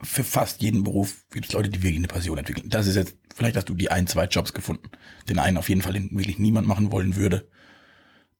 [0.00, 2.68] für fast jeden Beruf gibt es Leute, die wirklich eine Passion entwickeln.
[2.68, 4.90] Das ist jetzt, vielleicht hast du die ein, zwei Jobs gefunden.
[5.28, 7.48] Den einen auf jeden Fall, den wirklich niemand machen wollen würde.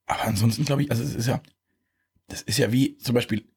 [0.07, 1.43] Aber ansonsten glaube ich, also es ist ja,
[2.29, 3.49] das ist ja wie zum Beispiel,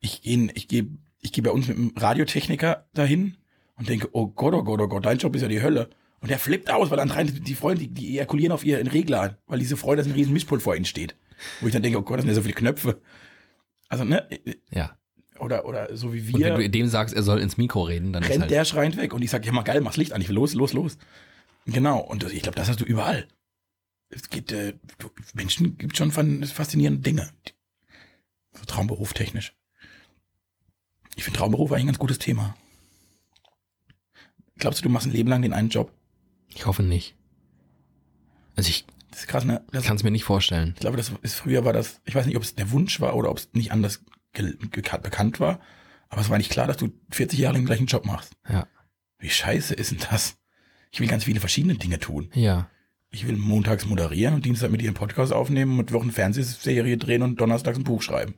[0.00, 0.86] ich gehe, ich gehe,
[1.20, 3.38] ich gehe bei uns mit einem Radiotechniker dahin
[3.76, 5.88] und denke, oh Gott, oh Gott, oh Gott, dein Job ist ja die Hölle.
[6.20, 9.58] Und der flippt aus, weil anscheinend die Freunde, die, die ejakulieren auf ihren Regler, weil
[9.58, 11.16] diese Freude, dass ein riesen Mischpult vor ihnen steht.
[11.60, 13.00] Wo ich dann denke, oh Gott, das sind ja so viele Knöpfe.
[13.88, 14.28] Also, ne,
[14.70, 14.96] Ja.
[15.42, 18.12] Oder, oder so wie Und wenn du wir, dem sagst, er soll ins Mikro reden,
[18.12, 20.12] dann ist rennt halt, der schreiend weg und ich sage, ja mal geil, mach's Licht
[20.12, 20.98] an, ich will los, los, los.
[21.66, 23.28] Genau, und ich glaube, das hast du überall.
[24.08, 24.74] Es gibt, äh,
[25.34, 27.30] Menschen gibt schon faszinierende Dinge.
[28.52, 29.54] So Traumberuf technisch.
[31.16, 32.56] Ich finde Traumberuf eigentlich ein ganz gutes Thema.
[34.58, 35.92] Glaubst du, du machst ein Leben lang den einen Job?
[36.54, 37.16] ich hoffe nicht.
[38.56, 39.64] Also ich, Das ist krass, ne?
[39.72, 40.72] Kann es mir nicht vorstellen.
[40.74, 43.16] ich glaube, das ist früher war das, ich weiß nicht, ob es der Wunsch war
[43.16, 45.60] oder ob es nicht anders bekannt war,
[46.08, 48.32] aber es war nicht klar, dass du 40 Jahre den gleichen Job machst.
[48.48, 48.66] Ja.
[49.18, 50.36] Wie scheiße ist denn das?
[50.90, 52.30] Ich will ganz viele verschiedene Dinge tun.
[52.34, 52.68] Ja.
[53.10, 57.22] Ich will montags moderieren und Dienstag mit dir einen Podcast aufnehmen, Mittwoch eine Fernsehserie drehen
[57.22, 58.34] und donnerstags ein Buch schreiben.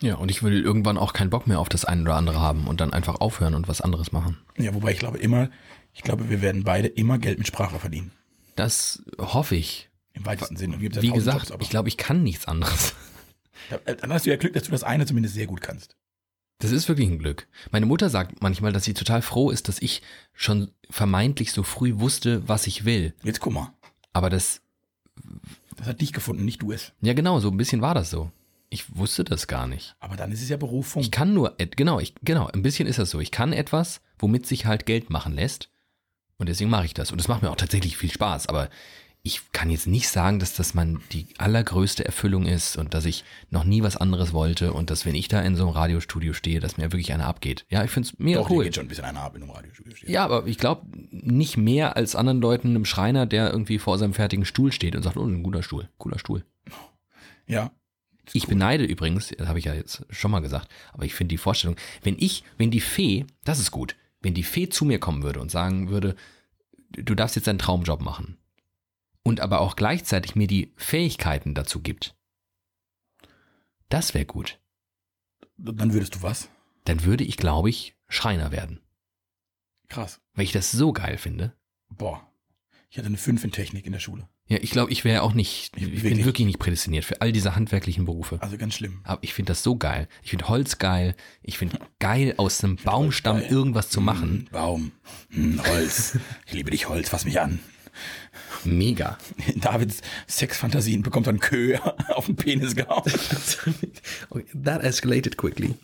[0.00, 2.68] Ja, und ich will irgendwann auch keinen Bock mehr auf das eine oder andere haben
[2.68, 4.38] und dann einfach aufhören und was anderes machen.
[4.56, 5.50] Ja, wobei ich glaube immer,
[5.92, 8.12] ich glaube, wir werden beide immer Geld mit Sprache verdienen.
[8.54, 9.88] Das hoffe ich.
[10.12, 10.76] Im weitesten Sinne.
[10.76, 12.94] Und Wie gesagt, Jobs, ich glaube, ich kann nichts anderes.
[13.70, 15.96] Da- dann hast du ja Glück, dass du das eine zumindest sehr gut kannst.
[16.60, 17.46] Das ist wirklich ein Glück.
[17.70, 20.02] Meine Mutter sagt manchmal, dass sie total froh ist, dass ich
[20.32, 23.14] schon vermeintlich so früh wusste, was ich will.
[23.22, 23.72] Jetzt guck mal.
[24.12, 24.60] Aber das,
[25.76, 26.92] Das hat dich gefunden, nicht du es.
[27.00, 28.32] ja genau, so ein bisschen war das so.
[28.70, 29.94] Ich wusste das gar nicht.
[30.00, 31.00] Aber dann ist es ja Berufung.
[31.00, 33.20] Ich kann nur, genau, ich, genau, ein bisschen ist das so.
[33.20, 35.70] Ich kann etwas, womit sich halt Geld machen lässt.
[36.38, 37.10] Und deswegen mache ich das.
[37.12, 38.48] Und es macht mir auch tatsächlich viel Spaß.
[38.48, 38.68] Aber
[39.22, 43.24] ich kann jetzt nicht sagen, dass das mein, die allergrößte Erfüllung ist und dass ich
[43.50, 46.60] noch nie was anderes wollte und dass, wenn ich da in so einem Radiostudio stehe,
[46.60, 47.66] dass mir wirklich einer abgeht.
[47.68, 48.64] Ja, ich finde es mega Doch, cool.
[48.64, 49.94] geht schon ein bisschen einer ab in einem Radiostudio.
[49.94, 50.10] stehen.
[50.10, 54.14] Ja, aber ich glaube nicht mehr als anderen Leuten einem Schreiner, der irgendwie vor seinem
[54.14, 56.44] fertigen Stuhl steht und sagt, oh, ein guter Stuhl, cooler Stuhl.
[57.46, 57.72] Ja.
[58.32, 61.38] Ich beneide übrigens, das habe ich ja jetzt schon mal gesagt, aber ich finde die
[61.38, 65.22] Vorstellung, wenn ich, wenn die Fee, das ist gut, wenn die Fee zu mir kommen
[65.22, 66.14] würde und sagen würde,
[66.90, 68.36] du darfst jetzt deinen Traumjob machen
[69.28, 72.16] und aber auch gleichzeitig mir die Fähigkeiten dazu gibt,
[73.90, 74.58] das wäre gut.
[75.58, 76.48] Dann würdest du was?
[76.84, 78.80] Dann würde ich, glaube ich, Schreiner werden,
[79.88, 80.22] Krass.
[80.32, 81.54] weil ich das so geil finde.
[81.90, 82.24] Boah.
[82.90, 84.26] Ich hatte eine 5 in Technik in der Schule.
[84.46, 86.46] Ja, ich glaube, ich wäre auch nicht, ich, bin Wirklich?
[86.46, 88.40] nicht prädestiniert für all diese handwerklichen Berufe.
[88.40, 89.02] Also ganz schlimm.
[89.04, 90.08] Aber ich finde das so geil.
[90.22, 91.14] Ich finde Holz geil.
[91.42, 94.30] Ich finde geil, aus einem Baumstamm irgendwas zu machen.
[94.30, 94.92] Hm, Baum.
[95.28, 96.18] Hm, Holz.
[96.46, 97.10] Ich liebe dich, Holz.
[97.10, 97.58] Fass mich an.
[98.64, 99.18] Mega.
[99.56, 101.80] Davids Sexfantasien bekommt dann Köhe
[102.14, 103.02] auf den Penis gehauen.
[104.64, 105.74] That escalated quickly.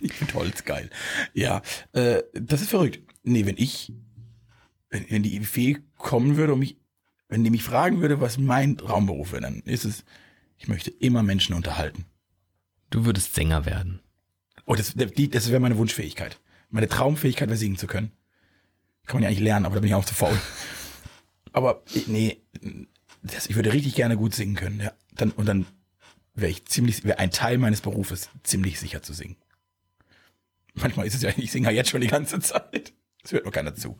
[0.00, 0.90] Ich finde Holz geil.
[1.34, 3.00] Ja, äh, das ist verrückt.
[3.22, 3.92] Nee, wenn ich,
[4.90, 6.76] wenn, wenn die Fee kommen würde und mich,
[7.28, 10.04] wenn die mich fragen würde, was mein Traumberuf wäre, dann ist es,
[10.56, 12.06] ich möchte immer Menschen unterhalten.
[12.90, 14.00] Du würdest Sänger werden.
[14.64, 16.40] Oh, das, das wäre meine Wunschfähigkeit.
[16.70, 18.12] Meine Traumfähigkeit wäre singen zu können.
[19.06, 20.38] Kann man ja nicht lernen, aber da bin ich auch zu faul.
[21.52, 22.42] Aber nee,
[23.22, 24.80] das, ich würde richtig gerne gut singen können.
[24.80, 24.92] Ja.
[25.14, 25.66] Dann, und dann
[26.34, 29.36] wäre ich ziemlich, wäre ein Teil meines Berufes ziemlich sicher zu singen.
[30.74, 32.92] Manchmal ist es ja, ich singe ja jetzt schon die ganze Zeit.
[33.22, 33.98] Das hört nur keiner zu.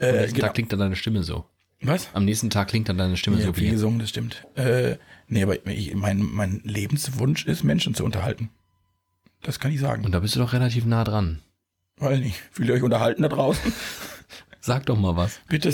[0.00, 0.46] Am Äh, nächsten genau.
[0.46, 1.44] Tag klingt dann deine Stimme so.
[1.80, 2.08] Was?
[2.12, 4.46] Am nächsten Tag klingt dann deine Stimme Ja, so viel gesungen, das stimmt.
[4.56, 4.96] Äh,
[5.28, 8.50] nee, aber ich, mein, mein Lebenswunsch ist, Menschen zu unterhalten.
[9.42, 10.04] Das kann ich sagen.
[10.04, 11.40] Und da bist du doch relativ nah dran.
[11.96, 12.40] Weil nicht.
[12.50, 13.72] Fühlt ihr euch unterhalten da draußen?
[14.60, 15.40] Sag doch mal was.
[15.48, 15.72] Bitte.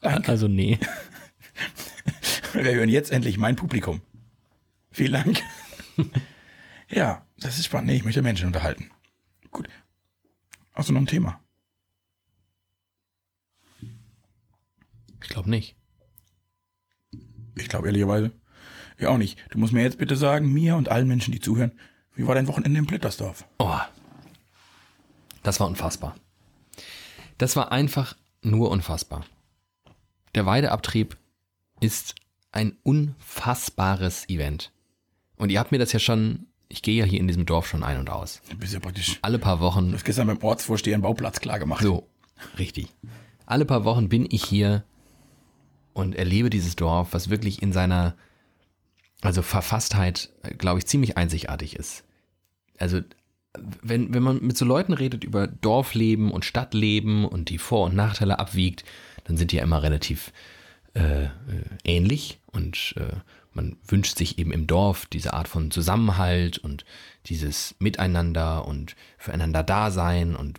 [0.00, 0.30] Danke.
[0.30, 0.78] Also nee.
[2.52, 4.00] Wir hören jetzt endlich mein Publikum.
[4.90, 5.42] Vielen Dank.
[6.88, 7.88] ja, das ist spannend.
[7.88, 8.90] Nee, ich möchte Menschen unterhalten.
[9.50, 9.68] Gut.
[10.72, 11.40] Hast du noch ein Thema?
[15.22, 15.76] Ich glaube nicht.
[17.56, 18.32] Ich glaube ehrlicherweise.
[18.98, 19.38] Ja, auch nicht.
[19.50, 21.72] Du musst mir jetzt bitte sagen, mir und allen Menschen, die zuhören,
[22.14, 23.44] wie war dein Wochenende in Blittersdorf?
[23.58, 23.78] Oh.
[25.42, 26.16] Das war unfassbar.
[27.36, 29.24] Das war einfach nur unfassbar.
[30.38, 31.16] Der Weideabtrieb
[31.80, 32.14] ist
[32.52, 34.70] ein unfassbares Event.
[35.34, 37.82] Und ihr habt mir das ja schon, ich gehe ja hier in diesem Dorf schon
[37.82, 38.40] ein und aus.
[38.48, 39.18] Du bist ja praktisch.
[39.20, 41.82] Alle paar Wochen Du hast gestern beim Ortsvorsteher einen Bauplatz klar gemacht.
[41.82, 42.08] So,
[42.56, 42.86] richtig.
[43.46, 44.84] Alle paar Wochen bin ich hier
[45.92, 48.14] und erlebe dieses Dorf, was wirklich in seiner,
[49.22, 52.04] also Verfasstheit, glaube ich, ziemlich einzigartig ist.
[52.78, 53.00] Also,
[53.82, 57.96] wenn, wenn man mit so Leuten redet über Dorfleben und Stadtleben und die Vor- und
[57.96, 58.84] Nachteile abwiegt,
[59.28, 60.32] dann sind die ja immer relativ
[60.94, 61.28] äh, äh,
[61.84, 63.16] ähnlich und äh,
[63.52, 66.84] man wünscht sich eben im Dorf diese Art von Zusammenhalt und
[67.26, 70.58] dieses Miteinander und füreinander Dasein und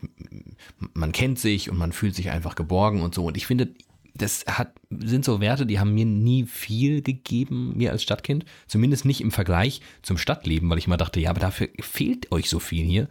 [0.93, 3.25] man kennt sich und man fühlt sich einfach geborgen und so.
[3.25, 3.73] Und ich finde,
[4.13, 8.45] das hat, sind so Werte, die haben mir nie viel gegeben, mir als Stadtkind.
[8.67, 12.49] Zumindest nicht im Vergleich zum Stadtleben, weil ich immer dachte, ja, aber dafür fehlt euch
[12.49, 13.07] so viel hier.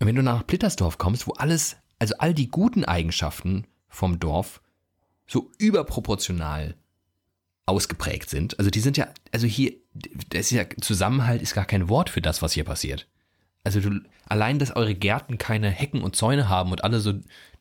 [0.00, 4.60] Und wenn du nach Plittersdorf kommst, wo alles, also all die guten Eigenschaften vom Dorf
[5.26, 6.74] so überproportional
[7.66, 8.58] ausgeprägt sind.
[8.58, 9.72] Also die sind ja, also hier,
[10.30, 13.06] das ist ja, Zusammenhalt ist gar kein Wort für das, was hier passiert.
[13.64, 17.14] Also du, allein, dass eure Gärten keine Hecken und Zäune haben und alle so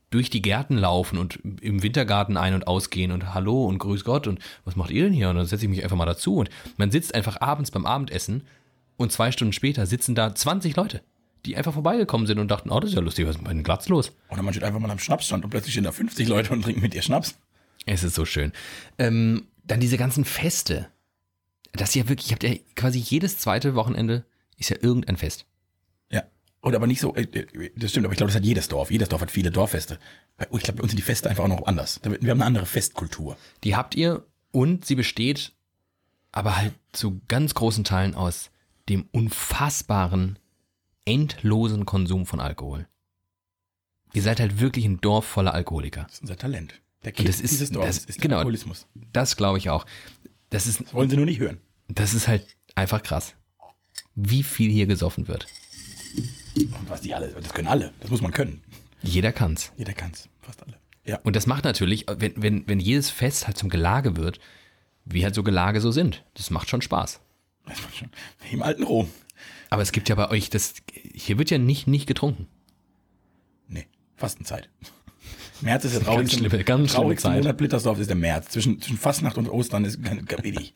[0.09, 4.27] durch die Gärten laufen und im Wintergarten ein- und ausgehen und Hallo und Grüß Gott
[4.27, 5.29] und was macht ihr denn hier?
[5.29, 8.43] Und dann setze ich mich einfach mal dazu und man sitzt einfach abends beim Abendessen
[8.97, 11.01] und zwei Stunden später sitzen da 20 Leute,
[11.45, 13.63] die einfach vorbeigekommen sind und dachten, oh, das ist ja lustig, was ist bei den
[13.63, 14.11] Glatz los?
[14.29, 16.81] Oder man steht einfach mal am Schnapsstand und plötzlich stehen da 50 Leute und trinken
[16.81, 17.37] mit dir Schnaps.
[17.85, 18.51] Es ist so schön.
[18.97, 20.87] Ähm, dann diese ganzen Feste.
[21.73, 24.25] Das ist ja wirklich, ich habe ja quasi jedes zweite Wochenende
[24.57, 25.45] ist ja irgendein Fest.
[26.11, 26.23] Ja.
[26.61, 28.91] Oder aber nicht so, äh, äh, das stimmt, aber ich glaube, das hat jedes Dorf.
[28.91, 29.99] Jedes Dorf hat viele Dorffeste.
[30.51, 31.99] Oh, Ich glaube, bei uns sind die Feste einfach auch noch anders.
[32.03, 33.37] Wir haben eine andere Festkultur.
[33.63, 35.53] Die habt ihr und sie besteht
[36.31, 38.51] aber halt zu ganz großen Teilen aus
[38.89, 40.39] dem unfassbaren,
[41.05, 42.87] endlosen Konsum von Alkohol.
[44.13, 46.03] Ihr seid halt wirklich ein Dorf voller Alkoholiker.
[46.03, 46.81] Das ist unser Talent.
[47.03, 48.37] Der Und das ist- dieses Dorfes das- ist der genau.
[48.37, 48.85] Alkoholismus.
[49.13, 49.85] Das glaube ich auch.
[50.49, 51.59] Das ist, Das wollen sie nur nicht hören.
[51.87, 52.45] das ist halt
[52.75, 53.35] einfach krass.
[54.15, 55.47] Wie viel hier gesoffen wird.
[56.55, 57.93] Und was die alle, das können alle.
[58.01, 58.61] Das muss man können.
[59.01, 59.71] Jeder kann's.
[59.77, 60.27] Jeder kann's.
[60.41, 60.77] Fast alle.
[61.05, 61.19] Ja.
[61.23, 64.39] Und das macht natürlich, wenn, wenn, wenn jedes Fest halt zum Gelage wird,
[65.05, 66.23] wie halt so Gelage so sind.
[66.35, 67.21] Das macht schon Spaß.
[67.65, 68.09] Das macht schon.
[68.43, 69.09] Wie Im alten Rom.
[69.71, 70.75] Aber es gibt ja bei euch, das,
[71.13, 72.47] hier wird ja nicht, nicht getrunken.
[73.67, 74.69] Nee, Fastenzeit.
[75.61, 77.37] März ist der Ganz traurigste, schlimme- ganz schlimme Zeit.
[77.41, 78.49] Monat Blittersdorf ist der März.
[78.49, 80.73] Zwischen, zwischen Fastnacht und Ostern ist ganz wenig.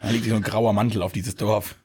[0.00, 1.76] Da liegt so ein grauer Mantel auf dieses Dorf.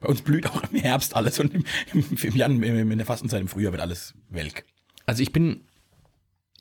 [0.00, 3.06] Bei uns blüht auch im Herbst alles und im, im, im Jan, im, in der
[3.06, 4.64] Fastenzeit im Frühjahr wird alles welk.
[5.06, 5.62] Also ich bin,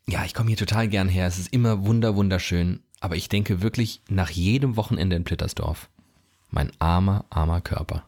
[0.07, 1.27] ja, ich komme hier total gern her.
[1.27, 2.81] Es ist immer wunder, wunderschön.
[3.01, 5.89] Aber ich denke wirklich nach jedem Wochenende in Plittersdorf,
[6.51, 8.05] mein armer, armer Körper.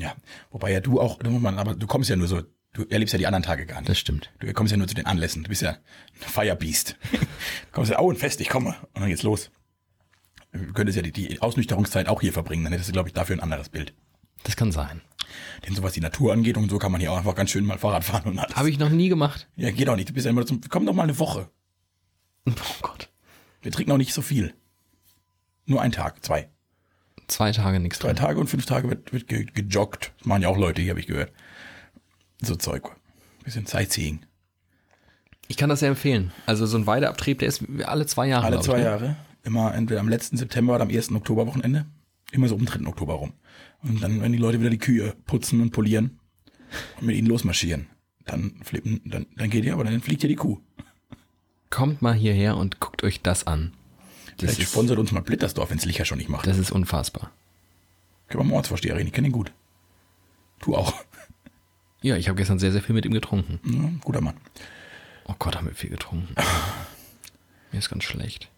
[0.00, 0.14] Ja,
[0.50, 2.42] wobei ja du auch, da muss man- aber du kommst ja nur so,
[2.72, 3.88] du erlebst ja die anderen Tage gar nicht.
[3.88, 4.30] Das stimmt.
[4.38, 5.42] Du kommst ja nur zu den Anlässen.
[5.44, 5.78] Du bist ja ein
[6.14, 6.96] Firebeast.
[7.12, 7.18] du
[7.72, 8.76] kommst ja, oh, ein Fest, ich komme.
[8.94, 9.50] Und dann geht's los.
[10.52, 12.64] Du könntest ja die, die Ausnüchterungszeit auch hier verbringen.
[12.64, 13.94] Dann hättest du, glaube ich, dafür ein anderes Bild.
[14.44, 15.02] Das kann sein.
[15.66, 17.66] Denn so was die Natur angeht und so kann man hier auch einfach ganz schön
[17.66, 18.56] mal Fahrrad fahren und alles.
[18.56, 19.48] Habe ich noch nie gemacht.
[19.56, 20.08] Ja, geht auch nicht.
[20.08, 21.50] Du bist ja immer zum, komm doch mal eine Woche.
[22.46, 23.10] Oh Gott.
[23.60, 24.54] Wir trinken auch nicht so viel.
[25.66, 26.48] Nur ein Tag, zwei.
[27.28, 28.16] Zwei Tage nichts Drei drin.
[28.16, 30.12] Tage und fünf Tage wird, wird ge gejoggt.
[30.18, 31.30] Das machen ja auch Leute, hier habe ich gehört.
[32.40, 32.90] So Zeug.
[33.44, 34.20] Bisschen Sightseeing.
[35.46, 36.32] Ich kann das sehr empfehlen.
[36.46, 38.46] Also so ein Weideabtrieb, der ist alle zwei Jahre.
[38.46, 38.84] Alle zwei ich, ne?
[38.84, 39.16] Jahre.
[39.44, 41.86] Immer entweder am letzten September oder am ersten Oktoberwochenende.
[42.32, 42.86] Immer so um den 3.
[42.86, 43.32] Oktober rum.
[43.82, 46.18] Und dann, wenn die Leute wieder die Kühe putzen und polieren
[47.00, 47.86] und mit ihnen losmarschieren,
[48.26, 50.58] dann flippen, dann, dann geht ihr, aber dann fliegt ja die Kuh.
[51.70, 53.72] Kommt mal hierher und guckt euch das an.
[54.38, 56.46] Das Vielleicht ist, sponsert uns mal Blittersdorf, wenn es Licher schon nicht macht.
[56.46, 57.30] das ist unfassbar.
[58.28, 59.52] Können wir mal Ortsvorsteher reden, ich kenne ihn gut.
[60.60, 60.92] Du auch.
[62.00, 63.58] Ja, ich habe gestern sehr, sehr viel mit ihm getrunken.
[63.64, 64.36] Ja, guter Mann.
[65.26, 66.34] Oh Gott, haben wir viel getrunken.
[67.72, 68.50] Mir ist ganz schlecht.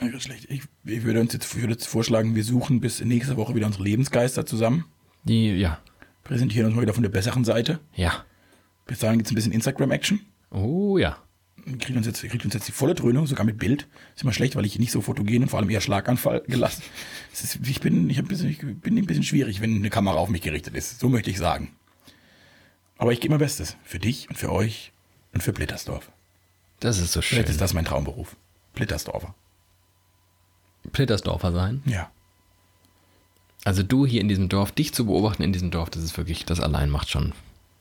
[0.00, 0.46] Ja, ist schlecht.
[0.50, 3.84] Ich, ich würde uns jetzt, würde jetzt vorschlagen, wir suchen bis nächste Woche wieder unsere
[3.84, 4.84] Lebensgeister zusammen.
[5.24, 5.78] Die, ja,
[6.24, 7.80] Präsentieren uns mal wieder von der besseren Seite.
[7.94, 8.24] ja.
[8.86, 10.20] Bis dahin gibt's ein bisschen Instagram-Action.
[10.50, 11.18] Oh ja.
[11.78, 13.86] Kriegt uns, jetzt, kriegt uns jetzt die volle Dröhnung, sogar mit Bild.
[14.14, 16.82] Ist immer schlecht, weil ich nicht so fotogen und vor allem eher Schlaganfall gelassen.
[17.32, 20.28] Ist, ich bin, ich, ein bisschen, ich bin ein bisschen schwierig, wenn eine Kamera auf
[20.28, 21.00] mich gerichtet ist.
[21.00, 21.72] So möchte ich sagen.
[22.96, 23.76] Aber ich gebe mein Bestes.
[23.84, 24.92] Für dich und für euch
[25.32, 26.10] und für Blittersdorf.
[26.80, 27.36] Das ist so schön.
[27.36, 28.36] Vielleicht ist das mein Traumberuf.
[28.74, 29.34] Blittersdorfer.
[30.92, 31.82] Plittersdorfer sein.
[31.84, 32.10] Ja.
[33.64, 36.44] Also du hier in diesem Dorf, dich zu beobachten in diesem Dorf, das ist wirklich,
[36.44, 37.32] das allein macht schon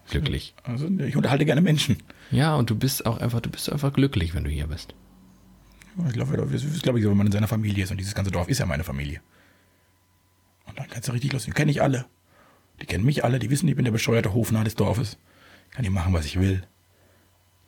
[0.10, 0.53] glücklich.
[0.64, 1.97] Also ich unterhalte gerne Menschen.
[2.32, 4.93] Ja, und du bist auch einfach, du bist einfach glücklich, wenn du hier bist.
[6.08, 8.14] Ich glaube, das ist, glaube ich, so, wenn man in seiner Familie ist und dieses
[8.14, 9.20] ganze Dorf ist ja meine Familie.
[10.66, 11.45] Und dann kannst du richtig los.
[11.45, 12.05] Die kenne ich alle.
[12.82, 15.18] Die kennen mich alle, die wissen, ich bin der bescheuerte Hofnarr des Dorfes.
[15.72, 16.64] Kann hier machen, was ich will.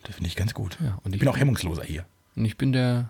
[0.03, 0.77] Das finde ich ganz gut.
[0.83, 2.05] Ja, und ich ich- bin auch hemmungsloser hier.
[2.35, 3.09] Und ich bin der,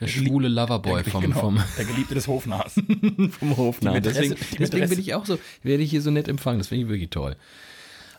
[0.00, 2.72] der Gelie- schwule Loverboy Der- vom, genau, vom, der Geliebte des Hofnarrs.
[3.38, 4.00] vom Hofnarr.
[4.00, 6.58] Deswegen, deswegen bin ich auch so, werde ich hier so nett empfangen.
[6.58, 7.36] Das finde ich wirklich toll.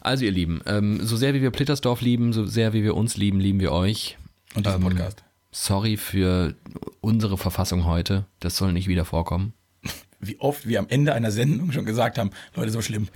[0.07, 3.17] Also ihr Lieben, ähm, so sehr wie wir Plittersdorf lieben, so sehr wie wir uns
[3.17, 4.17] lieben, lieben wir euch.
[4.55, 5.23] Und diesen Ähm, Podcast.
[5.51, 6.55] Sorry für
[7.01, 8.25] unsere Verfassung heute.
[8.39, 9.51] Das soll nicht wieder vorkommen.
[10.21, 13.09] Wie oft wir am Ende einer Sendung schon gesagt haben, Leute, so schlimm.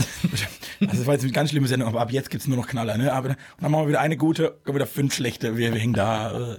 [0.82, 2.98] Also das war jetzt eine ganz schlimme Sendung, aber ab jetzt gibt's nur noch Knaller.
[2.98, 3.14] Ne?
[3.14, 5.56] Aber, und dann machen wir wieder eine gute, wieder fünf schlechte.
[5.56, 6.54] Wir, wir hängen da.
[6.54, 6.58] Äh.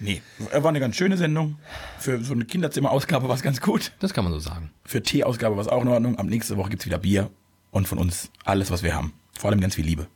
[0.00, 0.22] Nee,
[0.52, 1.56] war eine ganz schöne Sendung.
[1.98, 3.92] Für so eine Kinderzimmer-Ausgabe war es ganz gut.
[4.00, 4.70] Das kann man so sagen.
[4.84, 6.16] Für Tee-Ausgabe war es auch in Ordnung.
[6.18, 7.30] Ab nächste Woche gibt's wieder Bier
[7.72, 9.12] und von uns alles, was wir haben.
[9.38, 10.08] Vor allem ganz viel Liebe.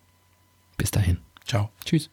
[0.76, 1.18] Bis dahin.
[1.44, 1.70] Ciao.
[1.84, 2.10] Tschüss.